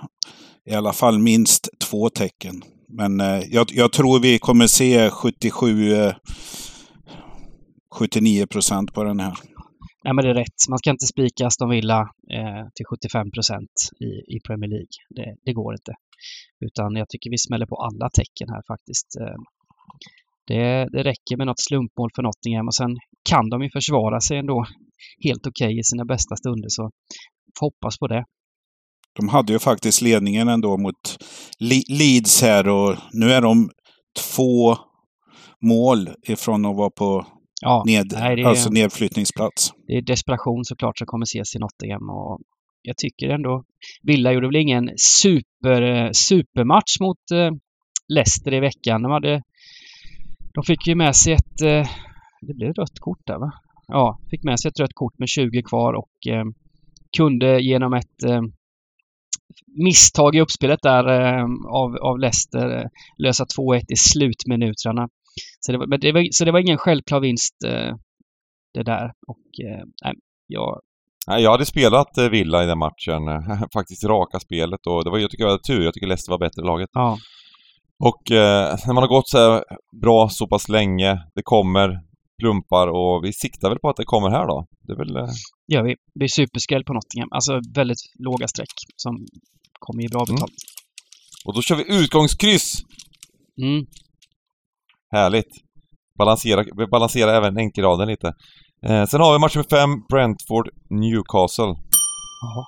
i 0.70 0.74
alla 0.74 0.92
fall 0.92 1.18
minst 1.18 1.68
två 1.78 2.10
tecken. 2.10 2.62
Men 2.88 3.20
eh, 3.20 3.42
jag, 3.48 3.66
jag, 3.72 3.92
tror 3.92 4.20
vi 4.20 4.38
kommer 4.38 4.66
se 4.66 5.10
77 5.10 5.94
eh, 5.94 6.14
79 7.94 8.46
procent 8.46 8.92
på 8.94 9.04
den 9.04 9.20
här. 9.20 9.36
Nej, 10.06 10.14
men 10.14 10.24
det 10.24 10.30
är 10.30 10.34
rätt. 10.34 10.60
Man 10.70 10.78
ska 10.78 10.90
inte 10.90 11.06
spika 11.06 11.46
Aston 11.46 11.70
Villa 11.70 12.00
eh, 12.36 12.64
till 12.74 12.86
75 12.90 13.30
procent 13.30 13.74
i, 14.08 14.10
i 14.34 14.40
Premier 14.46 14.70
League. 14.70 14.94
Det, 15.16 15.34
det, 15.44 15.52
går 15.52 15.72
inte. 15.74 15.92
Utan 16.66 16.96
jag 16.96 17.08
tycker 17.08 17.30
vi 17.30 17.38
smäller 17.38 17.66
på 17.66 17.76
alla 17.76 18.10
tecken 18.10 18.48
här 18.54 18.62
faktiskt. 18.72 19.08
Eh, 19.20 19.38
det, 20.46 20.88
det 20.94 21.02
räcker 21.10 21.36
med 21.36 21.46
något 21.46 21.60
slumpmål 21.68 22.10
för 22.14 22.22
Nottingham 22.22 22.66
och 22.66 22.74
sen 22.74 22.92
kan 23.30 23.50
de 23.50 23.62
ju 23.62 23.70
försvara 23.70 24.20
sig 24.20 24.38
ändå 24.38 24.66
helt 25.26 25.46
okej 25.46 25.66
okay 25.66 25.80
i 25.80 25.84
sina 25.84 26.04
bästa 26.04 26.36
stunder. 26.36 26.68
Så 26.68 26.90
får 27.58 27.66
hoppas 27.66 27.98
på 27.98 28.06
det. 28.06 28.24
De 29.18 29.28
hade 29.28 29.52
ju 29.52 29.58
faktiskt 29.58 30.02
ledningen 30.02 30.48
ändå 30.48 30.76
mot 30.76 31.02
Leeds 31.88 32.42
här 32.42 32.68
och 32.68 32.96
nu 33.12 33.26
är 33.32 33.40
de 33.40 33.70
två 34.18 34.76
mål 35.60 36.10
ifrån 36.22 36.66
att 36.66 36.76
vara 36.76 36.90
på 36.90 37.26
ja, 37.62 37.82
ned, 37.86 38.12
nej, 38.12 38.40
är, 38.42 38.46
alltså 38.46 38.70
nedflyttningsplats. 38.70 39.72
Det 39.86 39.92
är 39.92 40.02
desperation 40.02 40.64
såklart 40.64 40.98
som 40.98 41.06
kommer 41.06 41.24
ses 41.24 41.56
i 41.56 41.58
Nottingham 41.58 42.10
och 42.10 42.40
jag 42.82 42.96
tycker 42.96 43.28
ändå 43.28 43.64
Villa 44.02 44.32
gjorde 44.32 44.46
väl 44.46 44.56
ingen 44.56 44.90
super, 44.96 46.12
supermatch 46.12 47.00
mot 47.00 47.30
eh, 47.32 47.50
Leicester 48.08 48.54
i 48.54 48.60
veckan. 48.60 49.02
De, 49.02 49.12
hade, 49.12 49.42
de 50.54 50.64
fick 50.64 50.86
ju 50.86 50.94
med 50.94 51.16
sig 51.16 51.32
ett... 51.32 51.62
Eh, 51.62 51.88
det 52.40 52.54
blev 52.54 52.72
rött 52.72 52.98
kort 53.00 53.26
där 53.26 53.38
va? 53.38 53.52
Ja, 53.86 54.18
fick 54.30 54.44
med 54.44 54.60
sig 54.60 54.68
ett 54.68 54.80
rött 54.80 54.94
kort 54.94 55.18
med 55.18 55.28
20 55.28 55.62
kvar 55.62 55.92
och 55.92 56.32
eh, 56.32 56.44
kunde 57.16 57.60
genom 57.60 57.92
ett 57.92 58.22
eh, 58.26 58.42
misstag 59.66 60.36
i 60.36 60.40
uppspelet 60.40 60.82
där 60.82 61.08
eh, 61.08 61.44
av, 61.68 61.96
av 61.96 62.18
Leicester 62.18 62.78
eh, 62.78 62.88
lösa 63.18 63.44
2-1 63.44 63.80
i 63.88 63.96
slutminuterna. 63.96 65.08
Så 65.60 65.72
det, 65.72 65.78
var, 65.78 65.98
det 65.98 66.12
var, 66.12 66.26
så 66.30 66.44
det 66.44 66.52
var 66.52 66.60
ingen 66.60 66.78
självklar 66.78 67.20
vinst 67.20 67.64
eh, 67.66 67.94
det 68.74 68.82
där. 68.82 69.12
Och 69.26 69.46
nej, 70.04 70.14
jag... 70.46 70.80
Jag 71.28 71.50
hade 71.50 71.66
spelat 71.66 72.18
Villa 72.30 72.64
i 72.64 72.66
den 72.66 72.78
matchen. 72.78 73.22
Faktiskt 73.74 74.04
raka 74.04 74.40
spelet 74.40 74.86
och 74.86 75.04
det 75.04 75.10
var, 75.10 75.18
jag 75.18 75.30
tycker 75.30 75.44
jag 75.44 75.50
hade 75.50 75.62
tur. 75.62 75.84
Jag 75.84 75.94
tycker 75.94 76.06
Leicester 76.06 76.32
var 76.32 76.38
bättre 76.38 76.62
laget. 76.62 76.90
Ja. 76.92 77.18
Och 78.04 78.30
eh, 78.30 78.76
när 78.86 78.94
man 78.94 79.02
har 79.02 79.08
gått 79.08 79.28
så 79.28 79.62
bra 80.02 80.28
så 80.28 80.46
pass 80.46 80.68
länge, 80.68 81.22
det 81.34 81.42
kommer 81.42 82.00
plumpar 82.38 82.88
och 82.88 83.24
vi 83.24 83.32
siktar 83.32 83.68
väl 83.68 83.78
på 83.78 83.88
att 83.88 83.96
det 83.96 84.04
kommer 84.04 84.30
här 84.30 84.46
då. 84.46 84.66
Det 84.86 84.92
är 84.92 84.96
väl... 84.96 85.16
Eh... 85.16 85.32
Ja, 85.66 85.82
vi 85.82 85.96
blir 86.14 86.28
superskräll 86.28 86.84
på 86.84 86.92
Nottingham. 86.92 87.28
Alltså 87.32 87.60
väldigt 87.74 87.98
låga 88.18 88.48
streck 88.48 88.74
som 88.96 89.26
kommer 89.78 90.02
ge 90.02 90.08
bra 90.08 90.20
mm. 90.20 90.34
betalt. 90.34 90.52
Mm. 90.52 91.46
Och 91.46 91.54
då 91.54 91.62
kör 91.62 91.76
vi 91.76 91.84
utgångskryss! 92.02 92.82
Mm. 93.62 93.86
Härligt. 95.12 95.52
Balansera, 96.18 96.64
balansera 96.90 97.36
även 97.36 97.58
enkelraden 97.58 98.08
lite. 98.08 98.32
Eh, 98.82 99.04
sen 99.04 99.20
har 99.20 99.32
vi 99.32 99.38
match 99.38 99.56
nummer 99.56 99.68
fem, 99.70 99.90
Brentford, 100.10 100.68
Newcastle. 100.90 101.74
Jaha. 102.42 102.64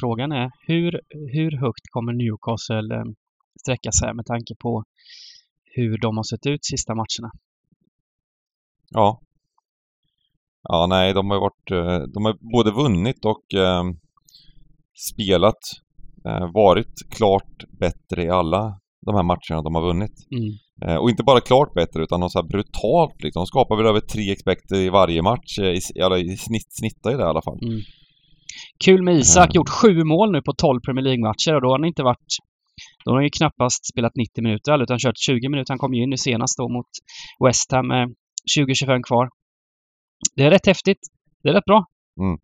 Frågan 0.00 0.32
är 0.32 0.50
hur, 0.66 1.00
hur 1.32 1.60
högt 1.60 1.86
kommer 1.90 2.12
Newcastle 2.12 2.94
eh, 2.96 3.04
sträcka 3.62 3.92
sig 3.92 4.14
med 4.14 4.26
tanke 4.26 4.54
på 4.62 4.84
hur 5.64 5.98
de 5.98 6.16
har 6.16 6.24
sett 6.24 6.46
ut 6.46 6.64
sista 6.64 6.94
matcherna? 6.94 7.30
Ja. 8.90 9.20
Ja, 10.62 10.86
nej, 10.86 11.14
de 11.14 11.30
har 11.30 11.40
varit... 11.40 11.70
Eh, 11.70 12.02
de 12.14 12.24
har 12.24 12.52
både 12.54 12.70
vunnit 12.70 13.24
och 13.24 13.54
eh, 13.54 13.84
spelat, 15.12 15.62
eh, 16.28 16.52
varit 16.52 16.94
klart 17.16 17.64
bättre 17.80 18.22
i 18.22 18.30
alla 18.30 18.78
de 19.06 19.14
här 19.14 19.22
matcherna 19.22 19.62
de 19.62 19.74
har 19.74 19.82
vunnit. 19.82 20.16
Mm. 20.36 20.50
Eh, 20.84 20.96
och 21.00 21.10
inte 21.10 21.22
bara 21.22 21.40
klart 21.40 21.74
bättre 21.74 22.02
utan 22.02 22.20
de 22.20 22.30
så 22.30 22.38
här 22.40 22.48
brutalt 22.48 23.22
liksom. 23.24 23.40
De 23.40 23.46
skapar 23.46 23.76
väl 23.76 23.86
över 23.86 24.00
tre 24.00 24.32
expected 24.32 24.78
i 24.78 24.88
varje 24.88 25.22
match. 25.22 25.58
Eh, 25.58 25.64
I, 25.64 25.80
i, 26.20 26.32
i 26.32 26.36
snitt, 26.36 26.70
snittar 26.80 27.10
i 27.14 27.16
det 27.16 27.22
i 27.22 27.32
alla 27.32 27.42
fall. 27.42 27.58
Mm. 27.62 27.80
Kul 28.84 29.02
med 29.02 29.14
Isak, 29.16 29.54
gjort 29.54 29.68
sju 29.68 30.04
mål 30.04 30.32
nu 30.32 30.42
på 30.42 30.52
12 30.52 30.80
Premier 30.80 31.04
League-matcher 31.04 31.54
och 31.54 31.62
då 31.62 31.68
har 31.68 31.78
han 31.78 31.88
inte 31.88 32.02
varit 32.02 32.32
då 33.04 33.10
har 33.10 33.16
han 33.16 33.24
ju 33.24 33.30
knappast 33.30 33.86
spelat 33.86 34.12
90 34.16 34.42
minuter 34.42 34.82
utan 34.82 34.98
kört 34.98 35.18
20 35.18 35.48
minuter. 35.48 35.72
Han 35.72 35.78
kom 35.78 35.94
ju 35.94 36.02
in 36.02 36.10
nu 36.10 36.16
senast 36.16 36.58
då 36.58 36.68
mot 36.68 36.90
West 37.46 37.72
Ham 37.72 37.88
med 37.88 38.08
20-25 38.58 39.02
kvar. 39.02 39.28
Det 40.36 40.42
är 40.42 40.50
rätt 40.50 40.66
häftigt. 40.66 40.98
Det 41.42 41.48
är 41.48 41.52
rätt 41.52 41.64
bra. 41.64 41.84
Mm. 42.20 42.38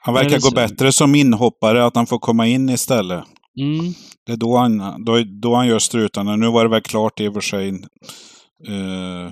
Han 0.00 0.14
verkar 0.14 0.40
gå 0.40 0.50
bättre 0.54 0.92
som 0.92 1.14
inhoppare, 1.14 1.84
att 1.84 1.96
han 1.96 2.06
får 2.06 2.18
komma 2.18 2.46
in 2.46 2.68
istället. 2.68 3.24
Mm. 3.60 3.92
Det 4.26 4.32
är 4.32 4.36
då 4.36 4.56
han, 4.56 5.04
då, 5.04 5.22
då 5.42 5.54
han 5.54 5.66
gör 5.66 5.78
strutarna. 5.78 6.36
Nu 6.36 6.50
var 6.50 6.64
det 6.64 6.70
väl 6.70 6.82
klart 6.82 7.20
i 7.20 7.28
och 7.28 7.34
för 7.34 7.40
sig 7.40 7.70
uh, 7.70 9.30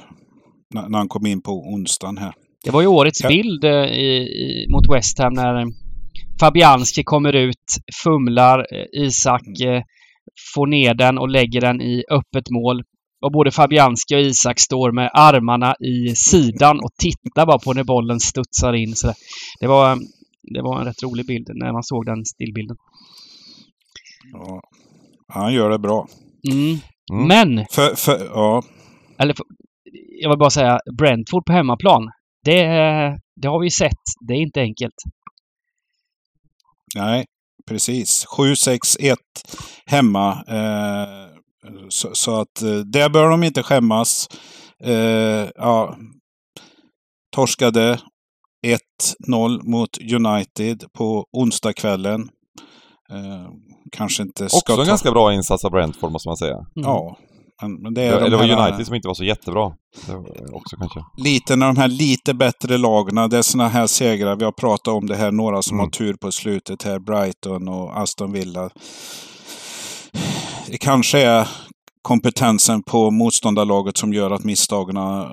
när 0.75 0.99
han 0.99 1.09
kom 1.09 1.27
in 1.27 1.43
på 1.43 1.53
onsdagen 1.53 2.19
här. 2.19 2.33
Det 2.65 2.71
var 2.71 2.81
ju 2.81 2.87
årets 2.87 3.23
ja. 3.23 3.29
bild 3.29 3.65
uh, 3.65 3.71
i, 3.71 4.19
i, 4.19 4.67
mot 4.69 4.97
West 4.97 5.19
Ham 5.19 5.33
när 5.33 5.67
Fabianski 6.41 7.03
kommer 7.05 7.33
ut, 7.33 7.77
fumlar, 8.05 8.67
Isak 8.93 9.43
uh, 9.43 9.83
får 10.55 10.67
ner 10.67 10.95
den 10.95 11.19
och 11.19 11.29
lägger 11.29 11.61
den 11.61 11.81
i 11.81 12.05
öppet 12.11 12.51
mål. 12.51 12.83
Och 13.25 13.33
både 13.33 13.51
Fabianski 13.51 14.17
och 14.17 14.21
Isak 14.21 14.61
står 14.61 14.93
med 14.93 15.11
armarna 15.15 15.75
i 15.81 16.15
sidan 16.15 16.81
och 16.81 16.91
tittar 16.99 17.47
bara 17.47 17.59
på 17.59 17.73
när 17.73 17.85
bollen 17.85 18.21
studsar 18.21 18.73
in. 18.73 18.95
Så 18.95 19.13
det, 19.61 19.67
var, 19.67 19.99
det 20.55 20.63
var 20.63 20.81
en 20.81 20.87
rätt 20.87 21.03
rolig 21.03 21.27
bild 21.27 21.49
när 21.55 21.73
man 21.73 21.83
såg 21.83 22.07
den 22.07 22.25
stillbilden. 22.25 22.77
Ja, 24.33 24.61
han 25.29 25.53
gör 25.53 25.71
det 25.71 25.79
bra. 25.79 26.07
Mm. 26.51 26.79
Mm. 27.13 27.29
Men! 27.29 27.67
För, 27.71 27.95
för, 27.95 28.25
ja. 28.25 28.63
Eller, 29.19 29.37
jag 30.21 30.31
vill 30.31 30.39
bara 30.39 30.51
säga, 30.51 30.81
Brentford 30.99 31.45
på 31.47 31.53
hemmaplan. 31.53 32.11
Det, 32.45 32.65
det 33.37 33.49
har 33.49 33.61
vi 33.61 33.71
sett. 33.71 34.03
Det 34.29 34.35
är 34.35 34.43
inte 34.43 34.61
enkelt. 34.61 34.95
Nej, 36.95 37.25
precis. 37.69 38.27
7-6-1 38.27 39.17
hemma. 39.87 40.45
Eh, 40.49 41.33
så, 41.89 42.11
så, 42.13 42.41
att 42.41 42.63
eh, 42.63 42.79
där 42.79 43.09
bör 43.09 43.29
de 43.29 43.43
inte 43.43 43.63
skämmas. 43.63 44.29
Eh, 44.85 45.49
ja, 45.55 45.97
torskade 47.37 48.01
1-0 49.27 49.63
mot 49.63 49.99
United 50.13 50.85
på 50.93 51.27
onsdagskvällen. 51.33 52.29
Eh, 53.11 53.49
kanske 53.93 54.23
inte 54.23 54.49
ska 54.49 54.59
Också 54.59 54.73
en 54.73 54.79
ta... 54.79 54.85
ganska 54.85 55.11
bra 55.11 55.33
insats 55.33 55.65
av 55.65 55.71
Brentford 55.71 56.13
måste 56.13 56.29
man 56.29 56.37
säga. 56.37 56.55
Mm. 56.55 56.67
Ja. 56.75 57.17
Men, 57.63 57.75
men 57.75 57.95
det, 57.95 58.03
är 58.03 58.13
Eller 58.13 58.31
de 58.31 58.37
var 58.37 58.45
här... 58.45 58.69
United 58.69 58.87
som 58.87 58.95
inte 58.95 59.09
var 59.09 59.15
så 59.15 59.25
jättebra. 59.25 59.73
också 60.53 60.77
kanske. 60.77 61.01
Lite 61.17 61.57
när 61.57 61.67
de 61.67 61.77
här 61.77 61.89
lite 61.89 62.35
bättre 62.35 62.79
lagna, 62.79 63.29
det 63.29 63.39
är 63.39 63.43
sådana 63.43 63.69
här 63.69 63.87
segrar. 63.87 64.37
Vi 64.37 64.45
har 64.45 64.53
pratat 64.53 64.95
om 64.95 65.07
det 65.07 65.17
här, 65.17 65.33
några 65.33 65.63
som 65.63 65.75
mm. 65.75 65.85
har 65.85 65.91
tur 65.91 66.15
på 66.15 66.33
slutet 66.33 66.83
här. 66.83 66.99
Brighton 66.99 67.69
och 67.69 67.99
Aston 67.99 68.33
Villa 68.33 68.71
det 70.73 70.79
kanske 70.79 71.21
är 71.21 71.49
kompetensen 72.03 72.83
på 72.83 73.11
motståndarlaget 73.11 73.97
som 73.97 74.13
gör 74.13 74.31
att 74.31 74.45
misstagen 74.45 74.97
eh, 74.97 75.29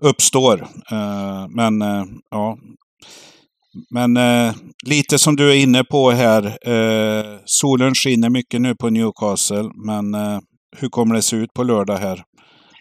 uppstår. 0.00 0.68
Eh, 0.90 1.48
men 1.48 1.82
eh, 1.82 2.04
ja, 2.30 2.58
men 3.90 4.16
eh, 4.16 4.54
lite 4.86 5.18
som 5.18 5.36
du 5.36 5.50
är 5.50 5.62
inne 5.62 5.84
på 5.84 6.10
här. 6.10 6.46
Eh, 6.68 7.38
solen 7.44 7.94
skiner 7.94 8.30
mycket 8.30 8.60
nu 8.60 8.74
på 8.76 8.90
Newcastle, 8.90 9.70
men 9.86 10.14
eh, 10.14 10.40
hur 10.76 10.88
kommer 10.88 11.14
det 11.14 11.22
se 11.22 11.36
ut 11.36 11.52
på 11.54 11.62
lördag 11.62 11.96
här? 11.96 12.22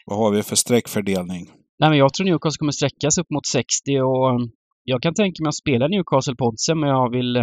Vad 0.05 0.17
har 0.17 0.31
vi 0.31 0.43
för 0.43 0.55
sträckfördelning? 0.55 1.49
Nej, 1.79 1.89
men 1.89 1.99
jag 1.99 2.13
tror 2.13 2.25
Newcastle 2.25 2.59
kommer 2.59 2.71
sträckas 2.71 3.17
upp 3.17 3.29
mot 3.29 3.47
60 3.47 3.99
och 4.01 4.29
mm, 4.29 4.49
jag 4.83 5.01
kan 5.01 5.13
tänka 5.13 5.43
mig 5.43 5.49
att 5.49 5.55
spela 5.55 5.87
Newcastle 5.87 6.35
på 6.35 6.45
oddsen, 6.45 6.79
men 6.79 6.89
jag 6.89 7.11
vill 7.11 7.37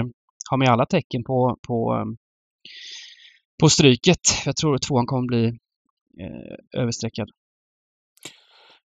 ha 0.51 0.57
med 0.57 0.68
alla 0.68 0.86
tecken 0.86 1.24
på, 1.24 1.59
på 1.68 1.92
mm, 2.03 2.16
på 3.61 3.68
stryket. 3.68 4.20
Jag 4.46 4.57
tror 4.57 4.74
att 4.74 4.82
tvåan 4.82 5.07
kommer 5.07 5.26
bli 5.26 5.44
eh, 6.24 6.80
överstreckad. 6.82 7.28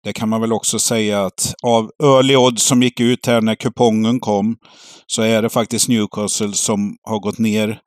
Det 0.05 0.13
kan 0.13 0.29
man 0.29 0.41
väl 0.41 0.53
också 0.53 0.79
säga 0.79 1.25
att 1.25 1.55
av 1.63 1.91
early 2.03 2.37
odds 2.37 2.63
som 2.63 2.83
gick 2.83 3.01
ut 3.01 3.27
här 3.27 3.41
när 3.41 3.55
kupongen 3.55 4.21
kom 4.21 4.57
så 5.07 5.23
är 5.23 5.43
det 5.43 5.49
faktiskt 5.49 5.89
Newcastle 5.89 6.53
som 6.53 6.97
har 7.03 7.19
gått 7.19 7.39
ner 7.39 7.79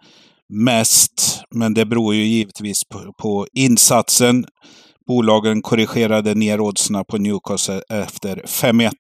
mest. 0.49 1.41
Men 1.51 1.74
det 1.74 1.86
beror 1.86 2.15
ju 2.15 2.24
givetvis 2.24 2.84
på, 2.89 3.13
på 3.22 3.47
insatsen. 3.53 4.45
Bolagen 5.07 5.61
korrigerade 5.61 6.34
ner 6.34 6.59
oddsen 6.59 7.05
på 7.05 7.18
Newcastle 7.18 7.82
efter 7.89 8.36
5-1. 8.36 8.91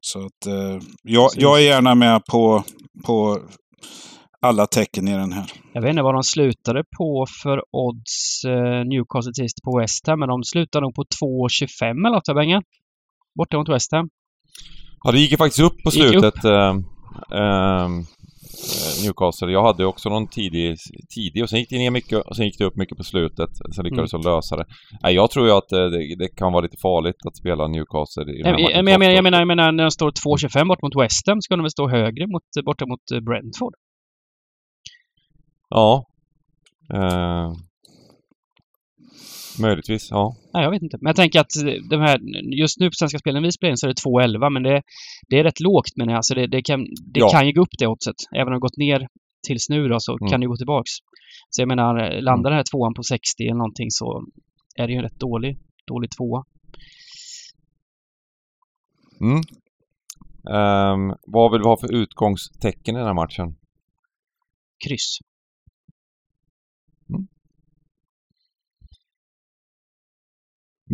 Så 0.00 0.26
att, 0.26 0.46
eh, 0.46 0.82
jag, 1.02 1.30
jag 1.34 1.58
är 1.58 1.62
gärna 1.62 1.94
med 1.94 2.24
på, 2.24 2.64
på 3.04 3.38
alla 4.44 4.66
tecken 4.66 5.08
i 5.08 5.12
den 5.12 5.32
här. 5.32 5.46
Jag 5.72 5.82
vet 5.82 5.90
inte 5.90 6.02
vad 6.02 6.14
de 6.14 6.22
slutade 6.22 6.84
på 6.98 7.26
för 7.42 7.62
odds 7.72 8.44
eh, 8.44 8.84
Newcastle 8.84 9.34
sist 9.34 9.62
på 9.64 9.78
West 9.78 10.06
Ham, 10.06 10.18
men 10.20 10.28
de 10.28 10.42
slutade 10.44 10.82
nog 10.82 10.94
på 10.94 11.02
2,25 11.02 11.84
eller 11.84 12.10
något, 12.10 12.34
Bengen? 12.34 12.62
Borta 13.38 13.58
mot 13.58 13.68
West 13.68 13.92
Ham. 13.92 14.08
Ja, 15.04 15.12
det 15.12 15.18
gick 15.18 15.30
ju 15.30 15.36
faktiskt 15.36 15.66
upp 15.66 15.82
på 15.84 15.90
slutet. 15.90 16.44
Eh, 16.44 16.70
eh, 17.40 17.88
Newcastle. 19.04 19.52
Jag 19.52 19.62
hade 19.62 19.86
också 19.86 20.08
någon 20.08 20.26
tidig, 20.26 20.76
tidig 21.14 21.42
och 21.42 21.50
sen 21.50 21.58
gick 21.58 21.70
det 21.70 21.78
ner 21.78 21.90
mycket 21.90 22.18
och 22.18 22.36
sen 22.36 22.46
gick 22.46 22.58
det 22.58 22.64
upp 22.64 22.76
mycket 22.76 22.98
på 22.98 23.04
slutet. 23.04 23.50
Sen 23.74 23.84
lyckades 23.84 24.12
jag 24.12 24.24
lösa 24.24 24.56
det. 24.56 24.66
Nej, 25.02 25.14
jag 25.14 25.30
tror 25.30 25.46
ju 25.46 25.52
att 25.52 25.72
eh, 25.72 25.78
det, 25.78 26.16
det 26.18 26.28
kan 26.28 26.52
vara 26.52 26.62
lite 26.62 26.76
farligt 26.82 27.16
att 27.26 27.36
spela 27.36 27.68
Newcastle 27.68 28.32
i 28.32 28.42
den 28.42 28.46
här 28.46 28.52
Jag, 28.52 28.60
jag, 28.60 28.84
matchen. 28.84 28.86
jag, 28.92 29.00
menar, 29.00 29.14
jag, 29.14 29.24
menar, 29.24 29.38
jag 29.38 29.48
menar, 29.48 29.72
när 29.72 29.84
de 29.84 29.90
står 29.90 30.10
2,25 30.10 30.68
bort 30.68 30.82
mot 30.82 30.96
West 31.02 31.26
Ham 31.28 31.40
ska 31.40 31.56
de 31.56 31.62
väl 31.62 31.70
stå 31.70 31.88
högre 31.88 32.26
mot, 32.26 32.42
borta 32.64 32.86
mot 32.86 33.24
Brentford? 33.26 33.74
Ja. 35.74 36.06
Eh, 36.94 37.52
möjligtvis, 39.60 40.10
ja. 40.10 40.36
Nej, 40.54 40.62
jag 40.62 40.70
vet 40.70 40.82
inte. 40.82 40.98
Men 41.00 41.06
jag 41.10 41.16
tänker 41.16 41.40
att 41.40 41.50
de 41.90 42.00
här, 42.00 42.18
just 42.58 42.80
nu 42.80 42.86
på 42.88 42.92
Svenska 42.94 43.18
Spelen 43.18 43.42
vi 43.42 43.52
spelar 43.52 43.70
in 43.70 43.76
så 43.76 43.86
är 43.86 43.88
det 43.88 44.00
2,11 44.38 44.50
men 44.50 44.62
det, 44.62 44.82
det 45.28 45.38
är 45.38 45.44
rätt 45.44 45.60
lågt 45.60 45.96
menar 45.96 46.12
jag. 46.12 46.16
Alltså 46.18 46.34
det, 46.34 46.46
det, 46.46 46.62
kan, 46.62 46.80
det 46.84 47.20
Ja. 47.20 47.28
kan 47.28 47.46
ju 47.46 47.52
gå 47.52 47.62
upp 47.62 47.74
det 47.78 47.86
oddset. 47.86 48.14
Även 48.34 48.46
om 48.46 48.50
det 48.50 48.54
har 48.56 48.60
gått 48.60 48.76
ner 48.76 49.08
tills 49.46 49.68
nu 49.68 49.88
då 49.88 49.96
så 50.00 50.12
Mm. 50.18 50.30
kan 50.30 50.40
det 50.40 50.46
gå 50.46 50.56
tillbaks. 50.56 50.90
Så 51.50 51.62
jag 51.62 51.68
menar, 51.68 52.20
landar 52.20 52.50
den 52.50 52.56
här 52.56 52.64
tvåan 52.72 52.94
på 52.94 53.02
60 53.02 53.42
eller 53.42 53.54
någonting 53.54 53.90
så 53.90 54.24
är 54.76 54.86
det 54.86 54.92
ju 54.92 54.96
en 54.96 55.02
rätt 55.04 55.20
dålig, 55.20 55.58
dålig 55.86 56.10
tvåa. 56.10 56.44
Mm. 59.20 59.40
Ehm, 60.56 61.14
vad 61.26 61.52
vill 61.52 61.60
vi 61.60 61.66
ha 61.68 61.76
för 61.80 61.92
utgångstecken 61.94 62.94
i 62.94 62.98
den 62.98 63.06
här 63.06 63.14
matchen? 63.14 63.56
Kryss. 64.88 65.18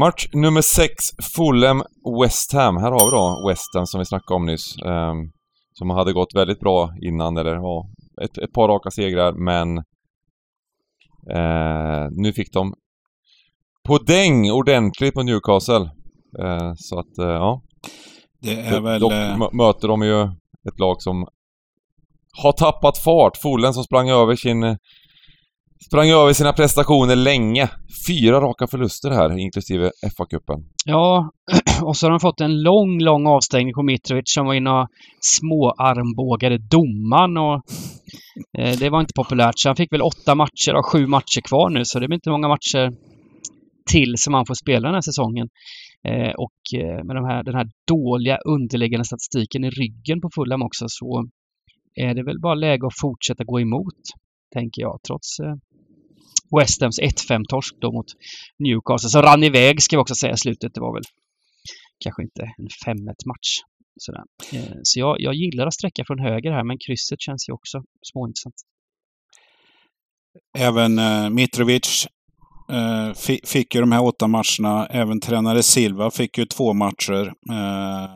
Match 0.00 0.26
nummer 0.32 0.60
6, 0.60 0.94
Fulham 1.36 1.82
West 2.22 2.52
Ham. 2.52 2.76
Här 2.76 2.90
har 2.90 3.04
vi 3.06 3.10
då 3.10 3.48
West 3.48 3.74
Ham 3.74 3.86
som 3.86 3.98
vi 3.98 4.04
snackade 4.04 4.36
om 4.36 4.46
nyss. 4.46 4.76
ehm, 4.86 5.30
som 5.72 5.90
hade 5.90 6.12
gått 6.12 6.34
väldigt 6.34 6.60
bra 6.60 6.90
innan, 7.02 7.36
eller 7.36 7.54
ja, 7.54 7.86
ett, 8.22 8.38
ett 8.38 8.52
par 8.52 8.68
raka 8.68 8.90
segrar, 8.90 9.32
men 9.32 9.78
eh, 11.36 12.08
nu 12.10 12.32
fick 12.32 12.52
de 12.52 12.74
på 13.88 13.98
däng 13.98 14.50
ordentligt 14.50 15.14
på 15.14 15.22
Newcastle. 15.22 15.90
Eh, 16.38 16.72
så 16.76 16.98
att, 16.98 17.18
eh, 17.18 17.26
ja. 17.44 17.62
Det 18.42 18.60
är 18.60 18.80
väl... 18.80 19.00
Dock 19.00 19.12
mö- 19.12 19.52
möter 19.52 19.88
de 19.88 20.02
ju 20.02 20.22
ett 20.68 20.78
lag 20.78 21.02
som 21.02 21.26
har 22.42 22.52
tappat 22.52 22.98
fart. 22.98 23.36
Fulham 23.36 23.72
som 23.72 23.84
sprang 23.84 24.08
över 24.10 24.36
sin... 24.36 24.76
Sprang 25.86 26.10
över 26.10 26.32
sina 26.32 26.52
prestationer 26.52 27.16
länge. 27.16 27.68
Fyra 28.08 28.40
raka 28.40 28.66
förluster 28.66 29.10
här, 29.10 29.38
inklusive 29.38 29.90
FA-cupen. 30.18 30.64
Ja, 30.86 31.30
och 31.82 31.96
så 31.96 32.06
har 32.06 32.10
de 32.10 32.20
fått 32.20 32.40
en 32.40 32.62
lång, 32.62 33.00
lång 33.00 33.26
avstängning 33.26 33.74
på 33.74 33.82
Mitrovic 33.82 34.22
som 34.24 34.46
var 34.46 34.54
inne 34.54 34.70
och 34.70 34.88
småarmbågade 35.20 36.58
domaren 36.58 37.36
och 37.36 37.54
eh, 38.58 38.78
det 38.78 38.90
var 38.90 39.00
inte 39.00 39.14
populärt. 39.16 39.54
Så 39.56 39.68
han 39.68 39.76
fick 39.76 39.92
väl 39.92 40.02
åtta 40.02 40.34
matcher 40.34 40.74
och 40.74 40.86
sju 40.86 41.06
matcher 41.06 41.40
kvar 41.48 41.70
nu 41.70 41.84
så 41.84 41.98
det 41.98 42.06
blir 42.08 42.16
inte 42.16 42.30
många 42.30 42.48
matcher 42.48 42.92
till 43.92 44.14
som 44.16 44.34
han 44.34 44.46
får 44.46 44.54
spela 44.54 44.88
den 44.88 44.94
här 44.94 45.00
säsongen. 45.00 45.48
Eh, 46.08 46.32
och 46.44 46.80
eh, 46.80 47.04
med 47.04 47.16
de 47.16 47.24
här, 47.24 47.42
den 47.42 47.54
här 47.54 47.66
dåliga 47.88 48.36
underliggande 48.36 49.04
statistiken 49.04 49.64
i 49.64 49.70
ryggen 49.70 50.20
på 50.20 50.28
Fulham 50.34 50.62
också 50.62 50.84
så 50.88 51.28
är 51.94 52.14
det 52.14 52.22
väl 52.22 52.40
bara 52.40 52.54
läge 52.54 52.86
att 52.86 53.00
fortsätta 53.00 53.44
gå 53.44 53.60
emot, 53.60 54.00
tänker 54.54 54.82
jag, 54.82 54.98
trots 55.06 55.40
eh, 55.40 55.54
West 56.60 56.82
Hams 56.82 57.00
1-5-torsk 57.00 57.74
då 57.80 57.92
mot 57.92 58.06
Newcastle 58.58 59.10
som 59.10 59.22
rann 59.22 59.44
iväg 59.44 59.82
ska 59.82 59.96
vi 59.96 60.02
också 60.02 60.14
säga 60.14 60.32
i 60.32 60.36
slutet. 60.36 60.74
Det 60.74 60.80
var 60.80 60.94
väl 60.94 61.02
kanske 62.04 62.22
inte 62.22 62.42
en 62.42 62.68
5-1-match. 62.86 63.50
Sådär. 63.96 64.22
Eh, 64.52 64.76
så 64.82 65.00
jag, 65.00 65.16
jag 65.20 65.34
gillar 65.34 65.66
att 65.66 65.74
sträcka 65.74 66.04
från 66.06 66.18
höger 66.18 66.50
här 66.50 66.64
men 66.64 66.78
krysset 66.86 67.20
känns 67.20 67.48
ju 67.48 67.52
också 67.52 67.82
småintressant. 68.12 68.54
Även 70.58 70.98
eh, 70.98 71.30
Mitrovic 71.30 72.06
eh, 72.72 73.12
fick 73.44 73.74
ju 73.74 73.80
de 73.80 73.92
här 73.92 74.04
åtta 74.04 74.26
matcherna. 74.26 74.86
Även 74.86 75.20
tränare 75.20 75.62
Silva 75.62 76.10
fick 76.10 76.38
ju 76.38 76.46
två 76.46 76.72
matcher. 76.72 77.32
Eh, 77.50 78.10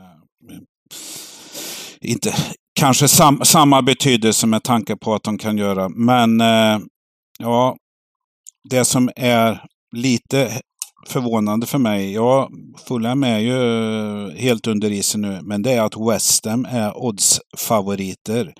inte 2.00 2.34
kanske 2.80 3.08
sam, 3.08 3.40
samma 3.44 3.82
betydelse 3.82 4.46
med 4.46 4.62
tanke 4.62 4.96
på 4.96 5.14
att 5.14 5.22
de 5.22 5.38
kan 5.38 5.58
göra. 5.58 5.88
Men 5.88 6.40
eh, 6.40 6.78
ja, 7.38 7.76
det 8.70 8.84
som 8.84 9.10
är 9.16 9.62
lite 9.96 10.60
förvånande 11.08 11.66
för 11.66 11.78
mig. 11.78 12.12
Ja, 12.12 12.48
Fulham 12.88 13.24
är 13.24 13.38
ju 13.38 13.58
eh, 14.26 14.36
helt 14.36 14.66
under 14.66 14.92
isen 14.92 15.20
nu. 15.20 15.40
Men 15.42 15.62
det 15.62 15.72
är 15.72 15.82
att 15.82 15.96
West 15.96 16.46
Ham 16.46 16.64
är 16.70 16.96
oddsfavoriter 16.96 18.54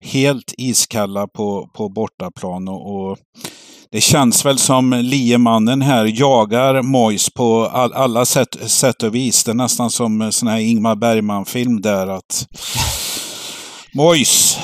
helt 0.00 0.54
iskalla 0.58 1.26
på, 1.26 1.70
på 1.74 1.88
bortaplan 1.88 2.68
och, 2.68 3.10
och 3.10 3.18
det 3.90 4.00
känns 4.00 4.44
väl 4.44 4.58
som 4.58 4.90
liemannen 4.92 5.82
här 5.82 6.20
jagar 6.20 6.82
Mois 6.82 7.30
på 7.30 7.66
all, 7.66 7.92
alla 7.92 8.24
sätt, 8.24 8.70
sätt 8.70 9.02
och 9.02 9.14
vis. 9.14 9.44
Det 9.44 9.50
är 9.50 9.54
nästan 9.54 9.90
som 9.90 10.22
en 10.22 10.32
sån 10.32 10.48
här 10.48 10.58
Ingmar 10.58 10.96
Bergman-film 10.96 11.80
där 11.80 12.06
att 12.06 12.48
Mois, 13.94 14.58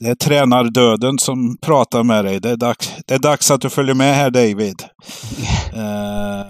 det 0.00 0.08
är 0.08 0.14
tränardöden 0.14 1.18
som 1.18 1.56
pratar 1.56 2.02
med 2.02 2.24
dig. 2.24 2.40
Det 2.40 2.50
är 2.50 2.56
dags, 2.56 2.90
det 3.06 3.14
är 3.14 3.18
dags 3.18 3.50
att 3.50 3.60
du 3.60 3.70
följer 3.70 3.94
med 3.94 4.14
här 4.14 4.30
David. 4.30 4.82
Eh, 5.74 6.46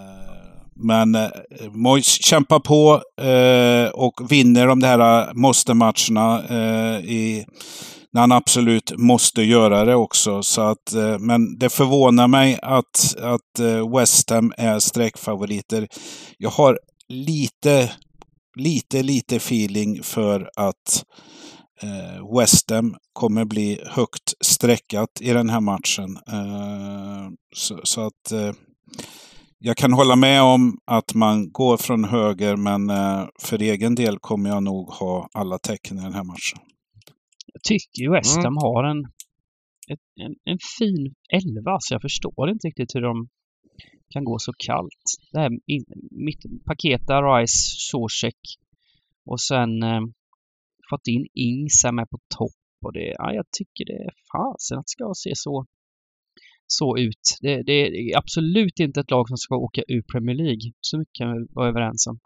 men 0.83 1.15
eh, 1.15 1.29
Mois 1.73 2.07
kämpar 2.07 2.61
på 2.61 3.03
eh, 3.23 3.91
och 3.91 4.33
vinner 4.33 4.67
de 4.67 4.83
här 4.83 5.29
eh, 5.29 5.35
måste-matcherna 5.35 6.43
eh, 6.49 7.05
i 7.05 7.47
när 8.13 8.21
han 8.21 8.33
absolut 8.33 8.93
måste 8.99 9.43
göra 9.43 9.85
det 9.85 9.95
också. 9.95 10.43
Så 10.43 10.61
att, 10.61 10.95
eh, 10.95 11.19
men 11.19 11.59
det 11.59 11.71
förvånar 11.71 12.29
mig 12.29 12.59
att, 12.63 13.17
att 13.23 13.61
West 13.97 14.31
Ham 14.31 14.53
är 14.57 14.79
streckfavoriter. 14.79 15.89
Jag 16.39 16.51
har 16.51 16.79
lite, 17.09 17.91
lite, 18.57 19.03
lite 19.03 19.37
feeling 19.37 20.03
för 20.03 20.51
att 20.57 21.05
eh, 21.83 22.39
West 22.39 22.71
Ham 22.71 22.97
kommer 23.13 23.45
bli 23.45 23.81
högt 23.87 24.35
streckat 24.41 25.21
i 25.21 25.33
den 25.33 25.51
här 25.51 25.61
matchen. 25.61 26.17
Eh, 26.29 27.29
så, 27.57 27.81
så 27.85 28.07
att 28.07 28.33
eh, 28.33 28.53
jag 29.59 29.77
kan 29.77 29.93
hålla 29.93 30.17
med 30.17 30.43
om 30.43 30.79
att 30.85 31.15
man 31.15 31.53
går 31.53 31.77
från 31.77 32.05
höger, 32.05 32.57
men 32.57 32.91
eh, 32.91 33.29
för 33.41 33.63
egen 33.63 33.95
del 33.95 34.19
kommer 34.19 34.51
jag 34.51 34.63
nog 34.63 34.89
ha 34.89 35.29
alla 35.33 35.59
tecken 35.59 35.99
i 35.99 36.03
den 36.03 36.15
här 36.15 36.25
matchen. 36.25 36.59
Jag 37.53 37.63
tycker 37.63 38.11
West 38.13 38.37
Mm. 38.37 38.45
Ham 38.45 38.57
har 38.57 38.85
en, 38.85 39.05
ett, 39.89 40.07
en, 40.21 40.35
en 40.45 40.59
fin 40.79 41.15
elva 41.33 41.77
så 41.81 41.95
jag 41.95 42.03
förstår 42.03 42.51
inte 42.51 42.67
riktigt 42.67 42.95
hur 42.95 43.03
de 43.03 43.29
kan 44.11 44.25
gå 44.25 44.39
så 44.39 44.53
kallt. 44.59 45.05
Det 45.33 45.41
här 45.41 45.51
mitt, 46.11 46.65
Paketa, 46.65 47.23
Rice, 47.23 47.59
Zuzek 47.91 48.39
och 49.27 49.41
sen 49.41 49.83
eh, 49.83 50.01
fått 50.91 51.07
in 51.15 51.27
Ings 51.35 51.81
här 51.85 51.93
med 51.93 52.11
på 52.11 52.19
topp 52.39 52.61
och 52.85 52.93
det, 52.93 53.15
ja, 53.19 53.33
jag 53.33 53.45
tycker 53.59 53.85
det 53.91 53.99
är 54.09 54.13
fasen 54.33 54.79
att 54.79 54.85
det 54.87 54.95
ska 54.97 55.13
se 55.17 55.33
så 55.35 55.67
så 56.67 56.99
ut. 56.99 57.25
Det, 57.41 57.63
det 57.63 57.73
är 57.73 58.19
absolut 58.19 58.81
inte 58.81 59.01
ett 59.01 59.11
lag 59.11 59.29
som 59.29 59.37
ska 59.37 59.57
åka 59.57 59.83
ur 59.89 60.03
Premier 60.13 60.37
League. 60.37 60.73
Så 60.81 60.99
mycket 60.99 61.15
kan 61.19 61.33
vi 61.33 61.47
vara 61.51 61.69
överens 61.69 62.07
om. 62.07 62.19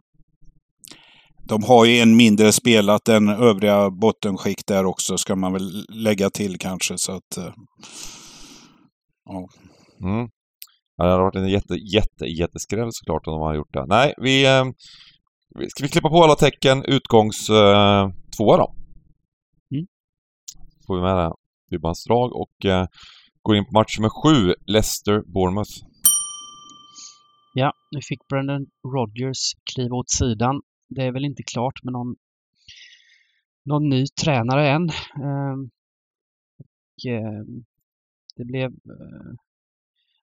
De 1.48 1.62
har 1.62 1.84
ju 1.84 1.98
en 1.98 2.16
mindre 2.16 2.52
spelat 2.52 3.08
än 3.08 3.28
övriga 3.28 3.90
bottenskikt 3.90 4.66
där 4.66 4.84
också, 4.84 5.18
ska 5.18 5.36
man 5.36 5.52
väl 5.52 5.84
lägga 5.88 6.30
till 6.30 6.58
kanske. 6.58 6.98
Så 6.98 7.12
att, 7.12 7.36
eh, 7.36 7.52
ja. 9.24 9.48
Mm. 10.02 10.28
Ja, 10.96 11.04
det 11.04 11.10
hade 11.10 11.22
varit 11.22 11.36
en 11.36 11.48
jätte, 11.48 11.74
jätte, 11.74 12.24
jätteskräll 12.24 12.88
såklart 12.90 13.26
om 13.26 13.32
de 13.32 13.42
hade 13.42 13.56
gjort 13.56 13.72
det. 13.72 13.86
Nej, 13.86 14.14
vi... 14.16 14.46
Eh, 14.46 14.64
vi- 15.58 15.70
ska 15.70 15.82
vi 15.84 15.88
klippa 15.88 16.08
på 16.08 16.24
alla 16.24 16.34
tecken? 16.34 16.84
Utgångs 16.84 17.50
eh, 17.50 18.08
tvåa 18.36 18.56
då. 18.56 18.74
Mm. 19.70 19.86
Får 20.86 20.96
vi 20.96 21.02
med 21.02 21.16
det. 21.16 21.32
Rybbans 21.70 22.04
drag 22.04 22.32
och 22.32 22.64
eh, 22.64 22.86
går 23.42 23.56
in 23.56 23.64
på 23.64 23.72
match 23.72 23.98
nummer 23.98 24.10
sju, 24.22 24.54
Leicester-Bournemouth. 24.66 25.74
Ja, 27.54 27.72
nu 27.90 28.00
fick 28.02 28.28
Brendan 28.28 28.66
Rodgers 28.94 29.54
kliva 29.74 29.96
åt 29.96 30.10
sidan. 30.10 30.62
Det 30.88 31.02
är 31.02 31.12
väl 31.12 31.24
inte 31.24 31.42
klart 31.42 31.82
med 31.82 31.92
någon, 31.92 32.16
någon 33.64 33.88
ny 33.88 34.06
tränare 34.06 34.68
än. 34.68 34.90
Ehm, 35.24 35.70
och, 36.58 37.10
ehm, 37.12 37.64
det 38.36 38.44
blev... 38.44 38.64
eh, 38.70 39.32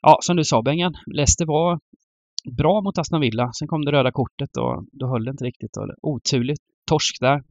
ja, 0.02 0.18
som 0.22 0.36
du 0.36 0.44
sa 0.44 0.62
Bengan, 0.62 0.94
Leicester 1.06 1.46
var 1.46 1.80
bra 2.58 2.82
mot 2.82 2.98
Aston 2.98 3.22
Villa. 3.22 3.52
Sen 3.54 3.68
kom 3.68 3.86
det 3.86 3.92
röda 3.92 4.12
kortet 4.12 4.58
och 4.58 4.86
då 4.92 5.08
höll 5.08 5.26
det 5.26 5.32
inte 5.32 5.46
riktigt. 5.46 5.78
Och 5.78 5.88
oturligt 6.02 6.62
torsk 6.86 7.18
där. 7.20 7.44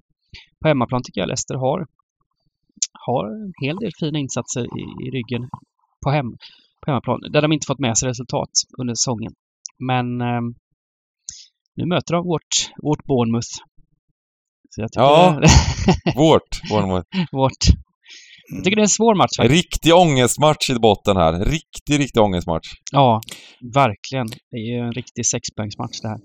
På 0.63 0.69
hemmaplan 0.69 1.03
tycker 1.03 1.21
jag 1.21 1.29
Leicester 1.29 1.55
har 1.55 1.87
har 3.07 3.25
en 3.45 3.53
hel 3.65 3.77
del 3.77 3.91
fina 4.01 4.19
insatser 4.19 4.61
i, 4.65 4.83
i 5.07 5.11
ryggen 5.11 5.49
på, 6.05 6.11
hem, 6.11 6.27
på 6.85 6.91
hemmaplan, 6.91 7.21
där 7.33 7.43
de 7.43 7.53
inte 7.53 7.67
fått 7.67 7.79
med 7.79 7.99
sig 7.99 8.09
resultat 8.09 8.51
under 8.81 8.95
säsongen. 8.95 9.33
Men 9.79 10.21
eh, 10.21 10.41
nu 11.77 11.87
möter 11.87 12.15
de 12.15 12.25
vårt, 12.25 12.53
vårt 12.83 13.05
Bournemouth. 13.05 13.49
Så 14.71 14.81
jag 14.81 14.93
tycker 14.93 15.03
Ja. 15.03 15.41
det, 15.41 15.49
Vårt 16.17 16.51
Bournemouth. 16.71 17.09
vårt. 17.33 17.63
Jag 18.55 18.65
tycker 18.65 18.77
det 18.77 18.81
är 18.81 18.91
en 18.93 18.99
svår 19.01 19.15
match 19.15 19.31
faktiskt. 19.37 19.65
Riktig 19.65 19.95
ångestmatch 19.95 20.71
i 20.71 20.75
botten 20.79 21.17
här. 21.17 21.45
Riktig, 21.45 21.99
riktig 21.99 22.23
ångestmatch. 22.23 22.69
Ja, 22.93 23.21
verkligen. 23.75 24.27
Det 24.51 24.57
är 24.57 24.67
ju 24.75 24.79
en 24.87 24.93
riktig 24.93 25.27
sexpoängsmatch 25.27 26.01
det 26.03 26.09
här. 26.09 26.19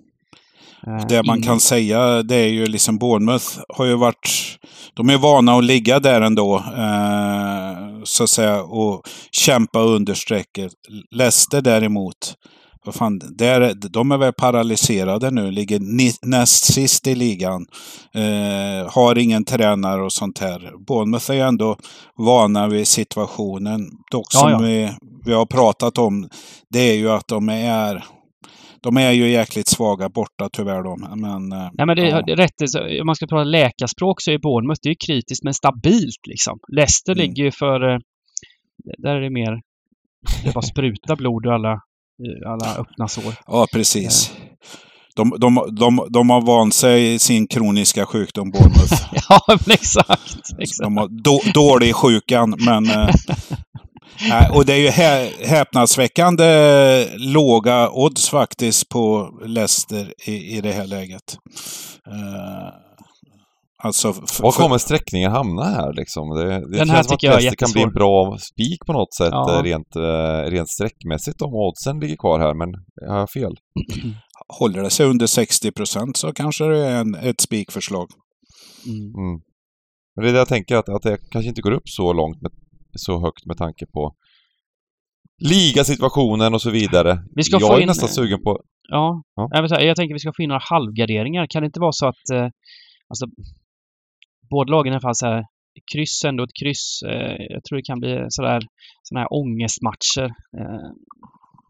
Eh, 0.88 1.08
Det 1.08 1.24
man 1.24 1.42
kan 1.42 1.60
säga 1.60 2.24
det 2.24 2.36
är 2.36 2.48
ju 2.48 2.66
liksom 2.66 2.98
Bournemouth 2.98 3.46
har 3.70 3.86
ju 3.86 3.96
varit... 3.96 4.58
De 4.94 5.10
är 5.10 5.18
vana 5.18 5.54
att 5.58 5.64
ligga 5.64 6.00
där 6.00 6.22
ändå. 6.22 6.56
Eh, 6.56 8.04
så 8.04 8.24
att 8.24 8.30
säga 8.30 8.62
och 8.64 9.02
kämpa 9.32 9.80
under 9.80 10.14
strecket. 10.14 10.72
Leicester 11.12 11.62
däremot. 11.62 12.36
Vad 12.86 12.96
fan, 12.96 13.22
där, 13.38 13.74
de 13.90 14.12
är 14.12 14.18
väl 14.18 14.34
paralyserade 14.34 15.32
nu. 15.32 15.52
Ligger 15.52 15.80
näst 16.28 16.74
sist 16.74 17.08
i 17.08 17.16
ligan. 17.16 17.66
Eh, 18.14 18.92
har 18.92 19.18
ingen 19.18 19.46
tränare 19.46 20.02
och 20.04 20.14
sånt 20.14 20.40
här. 20.40 20.72
Bournemouth 20.88 21.32
är 21.32 21.36
ju 21.36 21.42
ändå 21.42 21.78
vana 22.18 22.68
vid 22.68 22.88
situationen. 22.88 23.90
Dock 24.12 24.28
Ja, 24.34 24.40
som 24.40 24.52
ja. 24.52 24.58
Vi, 24.58 24.92
vi 25.26 25.34
har 25.34 25.46
pratat 25.46 25.98
om. 25.98 26.30
Det 26.70 26.80
är 26.80 26.96
ju 26.96 27.12
att 27.12 27.28
de 27.28 27.50
är 27.50 28.06
de 28.86 28.98
är 28.98 29.12
ju 29.12 29.30
jäkligt 29.32 29.68
svaga 29.68 30.10
borta 30.10 30.50
tyvärr 30.54 30.84
de. 30.84 31.02
Men, 31.22 31.52
eh, 31.52 31.70
Nej 31.74 31.86
men 31.88 31.96
det, 31.96 32.08
ja. 32.10 32.36
rätt. 32.36 32.62
Om 33.02 33.06
man 33.06 33.16
ska 33.16 33.28
prata 33.28 33.44
läkarspråk 33.44 34.22
så 34.22 34.32
är 34.32 34.38
Bournemouth 34.38 34.80
det 34.84 34.90
är 34.90 34.92
ju 34.92 34.96
kritiskt 35.08 35.44
men 35.44 35.54
stabilt 35.54 36.22
liksom. 36.28 36.60
Leicester 36.76 37.12
Mm. 37.14 37.22
ligger 37.24 37.44
ju 37.44 37.52
för... 37.52 37.94
eh, 37.94 37.98
Där 38.98 39.16
är 39.16 39.22
det 39.22 39.30
mer... 39.30 39.62
Det 40.44 40.54
bara 40.54 40.62
spruta 40.62 41.16
blod 41.16 41.46
ur 41.46 41.52
alla, 41.52 41.74
ur 42.28 42.48
alla 42.48 42.76
öppna 42.76 43.08
sår. 43.08 43.34
Ja, 43.48 43.68
precis. 43.74 44.34
De, 45.16 45.34
de, 45.40 45.76
de, 45.80 46.08
de 46.10 46.30
har 46.30 46.42
vant 46.42 46.74
sig 46.74 47.20
sin 47.20 47.48
kroniska 47.48 48.06
sjukdom, 48.06 48.52
Bournemouth. 48.52 48.94
Ja, 49.30 49.40
men 49.48 49.72
exakt. 49.74 50.36
exakt. 50.60 50.84
De 50.84 50.98
har 50.98 51.08
då, 51.24 51.42
dålig 51.54 51.96
sjukan, 51.96 52.56
men... 52.66 52.86
Eh, 52.90 53.10
och 54.56 54.66
det 54.66 54.74
är 54.74 54.78
ju 54.78 54.88
hä, 54.90 55.32
häpnadsväckande 55.46 56.46
låga 57.18 57.90
odds 57.90 58.30
faktiskt 58.30 58.90
på 58.90 59.30
Leicester 59.46 60.14
i, 60.28 60.58
i 60.58 60.62
det 60.62 60.72
här 60.72 60.88
läget. 60.88 61.38
Eh, 62.08 62.70
alltså... 63.84 64.10
f- 64.10 64.40
Var 64.40 64.52
för- 64.52 64.62
kommer 64.64 64.78
sträckningen 64.78 65.32
hamna 65.32 65.64
här 65.64 65.94
liksom? 65.94 66.30
Det, 66.30 66.44
det 66.46 66.78
Den 66.78 66.90
här 66.90 66.96
känns 66.96 67.08
som 67.08 67.14
att 67.14 67.20
tycker 67.20 67.28
jag 67.28 67.36
är 67.38 67.42
Leicester 67.42 67.66
kan 67.66 67.72
bli 67.74 67.82
en 67.82 67.94
bra 67.94 68.38
spik 68.54 68.80
på 68.86 68.94
något 68.94 69.14
sätt 69.16 69.30
Ja. 69.32 69.62
rent, 69.64 69.96
eh, 69.96 70.52
rent 70.52 70.70
sträckmässigt 70.70 71.42
om 71.42 71.54
oddsen 71.54 72.00
ligger 72.00 72.16
kvar 72.16 72.40
här, 72.40 72.54
men 72.54 72.70
har 73.10 73.20
jag 73.20 73.30
fel? 73.30 73.56
Håller 74.60 74.84
det 74.84 74.90
sig 74.90 75.06
under 75.06 75.28
60 75.28 75.72
procent 75.72 76.18
så 76.18 76.34
kanske 76.34 76.64
det 76.66 76.86
är 76.88 76.96
en, 77.02 77.16
ett 77.16 77.42
spikförslag. 77.42 78.08
Mm. 78.86 78.98
Mm. 79.00 79.40
Men 80.16 80.24
det 80.24 80.30
är 80.30 80.34
det 80.34 80.40
jag 80.40 80.48
tänker, 80.48 80.76
att, 80.76 80.90
att 80.90 81.02
det 81.02 81.18
kanske 81.32 81.50
inte 81.50 81.62
går 81.62 81.72
upp 81.72 81.90
så 81.90 82.14
långt, 82.14 82.42
med, 82.42 82.52
så 82.96 83.22
högt 83.26 83.46
med 83.46 83.58
tanke 83.58 83.86
på 83.86 84.16
ligasituationen 85.42 86.54
och 86.54 86.62
så 86.62 86.70
vidare. 86.72 87.24
Vi 87.36 87.44
ska 87.44 87.58
jag 87.60 87.68
få 87.70 87.74
är 87.78 87.82
in- 87.82 87.88
nästan 87.88 88.10
sugen 88.10 88.44
på... 88.44 88.62
Ja, 88.90 89.22
Ja. 89.36 89.50
Jag, 89.52 89.84
jag 89.84 89.96
tänker 89.96 90.14
vi 90.16 90.20
ska 90.20 90.32
få 90.36 90.42
in 90.44 90.50
några 90.50 90.62
halvgarderingar. 90.70 91.48
Kan 91.50 91.62
det 91.62 91.66
inte 91.66 91.80
vara 91.80 91.92
så 91.92 92.08
att 92.08 92.30
eh, 92.34 92.48
alltså, 93.10 93.26
båda 94.50 94.72
lagen 94.72 94.94
i 94.94 94.96
alla 94.96 95.02
fall 95.02 95.16
så 95.16 95.26
här, 95.26 95.44
kryss 95.94 96.24
ändå 96.26 96.44
ett 96.44 96.56
kryss. 96.62 97.02
Eh, 97.08 97.36
jag 97.54 97.64
tror 97.64 97.76
det 97.78 97.84
kan 97.84 98.00
bli 98.00 98.26
sådär, 98.30 98.62
sådana 99.04 99.22
här 99.22 99.34
ångestmatcher. 99.40 100.26
Eh, 100.60 100.88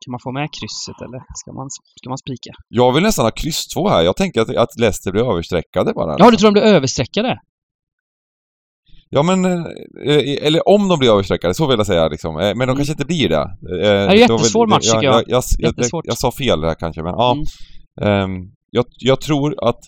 kan 0.02 0.12
man 0.12 0.20
få 0.24 0.32
med 0.32 0.48
krysset 0.60 1.02
eller 1.06 1.20
ska 1.42 1.54
man, 1.54 1.68
ska 2.00 2.10
man 2.10 2.18
spika? 2.18 2.52
Jag 2.68 2.94
vill 2.94 3.04
nästan 3.04 3.26
ha 3.26 3.32
kryss 3.32 3.68
2 3.68 3.90
här. 3.90 4.02
Jag 4.04 4.16
tänker 4.16 4.42
att, 4.42 4.56
att 4.56 4.80
Leicester 4.80 5.12
blir 5.12 5.32
överstreckade 5.32 5.94
bara. 5.94 6.16
Ja, 6.20 6.32
du 6.32 6.38
tror 6.38 6.48
de 6.52 6.54
blir 6.60 6.64
överstreckade? 6.76 7.40
Ja, 9.10 9.24
men... 9.24 9.46
eh, 9.46 10.46
Eller 10.48 10.70
om 10.70 10.88
de 10.88 11.00
blir 11.00 11.10
överstreckade, 11.12 11.54
så 11.54 11.68
vill 11.68 11.78
jag 11.78 11.88
säga 11.88 12.08
liksom. 12.08 12.38
Eh, 12.38 12.42
Men 12.42 12.58
de 12.58 12.64
Mm. 12.64 12.76
kanske 12.76 12.92
inte 12.94 13.06
blir 13.06 13.30
det. 13.30 13.36
Eh, 13.36 13.48
Det 13.62 13.88
är 13.88 14.08
en 14.10 14.18
jättesvår 14.20 14.68
match, 14.68 14.86
jag, 14.86 14.94
tycker 14.96 15.06
jag. 15.14 15.24
jag, 15.28 15.44
jag, 15.60 15.74
jag, 15.78 16.02
jag 16.04 16.18
sa 16.18 16.32
fel 16.32 16.62
där 16.62 16.74
kanske, 16.76 17.04
men 17.04 17.14
ja. 17.18 17.32
Mm. 17.32 17.44
Ehm, 18.02 18.52
jag, 18.72 18.86
tror 19.22 19.68
att, 19.70 19.80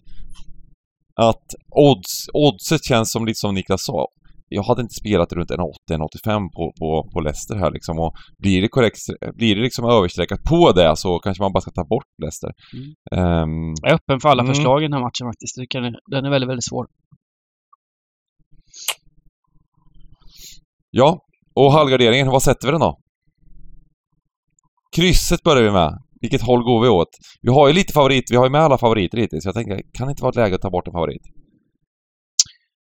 att 1.15 1.45
odds, 1.75 2.29
oddset 2.33 2.83
känns 2.83 3.11
som 3.11 3.25
lite 3.25 3.37
som 3.37 3.55
Niklas 3.55 3.85
sa. 3.85 4.07
Jag 4.49 4.63
hade 4.63 4.81
inte 4.81 4.93
spelat 4.93 5.33
runt 5.33 5.49
1,80-1,85 5.51 6.49
på, 6.55 6.73
på, 6.79 7.09
på 7.13 7.19
Leicester 7.19 7.55
här 7.55 7.71
liksom 7.71 7.99
och 7.99 8.13
blir 8.43 8.61
det 8.61 8.67
korrekt, 8.67 8.97
blir 9.35 9.55
det 9.55 9.61
liksom 9.61 9.85
överstreckat 9.85 10.43
på 10.43 10.71
det 10.71 10.95
så 10.97 11.19
kanske 11.19 11.43
man 11.43 11.53
bara 11.53 11.61
ska 11.61 11.71
ta 11.71 11.83
bort 11.85 12.05
Leicester. 12.23 12.51
Mm. 12.73 12.85
Ehm, 13.15 13.73
Jag 13.81 13.91
är 13.91 13.95
öppen 13.95 14.19
för 14.19 14.29
alla 14.29 14.43
Mm. 14.43 14.53
förslag 14.55 14.81
i 14.81 14.85
den 14.85 14.93
här 14.93 15.01
matchen 15.01 15.25
faktiskt. 15.31 15.55
Den 16.11 16.25
är 16.25 16.29
väldigt, 16.29 16.49
väldigt 16.49 16.69
svår. 16.71 16.85
Ja, 20.91 21.19
och 21.55 21.71
halvgarderingen, 21.71 22.27
vad 22.27 22.43
sätter 22.43 22.67
vi 22.67 22.71
den 22.71 22.81
då? 22.81 22.97
Krysset 24.95 25.43
börjar 25.43 25.63
vi 25.63 25.71
med. 25.71 25.93
Vilket 26.21 26.41
håll 26.41 26.63
går 26.63 26.81
vi 26.81 26.87
åt? 26.89 27.07
Vi 27.41 27.51
har 27.51 27.67
ju 27.67 27.73
lite 27.73 27.93
favorit, 27.93 28.23
vi 28.31 28.35
har 28.35 28.43
ju 28.45 28.49
med 28.51 28.61
alla 28.61 28.77
favoriter 28.77 29.17
hittills. 29.17 29.45
Jag 29.45 29.53
tänker, 29.53 29.81
kan 29.93 30.07
det 30.07 30.11
inte 30.11 30.23
vara 30.23 30.29
ett 30.29 30.35
läge 30.35 30.55
att 30.55 30.61
ta 30.61 30.69
bort 30.69 30.87
en 30.87 30.93
favorit? 30.93 31.21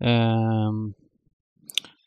Ehm, 0.03 0.93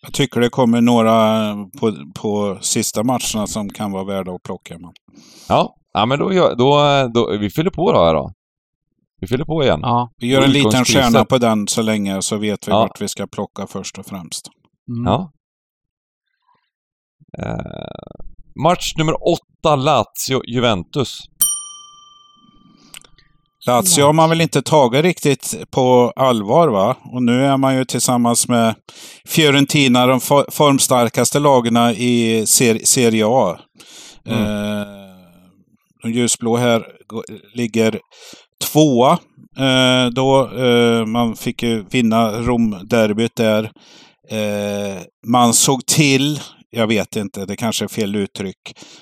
Jag 0.02 0.12
tycker 0.12 0.40
det 0.40 0.48
kommer 0.48 0.80
några 0.80 1.54
på, 1.80 1.92
på 2.14 2.58
sista 2.60 3.02
matcherna 3.04 3.46
som 3.46 3.68
kan 3.68 3.92
vara 3.92 4.04
värda 4.04 4.32
att 4.32 4.42
plocka. 4.42 4.78
Men. 4.78 4.90
Ja, 5.48 5.74
ja 5.92 6.06
men 6.06 6.18
då, 6.18 6.32
gör- 6.32 6.54
då, 6.56 7.08
då, 7.14 7.38
vi 7.38 7.50
fyller 7.50 7.70
på 7.70 7.92
då 7.92 7.98
här 8.04 8.14
då. 8.14 8.32
Vi 9.20 9.26
fyller 9.26 9.44
på 9.44 9.62
igen. 9.62 9.80
ja. 9.82 10.10
Vi 10.20 10.26
gör 10.26 10.42
en 10.42 10.50
liten 10.50 10.84
stjärna 10.84 11.24
på 11.24 11.38
den 11.38 11.68
så 11.68 11.82
länge 11.82 12.22
så 12.22 12.36
vet 12.36 12.68
vi 12.68 12.72
Ja. 12.72 12.78
vart 12.78 13.00
vi 13.00 13.08
ska 13.08 13.26
plocka 13.26 13.66
först 13.66 13.98
och 13.98 14.06
främst. 14.06 14.48
Mm. 14.88 15.04
Ja. 15.12 15.30
Eh, 17.38 18.62
match 18.64 18.92
nummer 18.96 19.14
åtta, 19.28 19.76
Lazio-Juventus. 19.76 21.18
Lazio 23.66 24.04
har 24.04 24.12
man 24.12 24.30
väl 24.30 24.40
inte 24.40 24.62
tagit 24.62 25.02
riktigt 25.02 25.54
på 25.70 26.12
allvar 26.16 26.68
va? 26.68 26.96
Och 27.12 27.22
nu 27.22 27.44
är 27.46 27.56
man 27.56 27.76
ju 27.76 27.84
tillsammans 27.84 28.48
med 28.48 28.74
Fiorentina 29.28 30.06
de 30.06 30.20
for- 30.20 30.46
formstarkaste 30.50 31.38
lagen 31.38 31.76
i 31.76 32.44
ser- 32.46 32.84
Serie 32.84 33.24
A. 33.26 33.58
Mm. 34.26 34.42
Eh, 34.42 34.86
de 36.02 36.10
ljusblå 36.12 36.56
här 36.56 36.86
ligger 37.54 38.00
tvåa. 38.72 39.18
Eh, 39.58 40.06
då 40.12 40.50
eh, 40.64 41.06
man 41.06 41.36
fick 41.36 41.62
ju 41.62 41.84
vinna 41.90 42.30
Rom-derbyt 42.32 43.36
där. 43.36 43.64
Eh, 44.30 45.02
man 45.26 45.54
såg 45.54 45.86
till, 45.86 46.40
jag 46.70 46.86
vet 46.86 47.16
inte, 47.16 47.44
det 47.44 47.56
kanske 47.56 47.84
är 47.84 47.88
fel 47.88 48.16
uttryck, 48.16 48.56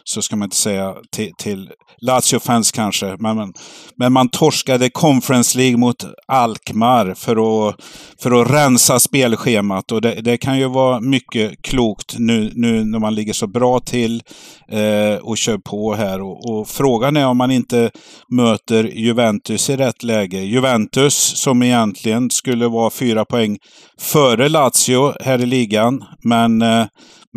så 0.05 0.23
ska 0.23 0.37
man 0.37 0.47
inte 0.47 0.57
säga 0.57 0.95
till, 1.12 1.33
till 1.39 1.71
Lazio-fans 2.03 2.73
kanske, 2.73 3.17
men, 3.19 3.37
men, 3.37 3.53
men 3.97 4.12
man 4.12 4.29
torskade 4.29 4.91
Conference 4.91 5.59
League 5.59 5.77
mot 5.77 6.05
Alkmaar 6.29 7.14
för 7.14 7.69
att, 7.69 7.77
för 8.23 8.43
att 8.43 8.51
rensa 8.51 9.01
spelschemat. 9.01 9.93
Och 9.93 10.01
det, 10.01 10.21
det 10.21 10.37
kan 10.37 10.59
ju 10.59 10.69
vara 10.69 11.01
mycket 11.01 11.62
klokt 11.62 12.19
nu, 12.19 12.53
nu 12.55 12.85
när 12.85 12.99
man 12.99 13.14
ligger 13.14 13.33
så 13.33 13.47
bra 13.47 13.81
till 13.81 14.23
eh, 14.69 15.17
och 15.23 15.39
kör 15.39 15.59
på 15.59 15.95
här. 15.95 16.23
Och, 16.23 16.51
och 16.51 16.69
frågan 16.69 17.17
är 17.17 17.27
om 17.27 17.37
man 17.37 17.51
inte 17.51 17.91
möter 18.29 18.85
Juventus 18.85 19.71
i 19.71 19.77
rätt 19.77 20.03
läge. 20.03 20.39
Juventus 20.39 21.14
som 21.14 21.62
egentligen 21.62 22.31
skulle 22.31 22.69
vara 22.69 22.91
fyra 22.91 23.25
poäng 23.25 23.59
före 23.99 24.49
Lazio 24.49 25.23
här 25.25 25.43
i 25.43 25.47
ligan, 25.47 26.05
men 26.23 26.62
eh, 26.62 26.87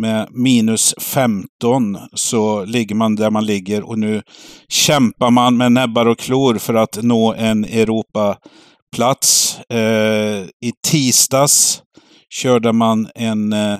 med 0.00 0.28
minus 0.30 0.94
15 1.00 1.98
så 2.14 2.64
ligger 2.64 2.94
man 2.94 3.16
där 3.16 3.30
man 3.30 3.46
ligger 3.46 3.82
och 3.82 3.98
nu 3.98 4.22
kämpar 4.68 5.30
man 5.30 5.56
med 5.56 5.72
näbbar 5.72 6.06
och 6.06 6.18
klor 6.18 6.58
för 6.58 6.74
att 6.74 7.02
nå 7.02 7.34
en 7.34 7.64
Europaplats. 7.64 9.58
Eh, 9.70 10.44
I 10.60 10.72
tisdags 10.86 11.82
körde 12.30 12.72
man 12.72 13.08
en 13.14 13.52
eh, 13.52 13.78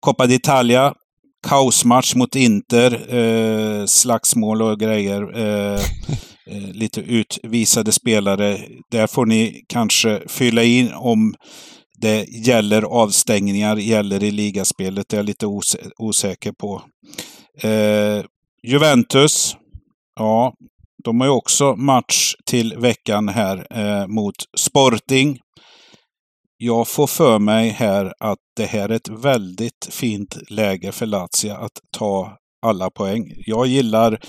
Coppa 0.00 0.26
d'Italia 0.26 0.92
kaosmatch 1.48 2.14
mot 2.14 2.36
Inter, 2.36 3.14
eh, 3.14 3.86
slagsmål 3.86 4.62
och 4.62 4.80
grejer. 4.80 5.38
Eh, 5.38 5.80
eh 6.46 6.72
lite 6.72 7.00
utvisade 7.00 7.92
spelare. 7.92 8.58
Där 8.90 9.06
får 9.06 9.26
ni 9.26 9.64
kanske 9.68 10.22
fylla 10.28 10.62
in 10.62 10.92
om 10.92 11.34
det 12.02 12.24
gäller 12.28 12.82
avstängningar, 12.82 13.76
gäller 13.76 14.22
i 14.22 14.30
ligaspelet. 14.30 15.08
Det 15.08 15.16
är 15.16 15.18
jag 15.18 15.26
lite 15.26 15.46
osä- 15.46 15.90
osäker 15.98 16.52
på. 16.52 16.82
Eh, 17.62 18.24
Juventus, 18.62 19.56
ja, 20.18 20.54
de 21.04 21.20
har 21.20 21.26
ju 21.28 21.32
också 21.32 21.76
match 21.76 22.34
till 22.46 22.74
veckan 22.78 23.28
här 23.28 23.66
eh, 23.70 24.06
mot 24.06 24.34
Sporting. 24.58 25.38
jag 26.58 26.88
får 26.88 27.06
för 27.06 27.38
mig 27.38 27.68
här 27.68 28.12
att 28.20 28.38
det 28.56 28.64
här 28.66 28.88
är 28.88 28.94
ett 28.94 29.08
väldigt 29.08 29.88
fint 29.90 30.50
läge 30.50 30.92
för 30.92 31.06
Lazio 31.06 31.50
att 31.52 31.78
ta 31.98 32.36
alla 32.66 32.90
poäng. 32.90 33.24
Jag 33.46 33.66
gillar 33.66 34.20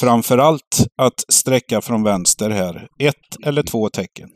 framförallt 0.00 0.86
att 1.02 1.24
sträcka 1.28 1.80
från 1.80 2.02
vänster 2.02 2.50
här. 2.50 2.88
Ett 2.98 3.46
eller 3.46 3.62
två 3.62 3.88
tecken. 3.88 4.28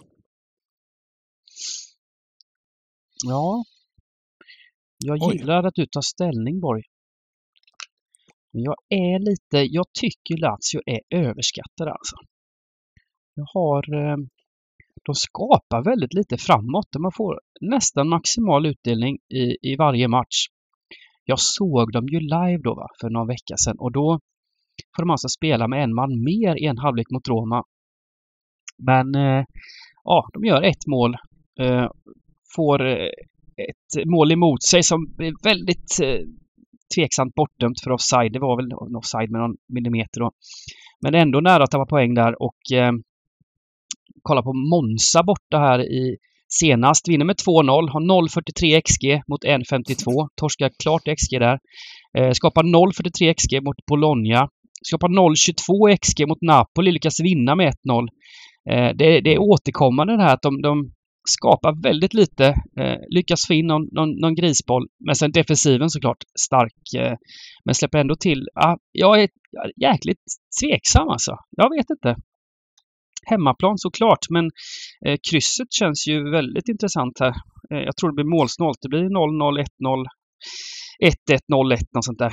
Ja. 3.26 3.64
Jag 5.04 5.18
Oj. 5.22 5.36
gillar 5.36 5.64
att 5.64 5.74
du 5.74 5.86
tar 5.86 6.00
ställning, 6.00 6.60
Borg. 6.60 6.82
Men 8.52 8.62
jag 8.62 8.76
är 8.88 9.18
lite... 9.18 9.74
Jag 9.74 9.86
tycker 10.00 10.36
Lazio 10.36 10.80
är 10.86 11.00
överskattade 11.10 11.92
alltså. 11.92 12.16
Jag 13.34 13.46
har... 13.54 13.94
Eh, 13.94 14.16
de 15.04 15.14
skapar 15.14 15.84
väldigt 15.84 16.14
lite 16.14 16.36
framåt. 16.38 16.88
Man 16.98 17.12
får 17.12 17.40
nästan 17.60 18.08
maximal 18.08 18.66
utdelning 18.66 19.18
i, 19.34 19.72
i 19.72 19.76
varje 19.76 20.08
match. 20.08 20.46
Jag 21.24 21.40
såg 21.40 21.92
dem 21.92 22.06
ju 22.08 22.20
live 22.20 22.60
då 22.64 22.74
va, 22.74 22.88
för 23.00 23.10
några 23.10 23.26
veckor 23.26 23.56
sedan 23.56 23.76
och 23.78 23.92
då 23.92 24.20
får 24.96 25.02
de 25.02 25.10
alltså 25.10 25.28
spela 25.28 25.68
med 25.68 25.84
en 25.84 25.94
man 25.94 26.24
mer 26.24 26.62
i 26.62 26.66
en 26.66 26.78
halvlek 26.78 27.10
mot 27.10 27.28
Roma. 27.28 27.64
Men 28.78 29.14
eh, 29.14 29.44
ja, 30.04 30.28
de 30.32 30.44
gör 30.44 30.62
ett 30.62 30.86
mål. 30.86 31.16
Eh, 31.60 31.88
får 32.56 32.86
eh, 32.86 33.08
ett 33.56 34.06
mål 34.06 34.32
emot 34.32 34.62
sig 34.62 34.82
som 34.82 35.14
blir 35.16 35.32
väldigt 35.42 36.00
eh, 36.02 36.20
tveksamt 36.94 37.34
bortdömt 37.34 37.80
för 37.80 37.90
offside. 37.90 38.32
Det 38.32 38.38
var 38.38 38.56
väl 38.56 38.88
en 38.88 38.96
offside 38.96 39.30
med 39.30 39.40
någon 39.40 39.56
millimeter 39.68 40.20
då. 40.20 40.30
Men 41.00 41.14
ändå 41.14 41.40
nära 41.40 41.62
att 41.64 41.70
tappa 41.70 41.86
poäng 41.86 42.14
där 42.14 42.42
och 42.42 42.72
eh, 42.72 42.92
kolla 44.22 44.42
på 44.42 44.52
Monza 44.52 45.22
borta 45.22 45.58
här 45.58 45.80
i 45.80 46.16
senast. 46.60 47.08
Vinner 47.08 47.24
med 47.24 47.36
2-0, 47.36 47.88
har 47.90 48.00
0,43 48.00 48.80
XG 48.80 49.22
mot 49.28 49.44
1,52. 49.44 50.28
Torskar 50.36 50.70
klart 50.82 51.02
XG 51.18 51.38
där. 51.40 51.58
Eh, 52.18 52.30
skapar 52.32 52.62
0,43 52.62 53.34
XG 53.34 53.62
mot 53.62 53.76
Bologna. 53.86 54.48
Skapar 54.82 55.08
0,22 55.08 55.96
XG 55.96 56.28
mot 56.28 56.42
Napoli, 56.42 56.92
lyckas 56.92 57.20
vinna 57.20 57.54
med 57.54 57.74
1-0. 57.88 58.08
Eh, 58.70 58.96
det, 58.96 59.20
det 59.20 59.34
är 59.34 59.38
återkommande 59.38 60.16
det 60.16 60.22
här 60.22 60.34
att 60.34 60.42
de, 60.42 60.62
de 60.62 60.92
skapar 61.28 61.82
väldigt 61.82 62.14
lite, 62.14 62.46
eh, 62.80 62.98
lyckas 63.08 63.46
få 63.46 63.54
in 63.54 63.66
någon, 63.66 63.88
någon, 63.92 64.10
någon 64.20 64.34
grisboll. 64.34 64.88
Men 65.06 65.14
sen 65.14 65.32
defensiven 65.32 65.90
såklart 65.90 66.22
stark. 66.40 66.94
Eh, 66.96 67.16
men 67.64 67.74
släpper 67.74 67.98
ändå 67.98 68.16
till. 68.16 68.48
Ah, 68.54 68.76
jag 68.92 69.22
är 69.22 69.28
jäkligt 69.80 70.24
tveksam 70.62 71.08
alltså. 71.08 71.36
Jag 71.50 71.70
vet 71.76 71.90
inte. 71.90 72.16
Hemmaplan 73.26 73.78
såklart, 73.78 74.30
men 74.30 74.44
eh, 75.06 75.18
krysset 75.30 75.72
känns 75.72 76.08
ju 76.08 76.30
väldigt 76.30 76.68
intressant 76.68 77.20
här. 77.20 77.34
Eh, 77.70 77.78
jag 77.78 77.96
tror 77.96 78.10
det 78.10 78.14
blir 78.14 78.36
målsnålt. 78.38 78.78
Det 78.82 78.88
blir 78.88 79.02
0-0, 79.02 79.64
1-0, 79.80 80.04
1-1, 81.04 81.38
0-1, 81.52 81.78
något 81.94 82.04
sånt 82.04 82.18
där. 82.18 82.32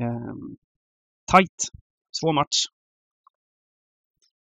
Eh, 0.00 0.34
tight. 1.32 1.58
Svår 2.20 2.32
match. 2.32 2.64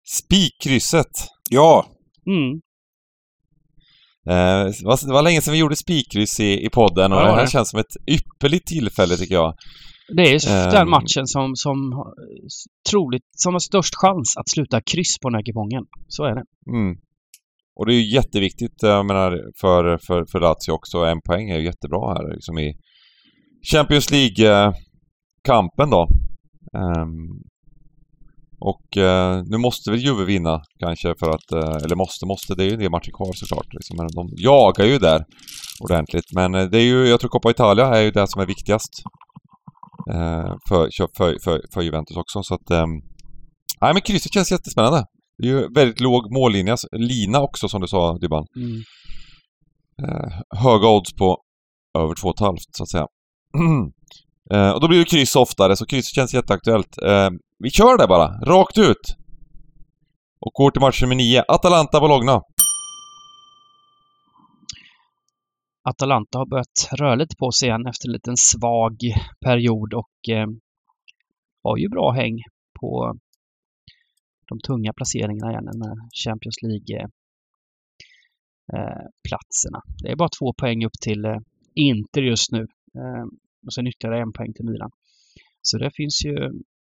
Spikkrysset. 0.05 1.13
Ja, 1.51 1.87
Mm. 2.27 2.61
Eh, 4.31 4.65
det, 4.65 4.85
var, 4.85 5.07
det 5.07 5.13
var 5.13 5.23
länge 5.23 5.41
sedan 5.41 5.53
vi 5.53 5.59
gjorde 5.61 5.77
spikkryss 5.77 6.41
i, 6.41 6.67
i 6.67 6.69
podden 6.71 7.13
och 7.13 7.19
Ja, 7.19 7.25
det 7.25 7.31
här 7.33 7.41
det. 7.45 7.51
känns 7.51 7.71
som 7.71 7.81
ett 7.81 7.97
ypperligt 8.11 8.67
tillfälle 8.67 9.17
tycker 9.17 9.35
jag. 9.35 9.55
Det 10.17 10.23
är 10.23 10.31
ju 10.33 10.53
Ehm. 10.53 10.71
den 10.73 10.91
matchen 10.91 11.27
som, 11.27 11.53
som 11.57 11.77
troligt, 12.91 13.25
som 13.37 13.55
har 13.55 13.59
störst 13.61 13.95
chans 13.95 14.37
att 14.37 14.49
sluta 14.49 14.81
kryss 14.81 15.19
på 15.23 15.29
den 15.29 15.35
här 15.35 15.43
kupongen. 15.45 15.85
Så 16.09 16.25
är 16.25 16.35
det. 16.35 16.45
Mm. 16.79 16.97
Och 17.79 17.87
det 17.87 17.93
är 17.95 18.01
ju 18.01 18.15
jätteviktigt, 18.15 18.83
eh, 18.83 18.91
jag 18.91 19.07
menar, 19.07 19.31
för, 19.61 19.99
för, 20.07 20.25
för 20.33 20.41
Lazio 20.41 20.71
också. 20.73 20.99
En 20.99 21.21
poäng 21.21 21.51
är 21.51 21.59
ju 21.59 21.65
jättebra 21.65 22.15
här 22.15 22.35
liksom 22.35 22.59
i 22.59 22.75
Champions 23.73 24.11
League-kampen 24.11 25.91
då. 25.91 26.09
Ehm, 26.79 27.43
och 28.59 28.97
eh, 28.97 29.43
nu 29.47 29.59
måste 29.59 29.91
väl 29.91 30.01
Juve 30.01 30.25
vinna 30.25 30.61
kanske 30.79 31.15
för 31.21 31.31
att, 31.31 31.53
eh, 31.53 31.85
eller 31.85 31.97
måste, 31.97 32.27
måste, 32.27 32.55
det 32.55 32.65
är 32.65 32.67
ju 32.67 32.73
en 32.73 32.79
del 32.79 32.91
matcher 32.91 33.11
kvar 33.11 33.33
såklart. 33.33 33.75
Liksom. 33.75 33.97
Men 33.97 34.07
de 34.07 34.29
jagar 34.37 34.85
ju 34.85 34.99
där 34.99 35.25
ordentligt. 35.81 36.33
Men 36.35 36.55
eh, 36.55 36.65
det 36.65 36.79
är 36.79 36.85
ju, 36.85 37.07
jag 37.07 37.21
tror 37.21 37.31
Coppa 37.31 37.51
Italia 37.51 37.87
är 37.87 38.03
ju 38.03 38.11
det 38.11 38.29
som 38.29 38.43
är 38.43 38.47
viktigast. 38.47 38.93
eh, 40.13 40.55
för, 40.69 40.89
för, 41.17 41.37
för, 41.45 41.63
för 41.75 41.83
Juventus 41.83 42.17
också. 42.17 42.43
Så 42.43 42.55
att, 42.55 42.71
ehm, 42.71 42.91
nej 43.81 43.93
men 43.93 44.03
krysset 44.03 44.35
känns 44.35 44.53
jättespännande. 44.53 45.05
Det 45.39 45.49
är 45.49 45.53
ju 45.53 45.69
väldigt 45.75 46.01
låg 46.01 46.33
mållinja, 46.33 46.77
lina 46.93 47.41
också 47.41 47.69
som 47.69 47.81
du 47.81 47.89
sa 47.89 48.19
Dybban. 48.19 48.47
Mm. 48.57 48.83
Eh, 50.03 50.33
höga 50.59 50.89
odds 50.89 51.13
på 51.13 51.37
över 51.99 52.15
2,5 52.15 52.57
så 52.71 52.83
att 52.83 52.91
säga. 52.91 53.07
och 54.75 54.81
då 54.81 54.89
blir 54.89 54.99
det 54.99 55.05
kryss 55.05 55.37
oftare, 55.37 55.77
så 55.77 55.87
kryss 55.87 56.15
känns 56.15 56.35
jätteaktuellt. 56.35 56.99
Vi 57.59 57.71
kör 57.71 57.99
det 57.99 58.07
bara, 58.07 58.29
rakt 58.29 58.79
ut! 58.79 59.17
Och 60.41 60.53
går 60.53 60.71
till 60.71 60.81
match 60.81 61.03
nummer 61.03 61.15
9, 61.15 61.43
Atalanta-Bologna. 61.49 62.43
Atalanta 65.83 66.39
har 66.39 66.47
börjat 66.47 66.89
röra 66.93 67.15
lite 67.15 67.37
på 67.39 67.53
sig 67.53 67.69
igen 67.69 67.87
efter 67.87 68.09
en 68.09 68.13
liten 68.13 68.37
svag 68.37 68.97
period 69.45 69.95
och 69.95 70.35
eh, 70.37 70.47
har 71.63 71.77
ju 71.77 71.89
bra 71.89 72.11
häng 72.11 72.39
på 72.81 73.19
de 74.49 74.59
tunga 74.67 74.93
placeringarna 74.93 75.51
igen, 75.51 75.65
de 75.65 75.83
här 75.83 75.97
Champions 76.25 76.59
League 76.63 77.09
eh, 78.75 79.05
platserna. 79.29 79.81
Det 80.03 80.11
är 80.11 80.17
bara 80.17 80.37
två 80.39 80.53
poäng 80.61 80.85
upp 80.85 80.99
till 81.03 81.25
eh, 81.25 81.39
Inter 81.75 82.23
just 82.23 82.53
nu. 82.53 82.63
Eh, 83.01 83.25
och 83.67 83.73
sen 83.75 83.87
ytterligare 83.87 84.23
en 84.23 84.33
poäng 84.33 84.53
till 84.55 84.65
Milan. 84.65 84.91
Så 85.63 85.79
det 85.79 85.91
finns 85.95 86.25
ju 86.25 86.37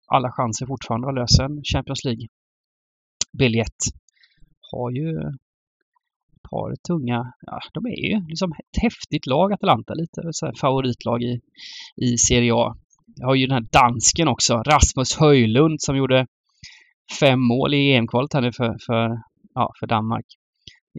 alla 0.07 0.33
chanser 0.33 0.67
fortfarande 0.67 1.09
att 1.09 1.15
lösa 1.15 1.45
en 1.45 1.63
Champions 1.73 2.05
League-biljett. 2.05 3.81
Har 4.73 4.91
ju 4.91 5.11
ett 5.19 6.51
par 6.51 6.77
tunga, 6.89 7.33
ja, 7.41 7.61
de 7.73 7.87
är 7.87 8.09
ju 8.11 8.27
liksom 8.29 8.53
ett 8.53 8.83
häftigt 8.83 9.27
lag 9.27 9.53
Atalanta, 9.53 9.95
lite 9.95 10.23
så 10.33 10.47
här 10.47 10.55
favoritlag 10.61 11.23
i, 11.23 11.41
i 11.97 12.19
Serie 12.19 12.55
A. 12.55 12.77
Jag 13.17 13.27
har 13.27 13.35
ju 13.35 13.47
den 13.47 13.55
här 13.55 13.69
dansken 13.73 14.29
också, 14.29 14.55
Rasmus 14.55 15.17
Höjlund 15.17 15.83
som 15.83 15.97
gjorde 15.97 16.27
fem 17.21 17.41
mål 17.41 17.75
i 17.75 17.93
EM-kvalet 17.93 18.35
här 18.35 18.41
nu 18.41 18.53
för, 18.53 18.77
för, 18.87 19.19
ja, 19.55 19.73
för 19.81 19.87
Danmark. 19.87 20.27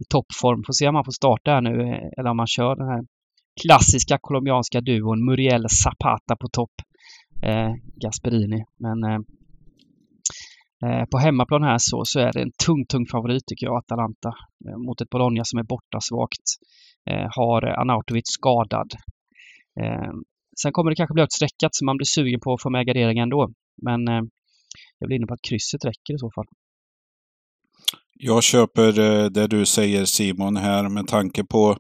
I 0.01 0.03
toppform. 0.10 0.64
Får 0.66 0.74
se 0.74 0.88
om 0.88 0.95
han 0.95 1.06
får 1.06 1.12
starta 1.12 1.51
här 1.51 1.62
nu 1.62 1.82
eh, 1.82 2.10
eller 2.18 2.30
om 2.30 2.39
han 2.39 2.47
kör 2.47 2.76
den 2.76 2.88
här 2.88 3.03
klassiska 3.62 4.18
colombianska 4.22 4.82
duon 4.82 5.26
Muriel 5.26 5.66
Zapata 5.70 6.36
på 6.36 6.47
topp. 6.47 6.72
Eh, 7.45 7.73
Gasperini. 8.01 8.63
Men 8.79 9.03
eh, 9.03 9.19
eh, 10.85 11.05
på 11.11 11.17
hemmaplan 11.17 11.63
här 11.63 11.77
så, 11.77 12.01
så 12.05 12.19
är 12.19 12.31
det 12.33 12.41
en 12.41 12.51
tung, 12.65 12.85
tung 12.85 13.05
favorit 13.11 13.43
tycker 13.47 13.65
jag, 13.65 13.77
Atalanta. 13.77 14.29
Eh, 14.67 14.77
mot 14.77 15.01
ett 15.01 15.09
Bologna 15.09 15.41
som 15.45 15.59
är 15.59 15.63
borta 15.63 15.97
svagt. 16.01 16.47
Eh, 17.09 17.27
har 17.29 17.61
Anautovic 17.81 18.23
skadad. 18.25 18.91
Eh, 19.81 20.11
sen 20.61 20.71
kommer 20.71 20.89
det 20.91 20.95
kanske 20.95 21.13
bli 21.13 21.23
utsträckat 21.23 21.75
så 21.75 21.85
man 21.85 21.97
blir 21.97 22.05
sugen 22.05 22.39
på 22.39 22.53
att 22.53 22.61
få 22.61 22.69
med 22.69 22.87
gardering 22.87 23.19
ändå. 23.19 23.49
Men 23.81 24.07
eh, 24.07 24.21
jag 24.99 25.07
blir 25.07 25.17
inne 25.17 25.27
på 25.27 25.33
att 25.33 25.47
krysset 25.49 25.85
räcker 25.85 26.13
i 26.13 26.17
så 26.17 26.31
fall. 26.35 26.45
jag 28.13 28.43
köper 28.43 28.99
eh, 28.99 29.25
det 29.25 29.47
du 29.47 29.65
säger 29.65 30.05
Simon 30.05 30.57
här 30.57 30.89
med 30.89 31.07
tanke 31.07 31.43
på 31.43 31.77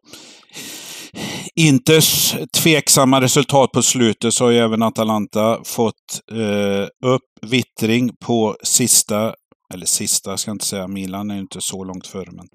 Inters 1.55 2.35
tveksamma 2.57 3.21
resultat 3.21 3.71
på 3.71 3.81
slutet 3.81 4.33
så 4.33 4.45
har 4.45 4.51
ju 4.51 4.57
även 4.57 4.83
Atalanta 4.83 5.59
fått 5.65 6.21
eh, 6.31 7.09
upp 7.11 7.23
vittring 7.41 8.15
på 8.25 8.55
sista, 8.63 9.33
eller 9.73 9.85
sista 9.85 10.37
ska 10.37 10.49
jag 10.49 10.55
inte 10.55 10.65
säga, 10.65 10.87
Milan 10.87 11.31
är 11.31 11.35
ju 11.35 11.41
inte 11.41 11.61
så 11.61 11.83
långt 11.83 12.07
före. 12.07 12.31
Men, 12.31 12.47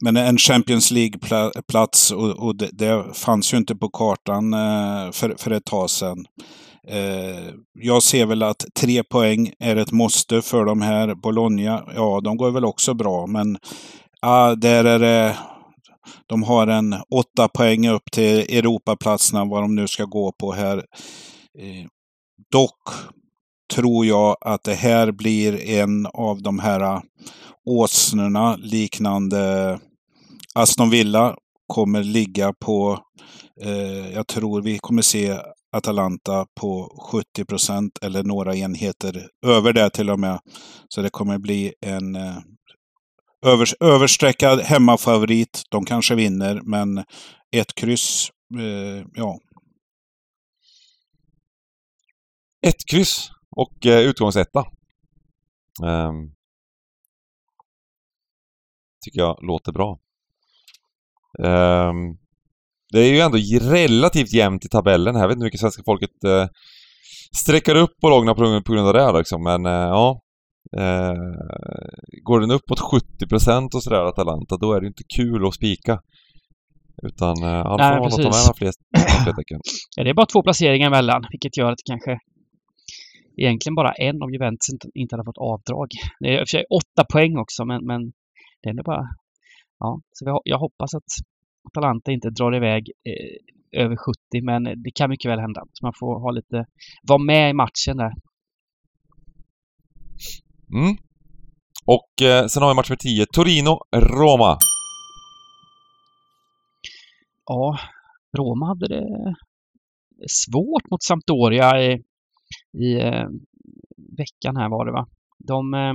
men 0.00 0.16
en 0.16 0.38
Champions 0.38 0.90
League-plats 0.90 2.10
och, 2.10 2.30
och 2.30 2.56
det, 2.56 2.68
det 2.72 3.04
fanns 3.14 3.52
ju 3.54 3.56
inte 3.56 3.76
på 3.76 3.88
kartan 3.88 4.54
eh, 4.54 5.12
för, 5.12 5.34
för 5.38 5.50
ett 5.50 5.64
tag 5.64 5.90
sedan. 5.90 6.26
Eh, 6.88 7.54
jag 7.78 8.02
ser 8.02 8.26
väl 8.26 8.42
att 8.42 8.64
tre 8.80 9.02
poäng 9.02 9.52
är 9.58 9.76
ett 9.76 9.92
måste 9.92 10.42
för 10.42 10.64
de 10.64 10.82
här. 10.82 11.14
Bologna, 11.14 11.84
ja 11.94 12.20
de 12.24 12.36
går 12.36 12.50
väl 12.50 12.64
också 12.64 12.94
bra 12.94 13.26
men 13.26 13.58
ah, 14.20 14.54
där 14.54 14.84
är 14.84 14.98
det 14.98 15.36
de 16.26 16.42
har 16.42 16.66
en 16.66 16.96
åtta 17.10 17.48
poäng 17.48 17.88
upp 17.88 18.10
till 18.12 18.38
Europaplatserna, 18.38 19.44
vad 19.44 19.62
de 19.62 19.74
nu 19.74 19.88
ska 19.88 20.04
gå 20.04 20.32
på 20.32 20.52
här. 20.52 20.76
Eh, 21.58 21.86
dock 22.52 22.88
tror 23.74 24.06
jag 24.06 24.36
att 24.40 24.64
det 24.64 24.74
här 24.74 25.12
blir 25.12 25.68
en 25.68 26.06
av 26.06 26.42
de 26.42 26.58
här 26.58 27.02
åsnorna 27.64 28.56
liknande 28.56 29.78
Aston 30.54 30.90
Villa 30.90 31.36
kommer 31.66 32.02
ligga 32.02 32.52
på, 32.52 32.98
eh, 33.62 34.12
jag 34.12 34.26
tror 34.26 34.62
vi 34.62 34.78
kommer 34.78 35.02
se 35.02 35.38
Atalanta 35.76 36.46
på 36.60 36.98
70 37.12 37.44
procent 37.44 37.98
eller 38.02 38.22
några 38.22 38.56
enheter 38.56 39.28
över 39.46 39.72
det 39.72 39.90
till 39.90 40.10
och 40.10 40.20
med. 40.20 40.38
Så 40.88 41.02
det 41.02 41.10
kommer 41.10 41.38
bli 41.38 41.72
en 41.80 42.16
eh, 42.16 42.36
övers, 43.46 43.74
överstreckad 43.80 44.60
hemmafavorit. 44.60 45.62
De 45.70 45.84
kanske 45.84 46.14
vinner, 46.14 46.60
men 46.64 47.04
ett 47.56 47.74
kryss, 47.74 48.30
eh, 48.58 49.06
ja. 49.14 49.38
Ett 52.66 52.86
kryss 52.90 53.30
och 53.50 53.86
eh, 53.86 54.00
utgångsetta. 54.00 54.58
Eh, 55.84 56.12
tycker 59.04 59.20
jag 59.20 59.38
låter 59.42 59.72
bra. 59.72 59.98
Eh, 61.44 61.92
det 62.92 63.00
är 63.00 63.12
ju 63.12 63.20
ändå 63.20 63.38
relativt 63.60 64.32
jämnt 64.32 64.64
i 64.64 64.68
tabellen 64.68 65.14
här. 65.14 65.22
Jag 65.22 65.28
vet 65.28 65.34
inte 65.34 65.42
hur 65.42 65.46
mycket 65.46 65.60
svenska 65.60 65.82
folket 65.86 66.24
eh, 66.24 66.46
sträcker 67.36 67.74
upp 67.74 67.96
bolagen 68.00 68.34
på, 68.34 68.62
på 68.62 68.72
grund 68.72 68.88
av 68.88 68.94
det 68.94 69.18
liksom. 69.18 69.42
Men 69.42 69.66
eh, 69.66 69.72
ja. 69.72 70.20
Eh, 70.72 71.14
går 72.22 72.40
den 72.40 72.50
upp 72.50 72.70
mot 72.70 72.80
70% 72.80 73.74
och 73.74 73.82
sådär 73.82 74.04
Atalanta, 74.04 74.56
då 74.56 74.72
är 74.72 74.80
det 74.80 74.86
inte 74.86 75.04
kul 75.16 75.46
att 75.46 75.54
spika. 75.54 76.00
Utan 77.02 77.36
eh, 77.42 77.48
ja, 77.48 77.76
Nej, 77.78 77.96
får 77.96 78.02
man 78.02 78.10
ta 78.10 78.48
med 78.48 78.56
fler. 78.56 78.72
Ja, 79.96 80.04
det 80.04 80.10
är 80.10 80.14
bara 80.14 80.26
två 80.26 80.42
placeringar 80.42 80.86
emellan, 80.86 81.22
vilket 81.30 81.56
gör 81.56 81.70
att 81.72 81.78
det 81.78 81.92
kanske 81.92 82.18
egentligen 83.36 83.74
bara 83.74 83.92
en 83.92 84.22
av 84.22 84.30
Juventus 84.32 84.68
inte, 84.72 84.88
inte 84.94 85.14
hade 85.14 85.24
fått 85.24 85.38
avdrag. 85.52 85.88
Det 86.20 86.28
är 86.28 86.32
i 86.32 86.36
och 86.36 86.48
för 86.48 86.56
sig 86.56 86.64
åtta 86.80 87.02
poäng 87.12 87.38
också, 87.38 87.64
men, 87.64 87.86
men 87.86 88.00
det 88.62 88.68
är 88.68 88.82
bara... 88.82 89.06
Ja, 89.78 90.00
så 90.12 90.24
vi, 90.24 90.30
jag 90.44 90.58
hoppas 90.58 90.94
att 90.94 91.10
Atalanta 91.68 92.12
inte 92.12 92.30
drar 92.30 92.56
iväg 92.56 92.82
eh, 93.10 93.82
över 93.82 93.96
70, 93.96 94.42
men 94.42 94.62
det 94.64 94.90
kan 94.94 95.10
mycket 95.10 95.30
väl 95.30 95.40
hända. 95.40 95.62
Så 95.72 95.86
man 95.86 95.92
får 96.00 96.20
ha 96.20 96.30
lite... 96.30 96.66
Vara 97.08 97.22
med 97.22 97.50
i 97.50 97.52
matchen 97.52 97.96
där. 97.96 98.12
Mm. 100.72 100.96
Och 101.84 102.22
eh, 102.22 102.46
sen 102.46 102.62
har 102.62 102.70
vi 102.70 102.74
match 102.74 102.88
för 102.88 102.96
10. 102.96 103.26
Torino-Roma. 103.26 104.58
Ja, 107.46 107.78
Roma 108.38 108.66
hade 108.66 108.88
det 108.88 109.34
svårt 110.28 110.90
mot 110.90 111.02
Sampdoria 111.02 111.82
i, 111.82 112.02
i 112.72 112.94
eh, 113.00 113.28
veckan 114.18 114.56
här 114.56 114.68
var 114.68 114.86
det 114.86 114.92
va. 114.92 115.06
De 115.38 115.74
eh, 115.74 115.94